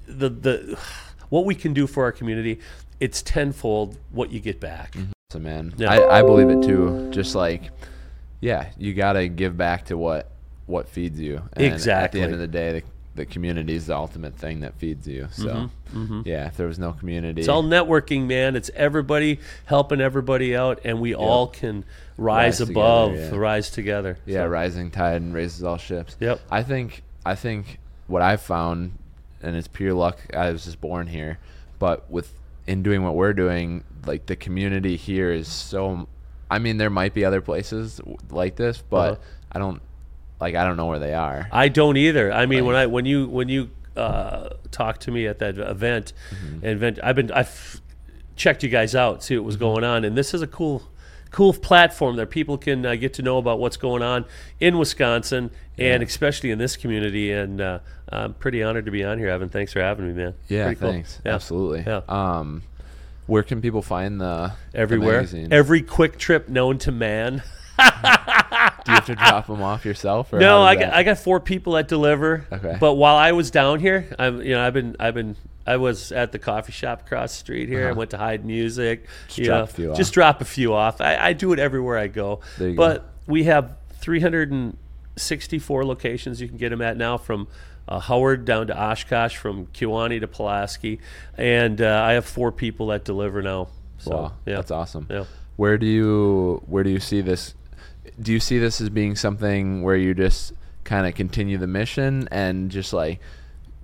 the 0.07 0.29
the 0.29 0.79
what 1.29 1.45
we 1.45 1.55
can 1.55 1.73
do 1.73 1.87
for 1.87 2.05
our 2.05 2.13
community. 2.13 2.61
It's 3.01 3.23
tenfold 3.23 3.99
what 4.11 4.33
you 4.33 4.41
get 4.41 4.61
back. 4.61 4.95
So 5.31 5.39
man, 5.39 5.75
Yeah. 5.77 5.93
I, 5.93 6.19
I 6.19 6.23
believe 6.23 6.49
it 6.49 6.63
too. 6.63 7.11
Just 7.11 7.35
like, 7.35 7.71
yeah, 8.41 8.71
you 8.77 8.95
gotta 8.95 9.29
give 9.29 9.57
back 9.57 9.87
to 9.87 9.97
what 9.99 10.31
what 10.67 10.89
feeds 10.89 11.19
you. 11.19 11.43
And 11.55 11.87
At 11.89 12.13
the 12.13 12.21
end 12.21 12.33
of 12.33 12.39
the 12.39 12.47
day, 12.49 12.81
the, 12.81 12.83
the 13.19 13.27
community 13.27 13.75
is 13.75 13.87
the 13.87 13.97
ultimate 13.97 14.35
thing 14.37 14.61
that 14.61 14.75
feeds 14.75 15.07
you. 15.07 15.29
So 15.33 15.71
yeah, 16.25 16.47
if 16.47 16.57
there 16.57 16.69
was 16.69 16.79
no 16.79 16.93
community, 16.93 17.33
Mm-hmm, 17.33 17.39
It's 17.41 17.49
all 17.49 17.65
networking, 17.65 18.27
man. 18.27 18.55
It's 18.57 18.71
everybody 18.75 19.41
helping 19.67 20.01
everybody 20.01 20.55
out, 20.57 20.81
and 20.85 21.01
we 21.01 21.15
all 21.15 21.49
can 21.49 21.85
rise, 22.17 22.61
Rise 22.61 22.69
together, 22.69 22.73
above, 22.73 23.15
yeah. 23.17 23.31
rise 23.35 23.71
together. 23.71 24.19
yeah, 24.25 24.45
So, 24.45 24.47
rising 24.47 24.91
tide 24.91 25.21
and 25.21 25.35
raises 25.35 25.63
all 25.65 25.77
ships. 25.79 26.17
Yep. 26.21 26.41
I 26.51 26.63
think 26.63 27.03
I 27.27 27.35
think 27.35 27.79
what 28.07 28.23
I've 28.23 28.41
found, 28.41 28.93
and 29.43 29.57
it's 29.57 29.69
pure 29.69 29.93
luck. 29.95 30.19
I 30.35 30.51
was 30.53 30.65
just 30.65 30.81
born 30.81 31.09
here, 31.09 31.39
but 31.79 32.09
with 32.11 32.33
in 32.67 32.83
doing 32.83 33.03
what 33.03 33.15
we're 33.17 33.33
doing, 33.35 33.83
like 34.07 34.27
the 34.27 34.37
community 34.37 34.97
here 34.97 35.33
is 35.33 35.49
so. 35.49 36.07
I 36.51 36.59
mean, 36.61 36.79
there 36.79 36.89
might 36.91 37.13
be 37.13 37.25
other 37.27 37.41
places 37.43 38.01
like 38.31 38.57
this, 38.57 38.83
but 38.89 39.13
Uh-huh. 39.15 39.23
I 39.53 39.59
don't 39.59 39.83
like. 40.41 40.55
I 40.55 40.65
don't 40.65 40.77
know 40.77 40.87
where 40.87 40.99
they 40.99 41.15
are. 41.15 41.49
I 41.53 41.69
don't 41.69 41.97
either. 41.97 42.33
I 42.33 42.47
mean, 42.47 42.65
when 42.65 42.77
I 42.77 42.87
when 42.87 43.05
you 43.05 43.27
when 43.29 43.49
you 43.49 43.71
uh, 43.97 44.51
talked 44.71 45.03
to 45.03 45.11
me 45.11 45.27
at 45.27 45.39
that 45.41 45.59
event, 45.59 46.13
Mm-hmm. 46.35 46.67
event, 46.67 46.99
I've 47.03 47.17
been 47.17 47.31
I've 47.33 47.81
checked 48.37 48.63
you 48.63 48.69
guys 48.69 48.95
out, 48.95 49.23
see 49.25 49.37
what 49.37 49.45
was 49.45 49.57
going 49.57 49.85
on, 49.85 50.05
and 50.05 50.17
this 50.17 50.35
is 50.35 50.43
a 50.43 50.47
cool. 50.47 50.83
Cool 51.31 51.53
platform 51.53 52.17
that 52.17 52.31
people 52.31 52.57
can 52.57 52.87
uh, 52.87 52.95
get 52.95 53.13
to 53.15 53.23
know 53.23 53.37
about 53.37 53.59
what's 53.59 53.77
going 53.77 54.03
on 54.03 54.25
in 54.61 54.79
Wisconsin 54.79 55.51
and 55.77 56.03
especially 56.03 56.51
in 56.51 56.59
this 56.59 56.75
community. 56.75 57.31
And 57.33 57.61
uh, 57.61 57.81
I'm 58.09 58.33
pretty 58.33 58.63
honored 58.63 58.87
to 58.87 58.91
be 58.91 59.05
on 59.05 59.19
here, 59.19 59.29
Evan. 59.29 59.51
Thanks 59.51 59.75
for 59.75 59.81
having 59.83 60.09
me, 60.09 60.15
man. 60.15 60.33
Yeah, 60.49 60.65
Pretty 60.65 60.81
cool. 60.81 60.91
thanks. 60.93 61.21
Yeah. 61.27 61.35
Absolutely. 61.35 61.85
Yeah. 61.87 62.01
Um, 62.09 62.63
where 63.27 63.43
can 63.43 63.61
people 63.61 63.83
find 63.83 64.19
the 64.19 64.53
the 64.73 64.79
everywhere. 64.79 65.17
magazine? 65.19 65.53
Every 65.53 65.83
Kwik 65.83 66.17
Trip 66.17 66.49
known 66.49 66.79
to 66.79 66.91
man. 66.93 67.43
Do 67.79 68.93
you 68.93 68.95
have 68.95 69.07
to 69.07 69.15
drop 69.15 69.47
them 69.47 69.63
off 69.63 69.85
yourself? 69.85 70.33
Or 70.33 70.39
No, 70.41 70.63
I 70.63 70.75
got 70.75 70.93
I 70.93 71.03
got 71.03 71.19
four 71.19 71.41
people 71.41 71.75
that 71.75 71.89
deliver. 71.89 72.47
Okay. 72.51 72.77
But 72.81 72.95
while 72.95 73.17
I 73.17 73.33
was 73.33 73.51
down 73.51 73.81
here, 73.81 74.09
I'm 74.19 74.41
you 74.43 74.51
know 74.55 74.67
I've 74.67 74.73
been 74.75 74.97
I've 74.99 75.15
been 75.15 75.37
I 75.67 75.77
was 75.77 76.11
at 76.13 76.33
the 76.33 76.39
coffee 76.39 76.73
shop 76.73 77.03
across 77.07 77.33
the 77.33 77.39
street 77.39 77.69
here. 77.69 77.89
I 77.89 77.93
went 77.93 78.11
to 78.11 78.19
Hyde 78.19 78.45
Music. 78.45 79.07
Just 79.29 79.41
Uh-huh. 79.41 79.59
drop 79.59 79.69
a 79.69 79.73
few 79.73 79.95
Just 79.95 80.11
off. 80.11 80.15
drop 80.15 80.41
a 80.41 80.45
few 80.47 80.75
off. 80.75 81.01
I, 81.01 81.17
I 81.17 81.33
do 81.35 81.53
it 81.53 81.59
everywhere 81.59 81.99
I 81.99 82.07
go. 82.09 82.41
There 82.59 82.71
you 82.71 82.75
go. 82.75 82.83
but 82.89 83.11
we 83.27 83.45
have 83.45 83.77
364 83.99 85.85
locations 85.85 86.41
you 86.41 86.49
can 86.49 86.57
get 86.57 86.71
them 86.71 86.83
at 86.83 86.97
now 86.97 87.17
from. 87.19 87.49
Uh, 87.87 87.99
Howard 88.01 88.45
down 88.45 88.67
to 88.67 88.79
Oshkosh, 88.79 89.35
from 89.39 89.65
Kewaunee 89.69 90.21
to 90.21 90.29
Pulaski, 90.29 91.01
and 91.39 91.81
uh, 91.81 92.03
I 92.07 92.13
have 92.13 92.27
four 92.27 92.53
people 92.53 92.89
that 92.89 93.03
deliver 93.03 93.41
now. 93.41 93.69
So 93.97 94.11
Wow, 94.11 94.33
yeah, 94.45 94.57
that's 94.57 94.71
awesome. 94.71 95.07
Yeah. 95.09 95.25
Where 95.57 95.79
do 95.79 95.87
you 95.87 96.63
where 96.67 96.85
do 96.85 96.91
you 96.91 97.01
see 97.01 97.23
this? 97.23 97.55
Do 98.21 98.33
you 98.33 98.41
see 98.41 98.59
this 98.59 98.81
as 98.81 98.89
being 98.91 99.17
something 99.17 99.83
where 99.83 99.97
you 99.97 100.15
just 100.15 100.53
kind 100.85 101.07
of 101.07 101.15
continue 101.15 101.59
the 101.59 101.67
mission 101.67 102.29
and 102.31 102.71
just 102.71 102.93
like 102.93 103.21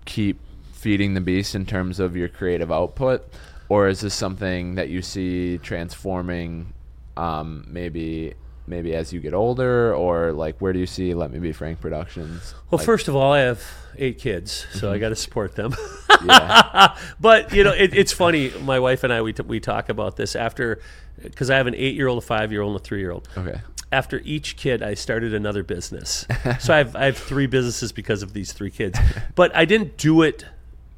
keep 0.07 0.41
feeding 0.73 1.15
the 1.15 1.21
beast 1.21 1.55
in 1.55 1.67
terms 1.67 2.01
of 2.01 2.17
your 2.17 2.29
creative 2.29 2.71
output, 2.73 3.27
or 3.69 3.89
is 3.89 4.01
this 4.01 4.15
something 4.15 4.75
that 4.75 4.89
you 4.89 5.03
see 5.03 5.59
transforming, 5.59 6.73
um, 7.17 7.65
maybe 7.69 8.35
maybe 8.67 8.95
as 8.95 9.13
you 9.13 9.21
get 9.21 9.35
older, 9.35 9.95
or 9.95 10.33
like 10.33 10.59
where 10.61 10.73
do 10.73 10.79
you 10.79 10.87
see 10.87 11.15
Let 11.15 11.31
Me 11.31 11.39
Be 11.39 11.53
Frank 11.53 11.81
Productions? 11.81 12.55
Well, 12.71 12.79
Like, 12.79 12.87
first 12.87 13.09
of 13.09 13.15
all, 13.17 13.33
I 13.33 13.41
have 13.41 13.63
eight 13.97 14.19
kids, 14.19 14.67
so 14.73 14.91
I 14.91 14.99
got 14.99 15.11
to 15.11 15.17
support 15.17 15.55
them. 15.55 15.75
but 17.21 17.53
you 17.53 17.65
know, 17.65 17.73
it, 17.73 17.95
it's 17.95 18.13
funny. 18.13 18.51
My 18.63 18.79
wife 18.79 19.05
and 19.05 19.13
I 19.13 19.23
we, 19.23 19.33
t- 19.33 19.43
we 19.43 19.61
talk 19.61 19.89
about 19.89 20.17
this 20.17 20.35
after 20.35 20.81
because 21.23 21.51
I 21.51 21.57
have 21.57 21.67
an 21.67 21.75
eight-year-old, 21.75 22.19
a 22.19 22.27
five-year-old, 22.27 22.73
and 22.77 22.81
a 22.81 22.85
three-year-old. 22.85 23.29
okay, 23.37 23.61
After 23.93 24.21
each 24.25 24.57
kid, 24.57 24.83
I 24.83 24.95
started 24.95 25.35
another 25.35 25.63
business. 25.63 26.27
so 26.61 26.75
I 26.75 26.79
have 26.79 26.97
I 26.97 27.05
have 27.05 27.19
three 27.19 27.47
businesses 27.47 27.93
because 27.93 28.23
of 28.23 28.33
these 28.33 28.53
three 28.53 28.71
kids. 28.71 28.99
But 29.35 29.55
I 29.55 29.65
didn't 29.65 29.97
do 29.97 30.23
it 30.23 30.47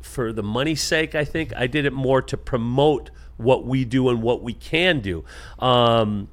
for 0.01 0.33
the 0.33 0.43
money's 0.43 0.83
sake. 0.83 1.15
I 1.15 1.25
think 1.25 1.55
I 1.57 1.67
did 1.67 1.85
it 1.85 1.93
more 1.93 2.23
to 2.23 2.37
promote 2.37 3.11
what 3.37 3.67
we 3.67 3.85
do 3.85 4.09
and 4.09 4.23
what 4.23 4.43
we 4.43 4.55
can 4.55 5.01
do. 5.01 5.25
Um, 5.59 6.29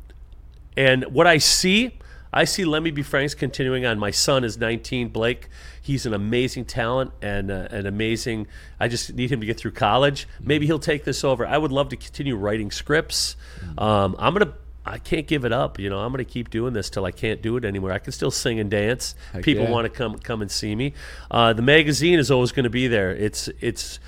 and 0.77 1.05
what 1.05 1.27
I 1.27 1.37
see, 1.37 1.97
I 2.31 2.45
see 2.45 2.65
Let 2.65 2.81
Me 2.81 2.91
Be 2.91 3.03
Frank's 3.03 3.35
continuing 3.35 3.85
on. 3.85 3.99
My 3.99 4.11
son 4.11 4.43
is 4.43 4.57
19, 4.57 5.09
Blake. 5.09 5.49
He's 5.81 6.05
an 6.05 6.13
amazing 6.13 6.65
talent 6.65 7.11
and 7.21 7.51
uh, 7.51 7.67
an 7.69 7.85
amazing. 7.85 8.47
I 8.79 8.87
just 8.87 9.13
need 9.13 9.31
him 9.31 9.41
to 9.41 9.45
get 9.45 9.57
through 9.57 9.71
college. 9.71 10.27
Maybe 10.39 10.65
he'll 10.65 10.79
take 10.79 11.03
this 11.03 11.23
over. 11.23 11.45
I 11.45 11.57
would 11.57 11.71
love 11.71 11.89
to 11.89 11.97
continue 11.97 12.35
writing 12.35 12.71
scripts. 12.71 13.35
Um, 13.77 14.15
I'm 14.17 14.33
gonna. 14.33 14.53
I 14.85 14.97
can't 14.97 15.27
give 15.27 15.45
it 15.45 15.51
up. 15.51 15.79
You 15.79 15.89
know, 15.89 15.99
I'm 15.99 16.11
gonna 16.11 16.23
keep 16.23 16.49
doing 16.49 16.73
this 16.73 16.89
till 16.89 17.05
I 17.05 17.11
can't 17.11 17.41
do 17.41 17.57
it 17.57 17.65
anymore. 17.65 17.91
I 17.91 17.99
can 17.99 18.11
still 18.11 18.31
sing 18.31 18.59
and 18.59 18.69
dance. 18.69 19.15
Heck 19.31 19.43
People 19.43 19.65
yeah. 19.65 19.71
want 19.71 19.85
to 19.85 19.89
come 19.89 20.17
come 20.19 20.41
and 20.41 20.51
see 20.51 20.75
me. 20.75 20.93
Uh, 21.31 21.53
the 21.53 21.61
magazine 21.61 22.19
is 22.19 22.29
always 22.29 22.51
going 22.51 22.65
to 22.65 22.69
be 22.69 22.87
there. 22.87 23.11
It's 23.11 23.47
it's 23.61 23.99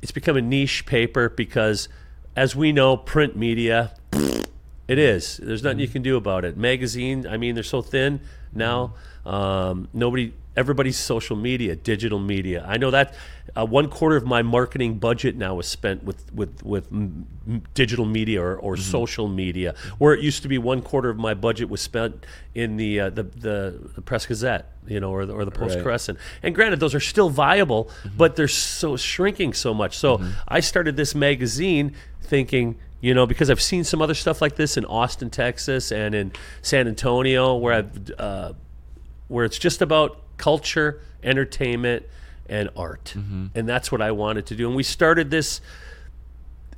it's 0.00 0.12
become 0.12 0.36
a 0.36 0.42
niche 0.42 0.86
paper 0.86 1.28
because, 1.28 1.88
as 2.36 2.54
we 2.54 2.72
know, 2.72 2.96
print 2.96 3.36
media 3.36 3.92
it 4.88 4.98
is. 4.98 5.36
There's 5.36 5.62
nothing 5.62 5.80
you 5.80 5.88
can 5.88 6.02
do 6.02 6.16
about 6.16 6.46
it. 6.46 6.56
Magazine, 6.56 7.26
I 7.26 7.36
mean, 7.36 7.54
they're 7.54 7.62
so 7.62 7.82
thin 7.82 8.20
now. 8.54 8.94
Um, 9.26 9.88
nobody, 9.92 10.32
everybody's 10.58 10.96
social 10.98 11.36
media, 11.36 11.76
digital 11.76 12.18
media. 12.18 12.58
I 12.66 12.76
know 12.78 12.90
that 12.90 13.14
uh, 13.56 13.64
one 13.64 13.88
quarter 13.88 14.16
of 14.16 14.24
my 14.26 14.42
marketing 14.42 14.98
budget 14.98 15.36
now 15.36 15.58
is 15.60 15.66
spent 15.66 16.02
with 16.08 16.20
with 16.34 16.62
with 16.64 16.84
m- 16.92 17.26
m- 17.46 17.62
digital 17.74 18.04
media 18.04 18.42
or, 18.42 18.56
or 18.56 18.76
social 18.76 19.28
media, 19.28 19.74
where 19.98 20.12
it 20.16 20.20
used 20.20 20.42
to 20.42 20.48
be 20.48 20.58
one 20.58 20.82
quarter 20.82 21.10
of 21.10 21.16
my 21.16 21.34
budget 21.34 21.70
was 21.70 21.80
spent 21.80 22.26
in 22.54 22.76
the 22.76 23.00
uh, 23.00 23.10
the, 23.10 23.22
the 23.22 23.90
the 23.94 24.02
Press 24.02 24.26
Gazette, 24.26 24.64
you 24.86 25.00
know, 25.00 25.10
or 25.12 25.24
the, 25.26 25.32
or 25.32 25.44
the 25.44 25.50
Post 25.62 25.76
Right. 25.76 25.84
Crescent. 25.84 26.18
And 26.42 26.54
granted, 26.54 26.80
those 26.80 26.94
are 26.94 27.00
still 27.14 27.30
viable, 27.30 27.88
but 28.16 28.34
they're 28.36 28.48
so 28.48 28.96
shrinking 28.96 29.54
so 29.54 29.72
much. 29.72 29.96
So 29.96 30.20
I 30.48 30.60
started 30.60 30.96
this 30.96 31.14
magazine 31.14 31.94
thinking, 32.20 32.76
you 33.00 33.14
know, 33.14 33.26
because 33.26 33.48
I've 33.50 33.62
seen 33.62 33.84
some 33.84 34.02
other 34.02 34.14
stuff 34.14 34.42
like 34.42 34.56
this 34.56 34.76
in 34.76 34.84
Austin, 34.84 35.30
Texas, 35.30 35.92
and 35.92 36.14
in 36.14 36.32
San 36.62 36.88
Antonio, 36.88 37.54
where 37.54 37.74
I've 37.74 38.10
uh, 38.18 38.52
where 39.28 39.44
it's 39.44 39.58
just 39.58 39.80
about 39.82 40.20
culture, 40.38 41.00
entertainment, 41.22 42.04
and 42.48 42.70
art, 42.76 43.14
and 43.14 43.68
that's 43.68 43.92
what 43.92 44.00
I 44.00 44.12
wanted 44.12 44.46
to 44.46 44.54
do. 44.56 44.66
And 44.68 44.74
we 44.76 44.82
started 44.82 45.30
this 45.30 45.60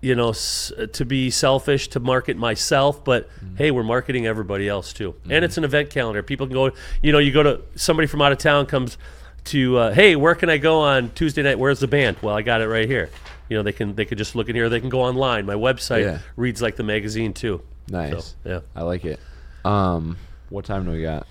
you 0.02 0.14
know, 0.14 0.30
s- 0.30 0.72
to 0.94 1.04
be 1.04 1.28
selfish, 1.28 1.88
to 1.88 2.00
market 2.00 2.34
myself, 2.34 3.04
but 3.04 3.28
hey, 3.56 3.70
we're 3.70 3.82
marketing 3.82 4.26
everybody 4.26 4.66
else 4.66 4.94
too. 4.94 5.14
And 5.28 5.44
it's 5.44 5.58
an 5.58 5.64
event 5.64 5.90
calendar. 5.90 6.22
People 6.22 6.46
can 6.46 6.54
go, 6.54 6.70
you 7.02 7.12
know, 7.12 7.18
you 7.18 7.30
go 7.30 7.42
to 7.42 7.60
somebody 7.74 8.06
from 8.08 8.22
out 8.22 8.32
of 8.32 8.38
town 8.38 8.64
comes 8.64 8.96
to, 9.44 9.76
uh, 9.76 9.92
hey, 9.92 10.16
where 10.16 10.34
can 10.34 10.48
I 10.48 10.56
go 10.56 10.80
on 10.80 11.10
Tuesday 11.10 11.42
night? 11.42 11.58
Where's 11.58 11.80
the 11.80 11.86
band? 11.86 12.16
Well, 12.22 12.34
I 12.34 12.40
got 12.40 12.62
it 12.62 12.68
right 12.68 12.88
here. 12.88 13.10
You 13.50 13.58
know, 13.58 13.62
they 13.62 13.72
can 13.72 13.94
they 13.94 14.06
can 14.06 14.16
just 14.16 14.34
look 14.34 14.48
in 14.48 14.56
here. 14.56 14.70
They 14.70 14.80
can 14.80 14.88
go 14.88 15.02
online. 15.02 15.44
My 15.44 15.52
website 15.54 16.04
Yeah. 16.04 16.18
reads 16.34 16.62
like 16.62 16.76
the 16.76 16.82
magazine 16.82 17.34
too. 17.34 17.60
nice. 17.90 18.34
So, 18.42 18.48
yeah. 18.48 18.60
I 18.74 18.84
like 18.84 19.04
it. 19.04 19.20
Um, 19.66 20.16
what 20.48 20.64
time 20.64 20.86
do 20.86 20.92
we 20.92 21.02
got? 21.02 21.26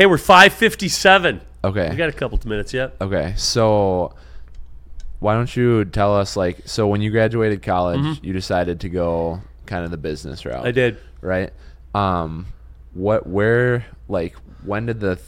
Hey, 0.00 0.06
we're 0.06 0.16
five 0.16 0.54
fifty 0.54 0.88
seven. 0.88 1.42
Okay. 1.62 1.90
We 1.90 1.96
got 1.96 2.08
a 2.08 2.12
couple 2.12 2.38
of 2.38 2.46
minutes 2.46 2.72
yet. 2.72 2.96
Okay, 3.02 3.34
so 3.36 4.14
why 5.18 5.34
don't 5.34 5.54
you 5.54 5.84
tell 5.84 6.16
us 6.16 6.38
like 6.38 6.62
so 6.64 6.88
when 6.88 7.02
you 7.02 7.10
graduated 7.10 7.62
college, 7.62 8.18
you 8.22 8.32
decided 8.32 8.80
to 8.80 8.88
go 8.88 9.42
kind 9.66 9.84
of 9.84 9.90
the 9.90 9.98
business 9.98 10.46
route. 10.46 10.60
Mm-hmm. 10.60 10.66
I 10.66 10.70
did. 10.70 10.98
Right? 11.20 11.52
Um 11.94 12.46
what 12.94 13.26
where 13.26 13.84
like 14.08 14.36
when 14.64 14.86
did 14.86 15.00
the 15.00 15.20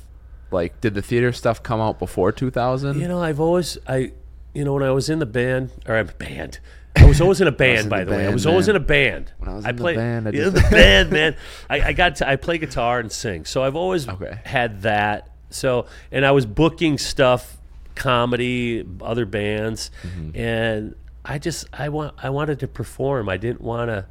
like 0.51 0.81
did 0.81 0.95
the 0.95 1.03
theater 1.03 1.33
stuff 1.33 1.63
come 1.63 1.83
out 1.83 1.99
before 1.99 2.33
2000? 2.33 2.99
You 2.99 3.09
know, 3.09 3.23
I've 3.23 3.41
always 3.41 3.77
I, 3.87 4.13
you 4.55 4.65
know, 4.65 4.73
when 4.73 4.85
I 4.85 4.91
was 4.93 5.11
in 5.11 5.19
the 5.19 5.27
band 5.27 5.71
or 5.87 5.97
I'm 5.99 6.09
a 6.09 6.13
band, 6.13 6.61
I 6.97 7.05
was 7.07 7.21
always 7.21 7.41
in 7.41 7.49
a 7.49 7.53
band. 7.53 7.81
in 7.85 7.89
by 7.89 8.01
the 8.01 8.07
the, 8.07 8.11
way, 8.13 8.17
I 8.23 8.25
band, 8.25 8.35
was 8.35 8.47
always 8.47 8.69
in 8.69 8.77
a 8.77 8.81
band. 8.81 9.33
When 9.39 9.49
I 9.51 9.55
was 9.55 9.65
I 9.65 9.71
in 9.71 9.77
the 9.77 9.83
band, 9.95 10.29
I 10.29 10.31
yeah, 10.31 10.45
just- 10.45 10.55
the 10.57 10.63
band, 10.71 11.11
man. 11.11 11.37
I, 11.71 11.81
I 11.81 11.93
got 11.93 12.17
to 12.17 12.29
I 12.29 12.37
play 12.37 12.59
guitar 12.59 13.01
and 13.01 13.11
sing, 13.11 13.45
so 13.45 13.63
I've 13.63 13.77
always 13.77 14.09
Okay. 14.09 14.39
had 14.45 14.83
that. 14.83 15.29
So, 15.51 15.87
and 16.11 16.25
I 16.25 16.31
was 16.31 16.47
booking 16.47 16.97
stuff, 16.99 17.59
comedy, 17.95 18.87
other 19.01 19.27
bands, 19.27 19.91
Mm-hmm. 20.03 20.37
and 20.37 20.95
I 21.25 21.39
just 21.39 21.67
I 21.73 21.89
want 21.89 22.15
I 22.23 22.31
wanted 22.31 22.61
to 22.61 22.69
perform. 22.69 23.29
I 23.29 23.37
didn't 23.37 23.61
want 23.61 23.89
to 23.91 24.07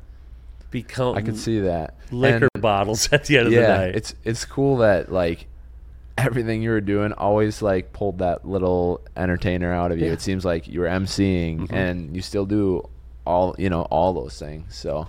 become. 0.69 1.17
I 1.17 1.21
can 1.21 1.35
see 1.35 1.59
that. 1.61 1.95
liquor 2.11 2.47
And- 2.53 2.61
bottles 2.61 3.09
at 3.11 3.25
the 3.25 3.37
end 3.37 3.47
of 3.47 3.53
the 3.53 3.59
yeah, 3.61 3.77
night. 3.77 3.95
it's 3.95 4.15
it's 4.23 4.45
cool 4.45 4.77
that 4.77 5.11
like 5.11 5.47
everything 6.17 6.61
you 6.61 6.69
were 6.71 6.81
doing 6.81 7.13
always 7.13 7.61
like 7.61 7.93
pulled 7.93 8.19
that 8.19 8.45
little 8.47 9.01
entertainer 9.15 9.71
out 9.73 9.91
of 9.91 9.99
you. 9.99 10.07
Yeah. 10.07 10.13
It 10.13 10.21
seems 10.21 10.43
like 10.45 10.67
you 10.67 10.79
were 10.81 10.87
emceeing 10.87 11.59
Mm-hmm. 11.61 11.73
and 11.73 12.15
you 12.15 12.21
still 12.21 12.45
do 12.45 12.87
all 13.25 13.55
you 13.57 13.69
know 13.69 13.83
all 13.83 14.13
those 14.13 14.37
things. 14.39 14.75
So, 14.75 15.07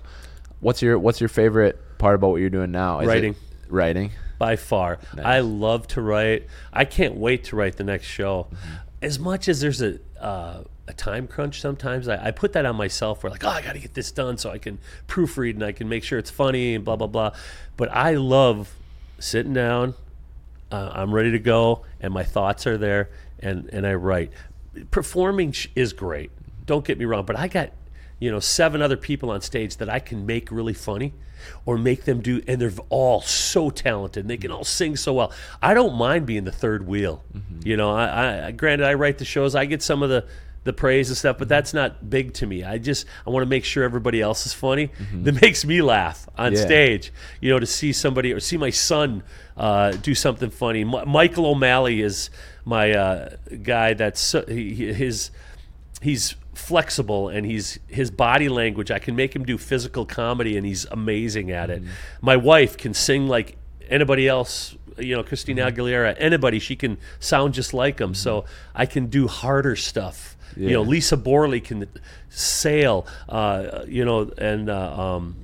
what's 0.60 0.82
your 0.82 0.98
what's 0.98 1.20
your 1.20 1.28
favorite 1.28 1.78
part 1.98 2.14
about 2.14 2.30
what 2.30 2.40
you're 2.40 2.50
doing 2.50 2.70
now? 2.70 3.00
Is 3.00 3.06
it 3.06 3.08
Writing. 3.10 3.34
writing. 3.68 4.10
by 4.38 4.56
far. 4.56 4.98
I 5.22 5.40
love 5.40 5.86
to 5.88 6.00
write. 6.02 6.46
I 6.72 6.84
can't 6.84 7.14
wait 7.14 7.44
to 7.44 7.56
write 7.56 7.76
the 7.76 7.84
next 7.84 8.06
show. 8.06 8.48
As 9.00 9.18
much 9.18 9.48
as 9.48 9.60
there's 9.60 9.80
a 9.82 9.98
uh, 10.20 10.62
a 10.88 10.92
time 10.92 11.26
crunch, 11.28 11.60
sometimes 11.60 12.06
I, 12.08 12.26
I 12.26 12.30
put 12.32 12.52
that 12.54 12.66
on 12.66 12.76
myself. 12.76 13.22
Where 13.22 13.30
like, 13.30 13.44
oh, 13.44 13.48
I 13.48 13.62
got 13.62 13.72
to 13.74 13.78
get 13.78 13.94
this 13.94 14.10
done 14.12 14.36
so 14.36 14.50
I 14.50 14.58
can 14.58 14.78
proofread 15.08 15.50
and 15.54 15.62
I 15.64 15.72
can 15.72 15.88
make 15.88 16.02
sure 16.04 16.18
it's 16.18 16.30
funny 16.30 16.74
and 16.74 16.84
blah 16.84 16.96
blah 16.96 17.06
blah. 17.06 17.32
But 17.76 17.90
I 17.92 18.14
love 18.14 18.74
sitting 19.18 19.54
down. 19.54 19.94
Uh, 20.72 20.90
I'm 20.94 21.14
ready 21.14 21.32
to 21.32 21.38
go, 21.38 21.84
and 22.00 22.12
my 22.12 22.24
thoughts 22.24 22.66
are 22.66 22.78
there, 22.78 23.10
and 23.38 23.68
and 23.68 23.86
I 23.86 23.94
write. 23.94 24.32
Performing 24.90 25.54
is 25.74 25.92
great. 25.92 26.30
Don't 26.64 26.84
get 26.84 26.98
me 26.98 27.04
wrong, 27.04 27.26
but 27.26 27.38
I 27.38 27.48
got 27.48 27.70
you 28.18 28.30
know 28.30 28.40
seven 28.40 28.80
other 28.80 28.96
people 28.96 29.30
on 29.30 29.42
stage 29.42 29.76
that 29.76 29.90
I 29.90 29.98
can 29.98 30.24
make 30.24 30.50
really 30.50 30.72
funny, 30.72 31.12
or 31.66 31.76
make 31.76 32.04
them 32.04 32.20
do, 32.22 32.42
and 32.48 32.60
they're 32.60 32.72
all 32.88 33.20
so 33.20 33.68
talented. 33.68 34.24
And 34.24 34.30
they 34.30 34.38
can 34.38 34.50
all 34.50 34.64
sing 34.64 34.96
so 34.96 35.12
well. 35.12 35.32
I 35.60 35.74
don't 35.74 35.94
mind 35.94 36.24
being 36.24 36.44
the 36.44 36.52
third 36.52 36.86
wheel. 36.86 37.22
Mm-hmm. 37.36 37.68
You 37.68 37.76
know, 37.76 37.90
I, 37.90 38.46
I 38.46 38.50
granted 38.52 38.86
I 38.86 38.94
write 38.94 39.18
the 39.18 39.24
shows. 39.26 39.54
I 39.54 39.66
get 39.66 39.82
some 39.82 40.02
of 40.02 40.08
the 40.08 40.26
the 40.64 40.72
praise 40.72 41.08
and 41.08 41.18
stuff, 41.18 41.38
but 41.38 41.44
mm-hmm. 41.44 41.48
that's 41.50 41.74
not 41.74 42.08
big 42.08 42.32
to 42.34 42.46
me. 42.46 42.62
I 42.64 42.78
just 42.78 43.04
I 43.26 43.30
want 43.30 43.42
to 43.42 43.48
make 43.50 43.64
sure 43.64 43.82
everybody 43.84 44.20
else 44.20 44.46
is 44.46 44.52
funny. 44.54 44.88
Mm-hmm. 44.88 45.24
That 45.24 45.42
makes 45.42 45.64
me 45.64 45.82
laugh 45.82 46.28
on 46.38 46.52
Yeah. 46.52 46.60
stage. 46.60 47.12
You 47.40 47.50
know, 47.50 47.58
to 47.58 47.66
see 47.66 47.92
somebody 47.92 48.32
or 48.32 48.40
see 48.40 48.56
my 48.56 48.70
son 48.70 49.22
uh, 49.56 49.92
do 49.92 50.14
something 50.14 50.50
funny. 50.50 50.82
M- 50.82 51.08
Michael 51.08 51.46
O'Malley 51.46 52.02
is 52.02 52.30
my 52.64 52.92
uh, 52.92 53.36
guy. 53.62 53.94
That's 53.94 54.20
so, 54.20 54.44
he, 54.46 54.92
his 54.92 55.30
he's 56.00 56.34
flexible 56.54 57.28
and 57.28 57.46
he's 57.46 57.78
his 57.88 58.10
body 58.10 58.48
language. 58.48 58.90
I 58.90 58.98
can 58.98 59.16
make 59.16 59.34
him 59.34 59.44
do 59.44 59.58
physical 59.58 60.04
comedy, 60.04 60.56
and 60.56 60.66
he's 60.66 60.84
amazing 60.86 61.50
at 61.50 61.70
it. 61.70 61.82
My 62.20 62.36
wife 62.36 62.76
can 62.76 62.94
sing 62.94 63.26
like 63.26 63.56
anybody 63.88 64.28
else. 64.28 64.76
You 64.98 65.16
know, 65.16 65.22
Christina 65.22 65.70
Aguilera, 65.70 66.14
anybody, 66.18 66.58
she 66.58 66.76
can 66.76 66.98
sound 67.18 67.54
just 67.54 67.72
like 67.72 67.98
him. 67.98 68.14
So 68.14 68.44
I 68.74 68.84
can 68.84 69.06
do 69.06 69.26
harder 69.26 69.74
stuff. 69.74 70.36
You 70.54 70.74
know, 70.74 70.82
Lisa 70.82 71.16
Borley 71.16 71.64
can 71.64 71.88
sail. 72.28 73.06
Uh, 73.26 73.84
you 73.88 74.04
know, 74.04 74.30
and 74.36 74.68
uh, 74.68 75.00
um, 75.00 75.36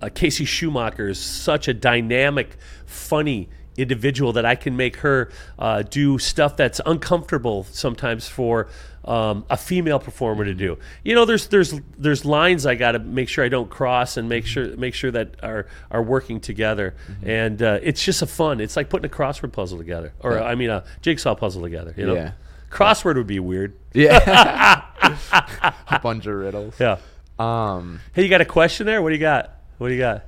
uh, 0.00 0.08
Casey 0.14 0.44
Schumacher 0.44 1.08
is 1.08 1.18
such 1.18 1.68
a 1.68 1.74
dynamic, 1.74 2.56
funny 2.86 3.48
individual 3.76 4.32
that 4.34 4.44
I 4.44 4.56
can 4.56 4.76
make 4.76 4.96
her 4.96 5.30
uh, 5.58 5.82
do 5.82 6.18
stuff 6.18 6.56
that's 6.56 6.80
uncomfortable 6.84 7.64
sometimes 7.70 8.28
for 8.28 8.68
um, 9.04 9.46
a 9.48 9.56
female 9.56 9.98
performer 9.98 10.44
to 10.44 10.52
do. 10.52 10.78
You 11.02 11.14
know, 11.14 11.24
there's 11.24 11.46
there's 11.48 11.72
there's 11.96 12.24
lines 12.24 12.66
I 12.66 12.74
got 12.74 12.92
to 12.92 12.98
make 12.98 13.28
sure 13.30 13.42
I 13.44 13.48
don't 13.48 13.70
cross 13.70 14.16
and 14.18 14.28
make 14.28 14.44
sure 14.44 14.76
make 14.76 14.92
sure 14.94 15.10
that 15.12 15.36
are 15.42 15.66
are 15.90 16.02
working 16.02 16.40
together. 16.40 16.94
And 17.22 17.62
uh, 17.62 17.78
it's 17.82 18.04
just 18.04 18.20
a 18.20 18.26
fun. 18.26 18.60
It's 18.60 18.76
like 18.76 18.90
putting 18.90 19.10
a 19.10 19.14
crossword 19.14 19.52
puzzle 19.52 19.78
together, 19.78 20.12
or 20.20 20.34
Yeah. 20.34 20.42
I 20.44 20.54
mean 20.54 20.68
a 20.70 20.84
jigsaw 21.00 21.34
puzzle 21.34 21.62
together. 21.62 21.94
You 21.96 22.06
know, 22.08 22.14
Yeah. 22.14 22.32
crossword 22.70 23.14
would 23.16 23.26
be 23.26 23.40
weird. 23.40 23.74
Yeah. 23.94 24.82
a 25.90 25.98
bunch 26.02 26.26
of 26.26 26.34
riddles. 26.34 26.74
Yeah. 26.78 26.98
Um, 27.38 28.00
Hey, 28.12 28.22
you 28.24 28.28
got 28.28 28.42
a 28.42 28.44
question 28.44 28.84
there? 28.86 29.00
What 29.00 29.08
do 29.08 29.14
you 29.14 29.20
got? 29.20 29.59
What 29.80 29.88
do 29.88 29.94
you 29.94 30.00
got? 30.00 30.26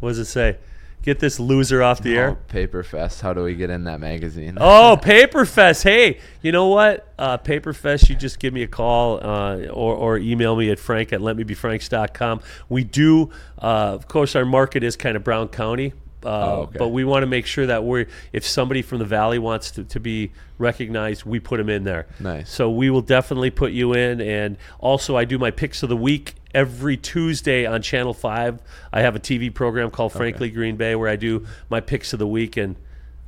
What 0.00 0.08
does 0.08 0.18
it 0.18 0.24
say? 0.24 0.56
Get 1.02 1.18
this 1.18 1.38
loser 1.38 1.82
off 1.82 2.00
the 2.00 2.16
air. 2.16 2.30
oh, 2.30 2.38
Paper 2.48 2.82
Fest. 2.82 3.20
How 3.20 3.34
do 3.34 3.42
we 3.44 3.54
get 3.54 3.68
in 3.68 3.84
that 3.84 4.00
magazine? 4.00 4.56
Oh, 4.58 4.98
Paperfest. 5.02 5.82
Hey, 5.82 6.18
you 6.40 6.50
know 6.50 6.68
what? 6.68 7.12
Uh, 7.18 7.36
Paperfest, 7.36 8.08
you 8.08 8.16
just 8.16 8.38
give 8.38 8.54
me 8.54 8.62
a 8.62 8.66
call 8.66 9.18
uh, 9.22 9.66
or, 9.66 9.94
or 9.94 10.16
email 10.16 10.56
me 10.56 10.70
at 10.70 10.78
frank 10.78 11.12
at 11.12 11.20
letmebefranks.com. 11.20 12.40
We 12.70 12.84
do, 12.84 13.28
uh, 13.58 13.66
of 13.92 14.08
course, 14.08 14.34
our 14.34 14.46
market 14.46 14.82
is 14.82 14.96
kind 14.96 15.14
of 15.14 15.22
Brown 15.22 15.48
County. 15.48 15.92
Uh, 16.24 16.28
Oh, 16.28 16.60
okay. 16.62 16.78
But 16.78 16.88
we 16.88 17.04
want 17.04 17.22
to 17.22 17.26
make 17.26 17.44
sure 17.44 17.66
that 17.66 17.84
we're, 17.84 18.06
if 18.32 18.46
somebody 18.46 18.80
from 18.80 18.98
the 18.98 19.04
Valley 19.04 19.38
wants 19.38 19.70
to, 19.72 19.84
to 19.84 20.00
be 20.00 20.32
recognized, 20.56 21.24
we 21.26 21.38
put 21.38 21.58
them 21.58 21.68
in 21.68 21.84
there. 21.84 22.06
Nice. 22.18 22.50
So 22.50 22.70
we 22.70 22.88
will 22.88 23.02
definitely 23.02 23.50
put 23.50 23.72
you 23.72 23.92
in. 23.92 24.22
And 24.22 24.56
also, 24.80 25.16
I 25.18 25.26
do 25.26 25.38
my 25.38 25.50
picks 25.50 25.82
of 25.82 25.90
the 25.90 25.96
week 25.96 26.34
every 26.56 26.96
Tuesday 26.96 27.66
on 27.66 27.82
Channel 27.82 28.14
5. 28.14 28.60
I 28.90 29.02
have 29.02 29.14
a 29.14 29.20
TV 29.20 29.52
program 29.52 29.90
called 29.90 30.12
Frankly 30.12 30.48
Green 30.50 30.76
Bay 30.76 30.96
where 30.96 31.08
I 31.08 31.16
do 31.16 31.46
my 31.68 31.80
picks 31.80 32.14
of 32.14 32.18
the 32.18 32.26
week. 32.26 32.56
And, 32.56 32.76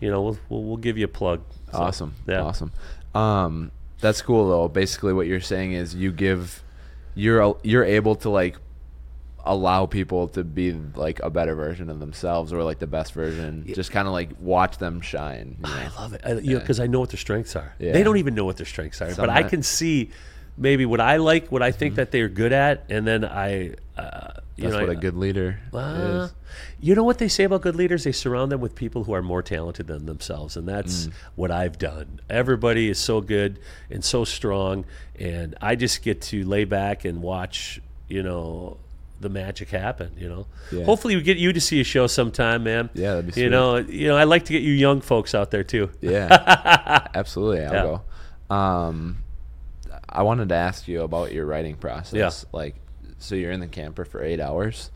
you 0.01 0.11
know, 0.11 0.23
we'll, 0.23 0.39
we'll, 0.49 0.65
we'll 0.65 0.77
give 0.79 0.97
you 0.97 1.05
a 1.05 1.09
plug. 1.09 1.43
So, 1.71 1.79
Awesome. 1.79 2.15
yeah. 2.27 2.41
Awesome. 2.41 2.73
Um, 3.15 3.71
that's 4.01 4.23
cool 4.23 4.49
though. 4.49 4.69
Basically, 4.69 5.13
what 5.13 5.27
you're 5.27 5.41
saying 5.41 5.73
is 5.73 5.95
you 5.95 6.11
give, 6.11 6.63
you're 7.15 7.59
you're 7.63 7.85
able 7.85 8.15
to 8.17 8.31
like 8.31 8.57
allow 9.45 9.87
people 9.87 10.29
to 10.29 10.45
be 10.45 10.73
like 10.73 11.21
a 11.21 11.31
better 11.31 11.55
version 11.55 11.91
of 11.91 12.01
themselves 12.01 12.53
or 12.53 12.63
like 12.63 12.79
the 12.79 12.87
best 12.87 13.13
version. 13.13 13.65
Just 13.75 13.91
kind 13.91 14.07
of 14.09 14.15
like 14.15 14.31
watch 14.41 14.79
them 14.79 15.01
shine. 15.03 15.57
you 15.59 15.63
know? 15.69 15.77
I 15.77 16.01
love 16.01 16.15
it. 16.15 16.21
I, 16.25 16.33
you 16.35 16.55
know, 16.55 16.61
because 16.61 16.81
I 16.81 16.87
know 16.87 17.01
what 17.01 17.11
their 17.11 17.19
strengths 17.19 17.57
are. 17.57 17.75
Yeah. 17.79 17.93
They 17.93 18.03
don't 18.03 18.17
even 18.19 18.35
know 18.35 18.45
what 18.47 18.57
their 18.57 18.67
strengths 18.67 19.03
are, 19.03 19.13
Some 19.13 19.27
but 19.27 19.31
I 19.31 19.43
can 19.43 19.63
see 19.63 20.11
maybe 20.59 20.85
what 20.85 21.01
I 21.01 21.17
like, 21.17 21.51
what 21.53 21.63
I 21.63 21.71
Mm-hmm. 21.71 21.79
think 21.79 21.95
that 21.95 22.11
they're 22.11 22.29
good 22.29 22.53
at, 22.53 22.85
and 22.91 23.07
then 23.07 23.25
I, 23.25 23.75
uh, 23.97 24.33
you 24.57 24.65
That's 24.65 24.75
know, 24.75 24.81
what 24.81 24.91
I- 24.91 24.93
a 24.95 24.97
good 24.97 25.17
leader 25.17 25.61
Uh, 25.73 26.29
is. 26.29 26.35
you 26.81 26.95
know 26.97 27.05
what 27.05 27.19
they 27.19 27.29
say 27.29 27.45
about 27.45 27.63
good 27.63 27.77
leaders? 27.77 28.05
They 28.05 28.13
surround 28.13 28.51
them 28.51 28.61
with 28.61 28.75
people 28.75 29.05
who 29.05 29.13
are 29.15 29.23
more 29.23 29.43
talented 29.43 29.87
than 29.87 30.07
themselves, 30.07 30.57
and 30.57 30.67
that's 30.69 31.07
Mm. 31.07 31.13
what 31.37 31.51
I've 31.53 31.79
done. 31.79 32.21
Everybody 32.29 32.89
is 32.91 32.99
so 32.99 33.21
good 33.21 33.59
and 33.91 34.05
so 34.05 34.25
strong, 34.25 34.85
and 35.19 35.55
I 35.63 35.77
just 35.77 36.03
get 36.03 36.21
to 36.23 36.45
lay 36.45 36.65
back 36.65 37.05
and 37.05 37.23
watch, 37.23 37.81
you 38.09 38.23
know, 38.25 38.79
the 39.21 39.29
magic 39.29 39.71
happen. 39.71 40.11
You 40.17 40.29
know, 40.29 40.47
Yeah. 40.73 40.85
hopefully 40.85 41.15
we 41.17 41.23
get 41.23 41.39
you 41.39 41.53
to 41.53 41.61
see 41.61 41.81
a 41.81 41.85
show 41.85 42.07
sometime, 42.07 42.63
man. 42.65 42.89
Yeah, 42.95 43.15
that'd 43.15 43.35
be 43.35 43.41
You 43.41 43.51
know, 43.51 43.77
you 43.77 44.07
know, 44.09 44.17
I 44.17 44.25
like 44.25 44.45
to 44.47 44.53
get 44.53 44.63
you 44.63 44.73
young 44.73 45.01
folks 45.01 45.35
out 45.35 45.51
there 45.51 45.65
too. 45.65 45.91
Yeah, 46.01 46.29
absolutely. 47.15 47.65
I'll 47.65 47.73
Yeah. 47.75 47.99
go. 48.49 48.55
Um, 48.55 49.19
I 50.09 50.23
wanted 50.23 50.49
to 50.51 50.55
ask 50.55 50.89
you 50.89 51.03
about 51.03 51.33
your 51.33 51.47
writing 51.47 51.77
process. 51.77 52.15
Yeah. 52.15 52.31
Like, 52.59 52.77
so 53.19 53.35
you're 53.35 53.51
in 53.53 53.61
the 53.61 53.67
camper 53.67 54.05
for 54.05 54.23
eight 54.23 54.41
hours. 54.41 54.91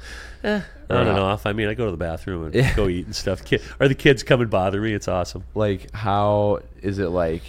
On 0.45 0.63
and 0.89 1.09
off. 1.19 1.47
I 1.47 1.53
mean, 1.53 1.69
I 1.69 1.75
go 1.75 1.87
to 1.87 1.91
the 1.91 1.97
bathroom 1.97 2.45
and 2.47 2.55
Yeah. 2.55 2.75
go 2.75 2.89
eat 2.89 3.07
and 3.07 3.15
stuff. 3.17 3.45
Kid, 3.45 3.63
or 3.81 3.89
the 3.89 3.95
kids 3.95 4.23
come 4.23 4.41
and 4.41 4.51
bother 4.51 4.81
me. 4.81 4.93
It's 4.95 5.09
awesome. 5.09 5.45
Like, 5.55 5.93
how 5.95 6.61
is 6.83 6.99
it 6.99 7.09
like? 7.09 7.43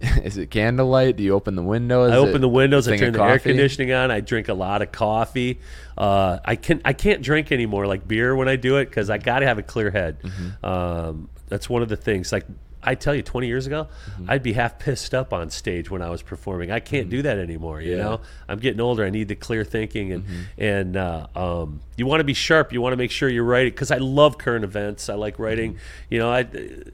Is 0.24 0.38
it 0.38 0.50
candlelight? 0.50 1.18
Do 1.18 1.22
you 1.22 1.34
open 1.34 1.56
the 1.56 1.62
windows? 1.62 2.10
I 2.12 2.16
open 2.16 2.40
the 2.40 2.48
windows. 2.48 2.88
I 2.88 2.96
turn 2.96 3.12
the 3.12 3.22
air 3.22 3.38
conditioning 3.38 3.92
on. 3.92 4.10
I 4.10 4.20
drink 4.20 4.48
a 4.48 4.54
lot 4.54 4.80
of 4.80 4.90
coffee. 4.90 5.60
Uh, 5.98 6.38
I 6.42 6.56
can 6.56 6.80
I 6.86 6.94
can't 6.94 7.20
drink 7.20 7.52
anymore 7.52 7.86
like 7.86 8.08
beer 8.08 8.34
when 8.34 8.48
I 8.48 8.56
do 8.56 8.78
it 8.78 8.86
because 8.86 9.10
I 9.10 9.18
got 9.18 9.40
to 9.40 9.46
have 9.46 9.58
a 9.58 9.62
clear 9.62 9.90
head. 9.90 10.22
Mm-hmm. 10.22 10.64
Um, 10.64 11.28
that's 11.48 11.68
one 11.68 11.82
of 11.82 11.90
the 11.90 11.96
things. 11.98 12.32
Like 12.32 12.46
I 12.82 12.94
tell 12.94 13.14
you, 13.14 13.22
20 13.22 13.46
years 13.46 13.66
ago, 13.66 13.88
Mm-hmm. 14.12 14.30
I'd 14.30 14.42
be 14.42 14.52
half 14.54 14.78
pissed 14.78 15.12
up 15.14 15.32
on 15.32 15.50
stage 15.50 15.90
when 15.90 16.00
I 16.02 16.08
was 16.10 16.22
performing. 16.22 16.70
I 16.70 16.80
can't 16.80 17.10
do 17.10 17.22
that 17.22 17.38
anymore. 17.38 17.80
You 17.80 17.92
Yeah. 17.96 18.02
know, 18.02 18.20
I'm 18.48 18.58
getting 18.58 18.80
older. 18.80 19.04
I 19.04 19.10
need 19.10 19.28
the 19.28 19.34
clear 19.36 19.64
thinking 19.64 20.12
and 20.12 20.24
Mm-hmm. 20.24 20.62
and 20.62 20.96
uh, 20.96 21.26
um, 21.36 21.80
you 21.96 22.06
want 22.06 22.20
to 22.20 22.24
be 22.24 22.34
sharp. 22.34 22.72
You 22.72 22.80
want 22.80 22.92
to 22.94 22.96
make 22.96 23.10
sure 23.10 23.28
you're 23.28 23.44
right 23.44 23.70
because 23.72 23.90
I 23.90 23.98
love 23.98 24.38
current 24.38 24.64
events. 24.64 25.08
I 25.10 25.14
like 25.14 25.38
writing. 25.38 25.72
Mm-hmm. 25.74 26.14
You 26.14 26.18
know, 26.20 26.30
I 26.32 26.46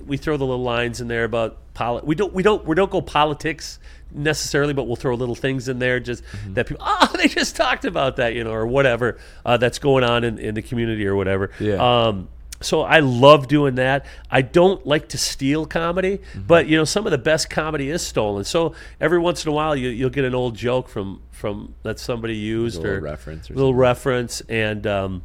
we 0.04 0.16
throw 0.16 0.36
the 0.36 0.44
little 0.46 0.64
lines 0.64 1.00
in 1.00 1.08
there 1.08 1.24
about 1.24 1.58
poli- 1.74 2.02
We 2.04 2.14
don't 2.14 2.32
we 2.34 2.42
don't 2.42 2.64
we 2.66 2.74
don't 2.74 2.90
go 2.90 3.00
politics 3.00 3.78
necessarily, 4.12 4.72
but 4.72 4.84
we'll 4.84 4.96
throw 4.96 5.14
little 5.14 5.34
things 5.34 5.68
in 5.68 5.78
there 5.78 6.00
just 6.00 6.22
Mm-hmm. 6.24 6.54
that 6.54 6.66
people 6.66 6.84
oh 6.86 7.12
they 7.16 7.28
just 7.28 7.54
talked 7.56 7.84
about 7.84 8.16
that 8.16 8.34
you 8.34 8.44
know 8.44 8.52
or 8.52 8.66
whatever 8.66 9.18
uh, 9.44 9.56
that's 9.56 9.78
going 9.78 10.04
on 10.04 10.24
in, 10.24 10.38
in 10.38 10.54
the 10.54 10.62
community 10.62 11.06
or 11.06 11.14
whatever. 11.16 11.50
Yeah. 11.60 11.74
Um, 12.06 12.28
so 12.60 12.82
I 12.82 13.00
love 13.00 13.48
doing 13.48 13.74
that. 13.76 14.06
I 14.30 14.42
don't 14.42 14.86
like 14.86 15.08
to 15.10 15.18
steal 15.18 15.66
comedy, 15.66 16.18
Mm-hmm. 16.18 16.42
but 16.46 16.66
you 16.66 16.76
know 16.76 16.84
some 16.84 17.06
of 17.06 17.10
the 17.10 17.18
best 17.18 17.50
comedy 17.50 17.90
is 17.90 18.02
stolen. 18.02 18.44
So 18.44 18.74
every 19.00 19.18
once 19.18 19.44
in 19.44 19.50
a 19.50 19.54
while 19.54 19.76
you, 19.76 19.88
you'll 19.90 20.10
get 20.10 20.24
an 20.24 20.34
old 20.34 20.54
joke 20.56 20.88
from 20.88 21.20
from 21.32 21.74
that 21.82 21.98
somebody 21.98 22.34
used 22.36 22.76
little 22.80 22.96
or 22.96 23.00
reference 23.00 23.50
or 23.50 23.54
little 23.54 23.70
something. 23.70 23.78
reference 23.80 24.40
and. 24.48 24.86
Um, 24.86 25.22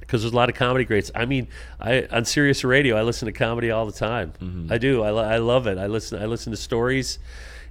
because 0.00 0.20
there's 0.20 0.34
a 0.34 0.36
lot 0.36 0.50
of 0.50 0.54
comedy 0.54 0.84
greats. 0.84 1.10
I 1.14 1.24
mean, 1.24 1.48
I 1.80 2.06
on 2.12 2.26
Sirius 2.26 2.62
Radio, 2.62 2.94
I 2.96 3.02
listen 3.02 3.24
to 3.24 3.32
comedy 3.32 3.70
all 3.70 3.86
the 3.86 3.92
time. 3.92 4.34
Mm-hmm. 4.38 4.70
I 4.70 4.76
do. 4.76 5.02
I, 5.02 5.08
I 5.08 5.36
love 5.38 5.66
it. 5.66 5.78
I 5.78 5.86
listen. 5.86 6.20
I 6.22 6.26
listen 6.26 6.50
to 6.50 6.58
stories, 6.58 7.18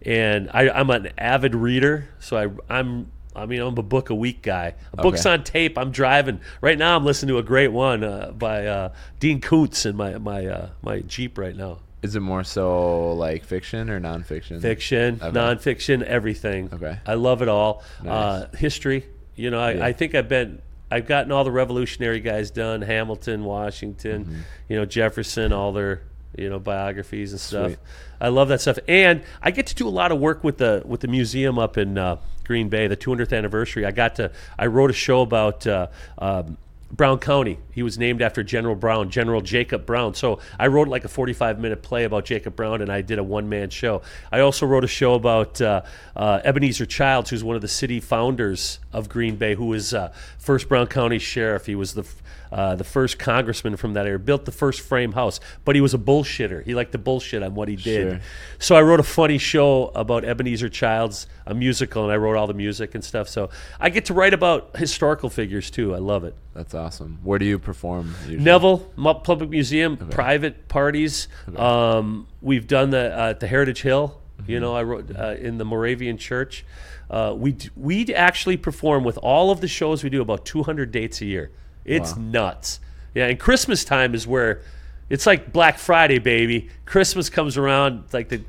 and 0.04 0.50
I, 0.52 0.68
I'm 0.70 0.90
an 0.90 1.10
avid 1.20 1.54
reader. 1.54 2.10
So 2.20 2.36
I, 2.38 2.76
I'm. 2.76 3.12
I 3.36 3.46
mean, 3.46 3.62
I'm 3.62 3.78
a 3.78 3.84
book 3.84 4.10
a 4.10 4.16
week 4.16 4.42
guy. 4.42 4.76
A 4.94 4.98
book's 4.98 5.26
Okay. 5.26 5.34
on 5.34 5.44
tape. 5.44 5.78
I'm 5.78 5.92
driving 5.92 6.40
right 6.62 6.78
now. 6.78 6.96
I'm 6.96 7.06
listening 7.06 7.30
to 7.34 7.38
a 7.40 7.44
great 7.44 7.70
one 7.72 8.04
uh, 8.04 8.32
by 8.32 8.66
uh, 8.68 8.94
Dean 9.20 9.42
Koontz 9.42 9.86
in 9.86 9.96
my 9.96 10.18
my 10.18 10.46
uh, 10.46 10.70
my 10.82 11.00
Jeep 11.02 11.38
right 11.38 11.56
now. 11.56 11.80
Is 12.02 12.16
it 12.16 12.20
more 12.20 12.44
so 12.44 13.14
like 13.14 13.46
fiction 13.46 13.90
or 13.90 14.00
nonfiction? 14.00 14.62
Fiction, 14.62 15.20
Okay. 15.22 15.32
nonfiction, 15.38 16.04
everything. 16.04 16.70
Okay. 16.74 16.98
I 17.06 17.14
love 17.14 17.42
it 17.42 17.48
all. 17.48 17.82
Nice. 18.04 18.12
Uh, 18.12 18.48
history. 18.58 19.06
You 19.36 19.50
know, 19.52 19.60
I, 19.60 19.72
Yeah. 19.72 19.86
I 19.86 19.94
think 19.94 20.14
I've 20.16 20.28
been. 20.30 20.62
I've 20.92 21.08
gotten 21.08 21.32
all 21.32 21.44
the 21.44 21.50
revolutionary 21.52 22.20
guys 22.20 22.52
done. 22.52 22.82
Hamilton, 22.84 23.46
Washington, 23.46 24.26
Mm-hmm. 24.26 24.40
you 24.70 24.76
know 24.78 24.86
Jefferson, 24.86 25.52
all 25.54 25.72
their 25.74 26.02
you 26.38 26.50
know 26.50 26.60
biographies 26.60 27.32
and 27.32 27.40
stuff. 27.40 27.68
Sweet. 27.68 27.80
I 28.20 28.30
love 28.30 28.48
that 28.50 28.62
stuff, 28.62 28.80
and 28.88 29.24
I 29.42 29.52
get 29.52 29.68
to 29.68 29.76
do 29.76 29.88
a 29.88 29.90
lot 29.90 30.12
of 30.12 30.20
work 30.20 30.44
with 30.44 30.58
the 30.58 30.82
with 30.86 31.02
the 31.02 31.08
museum 31.08 31.60
up 31.60 31.78
in 31.78 31.98
uh, 31.98 32.18
Green 32.44 32.70
Bay, 32.70 32.88
the 32.88 32.98
200th 32.98 33.36
anniversary. 33.36 33.86
I 33.86 33.92
got 33.92 34.16
to. 34.16 34.32
I 34.58 34.68
wrote 34.68 34.90
a 34.90 34.94
show 34.94 35.22
about. 35.22 35.66
Uh, 35.68 35.88
um, 36.18 36.58
Brown 36.94 37.18
County. 37.18 37.58
He 37.72 37.82
was 37.82 37.98
named 37.98 38.22
after 38.22 38.44
General 38.44 38.76
Brown, 38.76 39.10
General 39.10 39.42
Jacob 39.42 39.86
Brown. 39.86 40.14
So 40.14 40.40
I 40.60 40.68
wrote 40.68 40.88
like 40.88 41.04
a 41.04 41.08
45 41.08 41.60
minute 41.60 41.82
play 41.82 42.04
about 42.04 42.24
Jacob 42.24 42.56
Brown, 42.56 42.82
and 42.82 42.92
I 42.92 43.02
did 43.02 43.18
a 43.18 43.24
one 43.24 43.50
man 43.50 43.72
show. 43.72 44.04
I 44.32 44.42
also 44.42 44.68
wrote 44.68 44.84
a 44.84 44.88
show 44.88 45.16
about 45.16 45.60
uh, 45.60 45.82
uh, 46.16 46.42
Ebenezer 46.44 46.86
Childs, 46.86 47.32
who's 47.32 47.44
one 47.44 47.56
of 47.56 47.64
the 47.64 47.68
city 47.68 48.00
founders 48.00 48.80
of 48.92 49.10
Green 49.10 49.38
Bay, 49.38 49.56
who 49.56 49.66
was 49.66 49.94
uh, 49.94 50.14
first 50.38 50.70
Brown 50.70 50.86
County 50.86 51.18
sheriff. 51.18 51.66
He 51.66 51.74
was 51.74 51.96
the 51.96 52.04
f- 52.04 52.22
uh, 52.54 52.76
the 52.76 52.84
first 52.84 53.18
congressman 53.18 53.76
from 53.76 53.94
that 53.94 54.06
area, 54.06 54.20
built 54.20 54.46
the 54.46 54.52
first 54.52 54.82
frame 54.82 55.14
house, 55.14 55.40
but 55.66 55.74
he 55.74 55.82
was 55.82 55.96
a 55.96 55.98
bullshitter. 55.98 56.64
He 56.64 56.76
liked 56.76 56.92
to 56.92 57.00
bullshit 57.00 57.42
on 57.42 57.56
what 57.56 57.68
he 57.68 57.76
did. 57.76 58.12
Sure. 58.12 58.22
So 58.60 58.76
I 58.76 58.84
wrote 58.84 59.00
a 59.00 59.04
funny 59.04 59.40
show 59.40 59.88
about 59.96 60.24
Ebenezer 60.24 60.70
Childs, 60.70 61.26
a 61.48 61.56
musical, 61.56 62.04
and 62.04 62.12
I 62.12 62.18
wrote 62.18 62.38
all 62.38 62.46
the 62.46 62.54
music 62.54 62.94
and 62.94 63.04
stuff. 63.04 63.28
So 63.28 63.50
I 63.80 63.90
get 63.90 64.06
to 64.06 64.14
write 64.14 64.36
about 64.36 64.78
historical 64.78 65.32
figures 65.32 65.72
too. 65.72 65.96
I 65.96 65.98
love 65.98 66.24
it. 66.26 66.36
That's 66.54 66.76
awesome. 66.76 67.18
Where 67.24 67.40
do 67.40 67.46
you 67.46 67.58
perform? 67.58 68.14
Usually? 68.28 68.44
Neville 68.44 68.78
Public 69.24 69.50
Museum, 69.50 69.98
private 69.98 70.68
parties. 70.68 71.28
Um, 71.56 72.28
we've 72.40 72.68
done 72.68 72.92
the 72.92 73.20
uh, 73.20 73.30
at 73.32 73.40
the 73.40 73.48
Heritage 73.48 73.82
Hill. 73.82 74.22
You 74.46 74.60
know, 74.60 74.76
I 74.76 74.84
wrote 74.84 75.10
uh, 75.16 75.36
in 75.40 75.58
the 75.58 75.66
Moravian 75.66 76.18
Church. 76.18 76.66
Uh, 77.10 77.34
we 77.36 77.58
we 77.76 78.14
actually 78.14 78.58
perform 78.58 79.04
with 79.04 79.18
all 79.18 79.50
of 79.50 79.60
the 79.62 79.68
shows 79.68 80.04
we 80.04 80.12
do 80.12 80.22
about 80.22 80.46
200 80.46 80.92
dates 80.92 81.22
a 81.22 81.26
year. 81.26 81.52
It's 81.86 82.16
Wow. 82.16 82.22
nuts. 82.24 82.80
Yeah, 83.14 83.28
and 83.28 83.40
Christmas 83.40 83.84
time 83.86 84.16
is 84.16 84.26
where 84.26 84.62
it's 85.10 85.26
like 85.28 85.52
Black 85.54 85.78
Friday, 85.78 86.20
baby. 86.20 86.70
Christmas 86.86 87.30
comes 87.30 87.58
around 87.58 88.06
like 88.14 88.30
the 88.30 88.42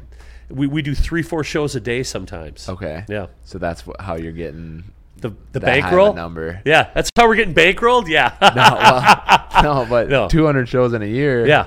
we, 0.51 0.67
we 0.67 0.83
do 0.83 0.95
three 0.95 1.23
four 1.23 1.43
shows 1.45 1.75
a 1.75 1.81
day 1.81 2.03
sometimes. 2.03 2.69
Okay. 2.69 3.05
Yeah. 3.09 3.27
So 3.45 3.59
that's 3.59 3.83
wh- 3.83 3.99
how 4.01 4.17
you're 4.17 4.33
getting 4.33 4.85
The 5.17 5.31
the 5.53 5.61
that 5.61 5.65
high 5.65 5.73
of 5.77 5.79
a 5.79 5.83
bankroll 5.83 6.13
number. 6.15 6.61
Yeah, 6.65 6.91
that's 6.95 7.11
how 7.17 7.27
we're 7.29 7.37
getting 7.37 7.55
bankrolled. 7.55 8.09
Yeah. 8.09 8.33
No, 8.55 9.63
well, 9.63 9.85
no, 9.85 9.87
but 9.89 10.09
No. 10.17 10.29
200 10.29 10.69
shows 10.69 10.93
in 10.93 11.03
a 11.03 11.07
year. 11.07 11.47
yeah. 11.47 11.67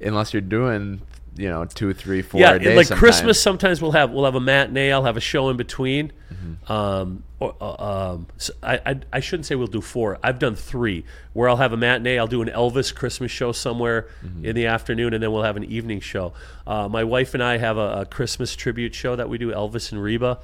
Unless 0.00 0.32
you're 0.34 0.40
doing 0.42 1.00
you 1.36 1.48
know 1.48 1.64
two, 1.64 1.92
three, 1.92 2.22
four. 2.22 2.40
yeah, 2.40 2.52
like 2.52 2.62
sometimes. 2.86 2.88
Christmas. 2.90 3.42
Sometimes 3.42 3.82
we'll 3.82 3.92
have 3.92 4.10
we'll 4.12 4.24
have 4.24 4.34
a 4.34 4.40
matinee. 4.40 4.92
I'll 4.92 5.04
have 5.04 5.16
a 5.16 5.20
show 5.20 5.48
in 5.50 5.56
between. 5.56 6.12
Mm-hmm. 6.32 6.72
Um, 6.72 7.24
or, 7.40 7.54
uh, 7.60 8.12
um, 8.14 8.26
so 8.38 8.52
I, 8.62 8.80
I 8.86 9.00
I 9.14 9.20
shouldn't 9.20 9.46
say 9.46 9.54
we'll 9.54 9.66
do 9.66 9.80
four. 9.80 10.18
I've 10.22 10.38
done 10.38 10.54
three. 10.54 11.04
Where 11.32 11.48
I'll 11.48 11.56
have 11.56 11.72
a 11.72 11.76
matinee. 11.76 12.18
I'll 12.18 12.26
do 12.26 12.42
an 12.42 12.48
Elvis 12.48 12.94
Christmas 12.94 13.30
show 13.30 13.52
somewhere 13.52 14.08
Mm-hmm. 14.24 14.44
in 14.44 14.54
the 14.56 14.66
afternoon, 14.66 15.12
and 15.14 15.22
then 15.22 15.32
we'll 15.32 15.42
have 15.42 15.56
an 15.56 15.64
evening 15.64 16.00
show. 16.00 16.32
Uh, 16.66 16.88
my 16.88 17.04
wife 17.04 17.34
and 17.34 17.42
I 17.42 17.58
have 17.58 17.76
a, 17.76 18.00
a 18.02 18.06
Christmas 18.06 18.54
tribute 18.56 18.94
show 18.94 19.16
that 19.16 19.28
we 19.28 19.36
do. 19.38 19.50
Elvis 19.52 19.92
and 19.92 20.02
Reba. 20.02 20.38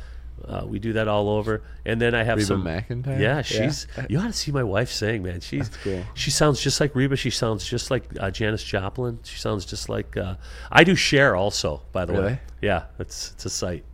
Uh, 0.44 0.64
we 0.66 0.78
do 0.78 0.94
that 0.94 1.06
all 1.08 1.28
over, 1.28 1.62
and 1.84 2.00
then 2.00 2.14
I 2.14 2.22
have 2.24 2.38
Reba 2.38 2.46
some. 2.46 2.64
McEntire? 2.64 3.18
Yeah, 3.20 3.36
Yeah. 3.36 3.42
she's. 3.42 3.86
You 4.08 4.18
ought 4.18 4.26
to 4.26 4.32
see 4.32 4.50
my 4.52 4.62
wife 4.64 4.90
sing, 4.90 5.22
man. 5.22 5.40
She's. 5.40 5.68
cool. 5.84 6.02
She 6.14 6.30
sounds 6.30 6.60
just 6.60 6.80
like 6.80 6.94
Reba. 6.94 7.16
She 7.16 7.30
sounds 7.30 7.64
just 7.66 7.90
like 7.90 8.04
uh, 8.18 8.30
Janis 8.30 8.62
Joplin. 8.64 9.18
She 9.22 9.38
sounds 9.38 9.64
just 9.64 9.88
like. 9.88 10.16
Uh, 10.16 10.36
I 10.72 10.84
do 10.84 10.94
Cher 10.94 11.36
also, 11.36 11.82
by 11.92 12.04
the 12.04 12.12
Really? 12.14 12.24
way. 12.24 12.40
Yeah, 12.62 12.84
it's 12.98 13.32
it's 13.32 13.44
a 13.46 13.50
sight. 13.50 13.84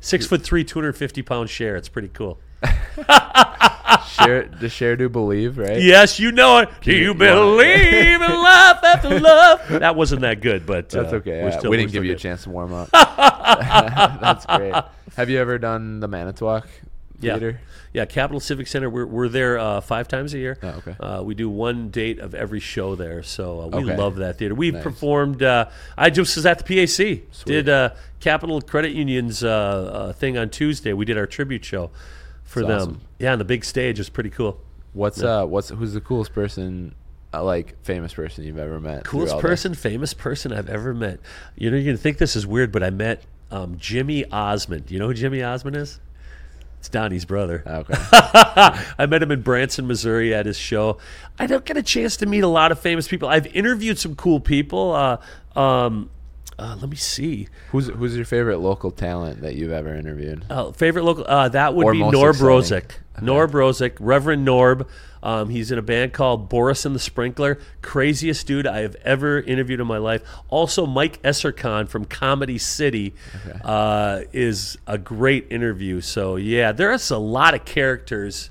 Six 0.00 0.26
foot 0.26 0.42
three, 0.42 0.64
two 0.64 0.78
hundred 0.78 0.94
fifty 0.96 1.22
pound 1.22 1.50
Cher. 1.50 1.76
It's 1.76 1.88
pretty 1.88 2.08
cool. 2.08 2.38
Cher, 4.08 4.44
does 4.44 4.72
Cher 4.72 4.96
do 4.96 5.08
believe 5.08 5.58
right? 5.58 5.80
Yes, 5.80 6.18
you 6.18 6.32
know 6.32 6.58
it. 6.58 6.68
Do 6.82 6.92
you 6.92 7.08
you- 7.08 7.14
believe 7.14 8.20
in 8.20 8.20
life 8.20 8.82
after 8.82 9.18
love? 9.20 9.60
That 9.68 9.94
wasn't 9.96 10.22
that 10.22 10.40
good, 10.40 10.66
but 10.66 10.88
That's 10.88 11.12
uh, 11.12 11.16
okay. 11.16 11.38
yeah. 11.40 11.58
still- 11.58 11.70
we 11.70 11.76
didn't 11.76 11.92
give 11.92 12.04
you 12.04 12.12
a 12.12 12.16
chance 12.16 12.44
to 12.44 12.50
warm 12.50 12.72
up. 12.72 12.90
That's 12.92 14.46
great. 14.46 14.74
Have 15.16 15.30
you 15.30 15.38
ever 15.38 15.58
done 15.58 16.00
the 16.00 16.08
Manitowoc 16.08 16.68
Yeah. 17.20 17.32
Theater? 17.34 17.60
Yeah, 17.92 18.04
Capitol 18.04 18.38
Civic 18.40 18.66
Centre. 18.68 18.88
We're, 18.88 19.04
we're 19.06 19.28
there 19.28 19.58
uh, 19.58 19.80
five 19.80 20.06
times 20.08 20.32
a 20.32 20.38
year. 20.38 20.56
Oh, 20.62 20.68
okay. 20.68 20.96
Uh, 21.00 21.22
we 21.22 21.34
do 21.34 21.50
one 21.50 21.90
date 21.90 22.18
of 22.20 22.34
every 22.34 22.60
show 22.60 22.94
there, 22.94 23.22
so 23.24 23.62
uh, 23.62 23.66
we 23.66 23.84
Okay. 23.84 23.96
love 23.96 24.16
that 24.16 24.38
theater. 24.38 24.54
We've 24.54 24.74
Nice. 24.74 24.82
performed. 24.84 25.42
Uh, 25.42 25.66
I 25.98 26.08
just 26.10 26.36
was 26.36 26.46
at 26.46 26.64
the 26.64 26.86
PAC. 26.86 27.44
Did 27.44 27.68
uh, 27.68 27.90
Capital 28.20 28.60
Credit 28.60 28.92
Union's 28.92 29.42
uh, 29.42 29.48
uh, 29.50 30.12
thing 30.12 30.38
on 30.38 30.50
Tuesday. 30.50 30.92
We 30.92 31.04
did 31.04 31.18
our 31.18 31.26
tribute 31.26 31.64
show 31.64 31.90
for 32.44 32.62
That's 32.62 32.84
them. 32.84 32.94
awesome. 32.94 33.00
Yeah, 33.18 33.32
on 33.32 33.38
the 33.38 33.44
big 33.44 33.64
stage. 33.64 33.98
It 33.98 34.02
was 34.02 34.08
pretty 34.08 34.30
cool. 34.30 34.60
What's 34.92 35.22
uh 35.22 35.44
what's 35.46 35.68
who's 35.68 35.92
the 35.92 36.00
coolest 36.00 36.32
person 36.32 36.94
uh, 37.32 37.44
like 37.44 37.76
famous 37.84 38.12
person 38.14 38.42
you've 38.44 38.58
ever 38.58 38.80
met? 38.80 39.04
Coolest 39.04 39.38
person, 39.38 39.74
famous 39.74 40.14
person 40.14 40.52
I've 40.52 40.68
ever 40.68 40.92
met. 40.94 41.20
You 41.56 41.70
know, 41.70 41.76
you're 41.76 41.92
gonna 41.92 41.96
think 41.96 42.18
this 42.18 42.34
is 42.34 42.44
weird, 42.46 42.72
but 42.72 42.82
I 42.82 42.90
met 42.90 43.22
um, 43.50 43.76
Jimmy 43.78 44.24
Osmond. 44.30 44.86
Do 44.86 44.94
you 44.94 45.00
know 45.00 45.06
who 45.08 45.14
Jimmy 45.14 45.42
Osmond 45.42 45.76
is? 45.76 46.00
It's 46.78 46.88
Donnie's 46.88 47.24
brother. 47.26 47.62
Okay. 47.66 47.94
I 48.98 49.06
met 49.06 49.22
him 49.22 49.30
in 49.30 49.42
Branson, 49.42 49.86
Missouri 49.86 50.34
at 50.34 50.46
his 50.46 50.56
show. 50.56 50.96
I 51.38 51.46
don't 51.46 51.64
get 51.64 51.76
a 51.76 51.82
chance 51.82 52.16
to 52.18 52.26
meet 52.26 52.40
a 52.42 52.48
lot 52.48 52.72
of 52.72 52.78
famous 52.80 53.06
people. 53.06 53.28
I've 53.28 53.46
interviewed 53.48 53.98
some 53.98 54.14
cool 54.16 54.40
people. 54.40 54.92
Uh, 54.92 55.58
um, 55.58 56.08
uh, 56.58 56.76
let 56.80 56.88
me 56.88 56.96
see. 56.96 57.48
who's 57.70 57.88
who's 57.88 58.16
your 58.16 58.24
favorite 58.24 58.58
local 58.58 58.90
talent 58.90 59.42
that 59.42 59.56
you've 59.56 59.72
ever 59.72 59.94
interviewed? 59.94 60.44
Uh, 60.48 60.72
favorite 60.72 61.04
local? 61.04 61.24
Uh, 61.26 61.48
that 61.50 61.74
would 61.74 61.84
Or 61.86 61.92
be 61.92 61.98
Norb 62.00 62.30
exciting. 62.30 62.88
Rozek. 62.88 62.90
Norb 63.24 63.50
Rozek, 63.50 63.96
Reverend 64.00 64.46
Norb. 64.48 64.86
Um, 65.22 65.50
he's 65.50 65.70
in 65.70 65.78
a 65.78 65.82
band 65.82 66.12
called 66.12 66.48
Boris 66.48 66.84
and 66.86 66.94
the 66.94 66.98
Sprinkler. 67.00 67.58
Craziest 67.82 68.46
dude 68.46 68.66
I 68.66 68.80
have 68.80 68.96
ever 69.04 69.40
interviewed 69.40 69.80
in 69.80 69.86
my 69.86 69.98
life. 69.98 70.22
Also, 70.48 70.86
Mike 70.86 71.20
Eserkaln 71.22 71.88
from 71.88 72.04
Comedy 72.06 72.56
City 72.58 73.14
uh, 73.62 74.22
is 74.32 74.78
a 74.86 74.96
great 74.98 75.46
interview. 75.50 76.00
So 76.00 76.36
yeah, 76.36 76.72
there's 76.72 77.10
a 77.10 77.18
lot 77.18 77.54
of 77.54 77.64
characters 77.64 78.50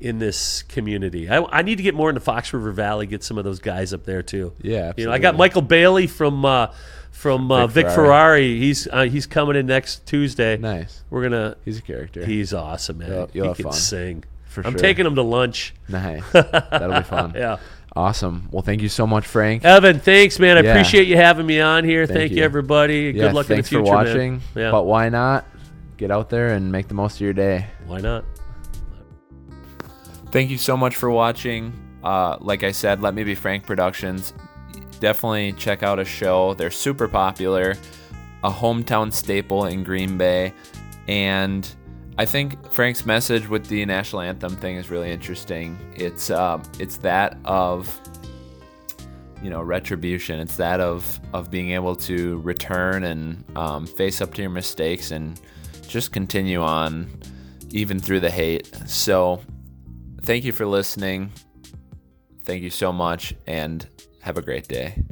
in 0.00 0.18
this 0.18 0.62
community. 0.62 1.30
I, 1.30 1.42
I 1.44 1.62
need 1.62 1.76
to 1.76 1.82
get 1.82 1.94
more 1.94 2.08
into 2.08 2.20
Fox 2.20 2.52
River 2.52 2.72
Valley. 2.72 3.06
Get 3.06 3.22
some 3.22 3.38
of 3.38 3.44
those 3.44 3.60
guys 3.60 3.94
up 3.94 4.04
there 4.04 4.22
too. 4.22 4.52
Yeah, 4.60 4.92
you 4.96 5.06
know, 5.06 5.12
I 5.12 5.18
got. 5.18 5.36
Michael 5.36 5.62
Bailey 5.62 6.08
from 6.08 6.44
uh, 6.44 6.74
from 7.10 7.50
uh, 7.52 7.66
Vic 7.68 7.86
Ferrari. 7.86 7.94
Ferrari. 7.94 8.58
He's 8.58 8.88
uh, 8.88 9.04
he's 9.04 9.26
coming 9.26 9.56
in 9.56 9.66
next 9.66 10.04
Tuesday. 10.06 10.56
Nice. 10.58 11.04
We're 11.08 11.22
gonna. 11.22 11.56
He's 11.64 11.78
a 11.78 11.82
character. 11.82 12.24
He's 12.26 12.52
awesome, 12.52 12.98
man. 12.98 13.08
You'll- 13.10 13.30
you'll 13.32 13.48
he 13.54 13.62
can 13.62 13.70
fun. 13.70 13.72
sing. 13.80 14.24
For 14.52 14.66
I'm 14.66 14.72
sure. 14.72 14.80
taking 14.80 15.04
them 15.04 15.14
to 15.16 15.22
lunch. 15.22 15.74
nice. 15.88 16.22
That'll 16.32 16.98
be 16.98 17.02
fun. 17.02 17.32
Yeah. 17.34 17.58
Awesome. 17.94 18.48
Well, 18.50 18.62
thank 18.62 18.80
you 18.82 18.88
so 18.88 19.06
much, 19.06 19.26
Frank. 19.26 19.64
Evan, 19.64 19.98
thanks, 20.00 20.38
man. 20.38 20.56
I 20.56 20.62
Yeah. 20.62 20.70
appreciate 20.72 21.08
you 21.08 21.16
having 21.16 21.44
me 21.46 21.60
on 21.60 21.84
here. 21.84 22.06
Thank 22.06 22.18
Thank, 22.18 22.30
you. 22.32 22.38
you. 22.38 22.44
everybody. 22.44 23.12
yeah, 23.14 23.24
Good 23.24 23.34
luck 23.34 23.46
thanks 23.46 23.70
in 23.72 23.78
the 23.78 23.84
future, 23.84 23.92
for 23.92 24.04
man. 24.04 24.14
watching. 24.14 24.40
Yeah. 24.54 24.70
But 24.70 24.84
why 24.84 25.08
not 25.10 25.44
get 25.98 26.10
out 26.10 26.30
there 26.30 26.54
and 26.54 26.72
make 26.72 26.88
the 26.88 26.94
most 26.94 27.16
of 27.16 27.20
your 27.20 27.32
day? 27.34 27.66
Why 27.86 28.00
not? 28.00 28.24
Thank 30.30 30.50
you 30.50 30.58
so 30.58 30.76
much 30.76 30.96
for 30.96 31.10
watching. 31.10 31.72
Uh, 32.02 32.36
like 32.40 32.62
I 32.64 32.72
said, 32.72 33.02
Let 33.02 33.14
Me 33.14 33.24
Be 33.24 33.34
Frank 33.34 33.66
Productions. 33.66 34.32
Definitely 35.00 35.52
check 35.52 35.82
out 35.82 35.98
a 35.98 36.04
show. 36.04 36.54
They're 36.54 36.70
super 36.70 37.08
popular, 37.08 37.74
a 38.42 38.50
hometown 38.50 39.12
staple 39.12 39.66
in 39.66 39.84
Green 39.84 40.16
Bay. 40.16 40.54
And 41.08 41.68
I 42.22 42.24
think 42.24 42.70
Frank's 42.70 43.04
message 43.04 43.48
with 43.48 43.66
the 43.66 43.84
national 43.84 44.22
anthem 44.22 44.54
thing 44.54 44.76
is 44.76 44.90
really 44.90 45.10
interesting. 45.10 45.76
It's 45.96 46.30
um, 46.30 46.62
it's 46.78 46.98
that 46.98 47.36
of 47.44 48.00
you 49.42 49.50
know 49.50 49.60
retribution. 49.60 50.38
It's 50.38 50.54
that 50.54 50.78
of 50.78 51.18
of 51.34 51.50
being 51.50 51.72
able 51.72 51.96
to 51.96 52.38
return 52.42 53.02
and 53.02 53.44
um, 53.58 53.86
face 53.88 54.20
up 54.20 54.34
to 54.34 54.40
your 54.40 54.52
mistakes 54.52 55.10
and 55.10 55.40
just 55.88 56.12
continue 56.12 56.62
on 56.62 57.10
even 57.70 57.98
through 57.98 58.20
the 58.20 58.30
hate. 58.30 58.70
So 58.86 59.42
thank 60.22 60.44
you 60.44 60.52
for 60.52 60.64
listening. 60.64 61.32
Thank 62.44 62.62
you 62.62 62.70
so 62.70 62.92
much 62.92 63.34
and 63.48 63.84
have 64.20 64.38
a 64.38 64.42
great 64.42 64.68
day. 64.68 65.02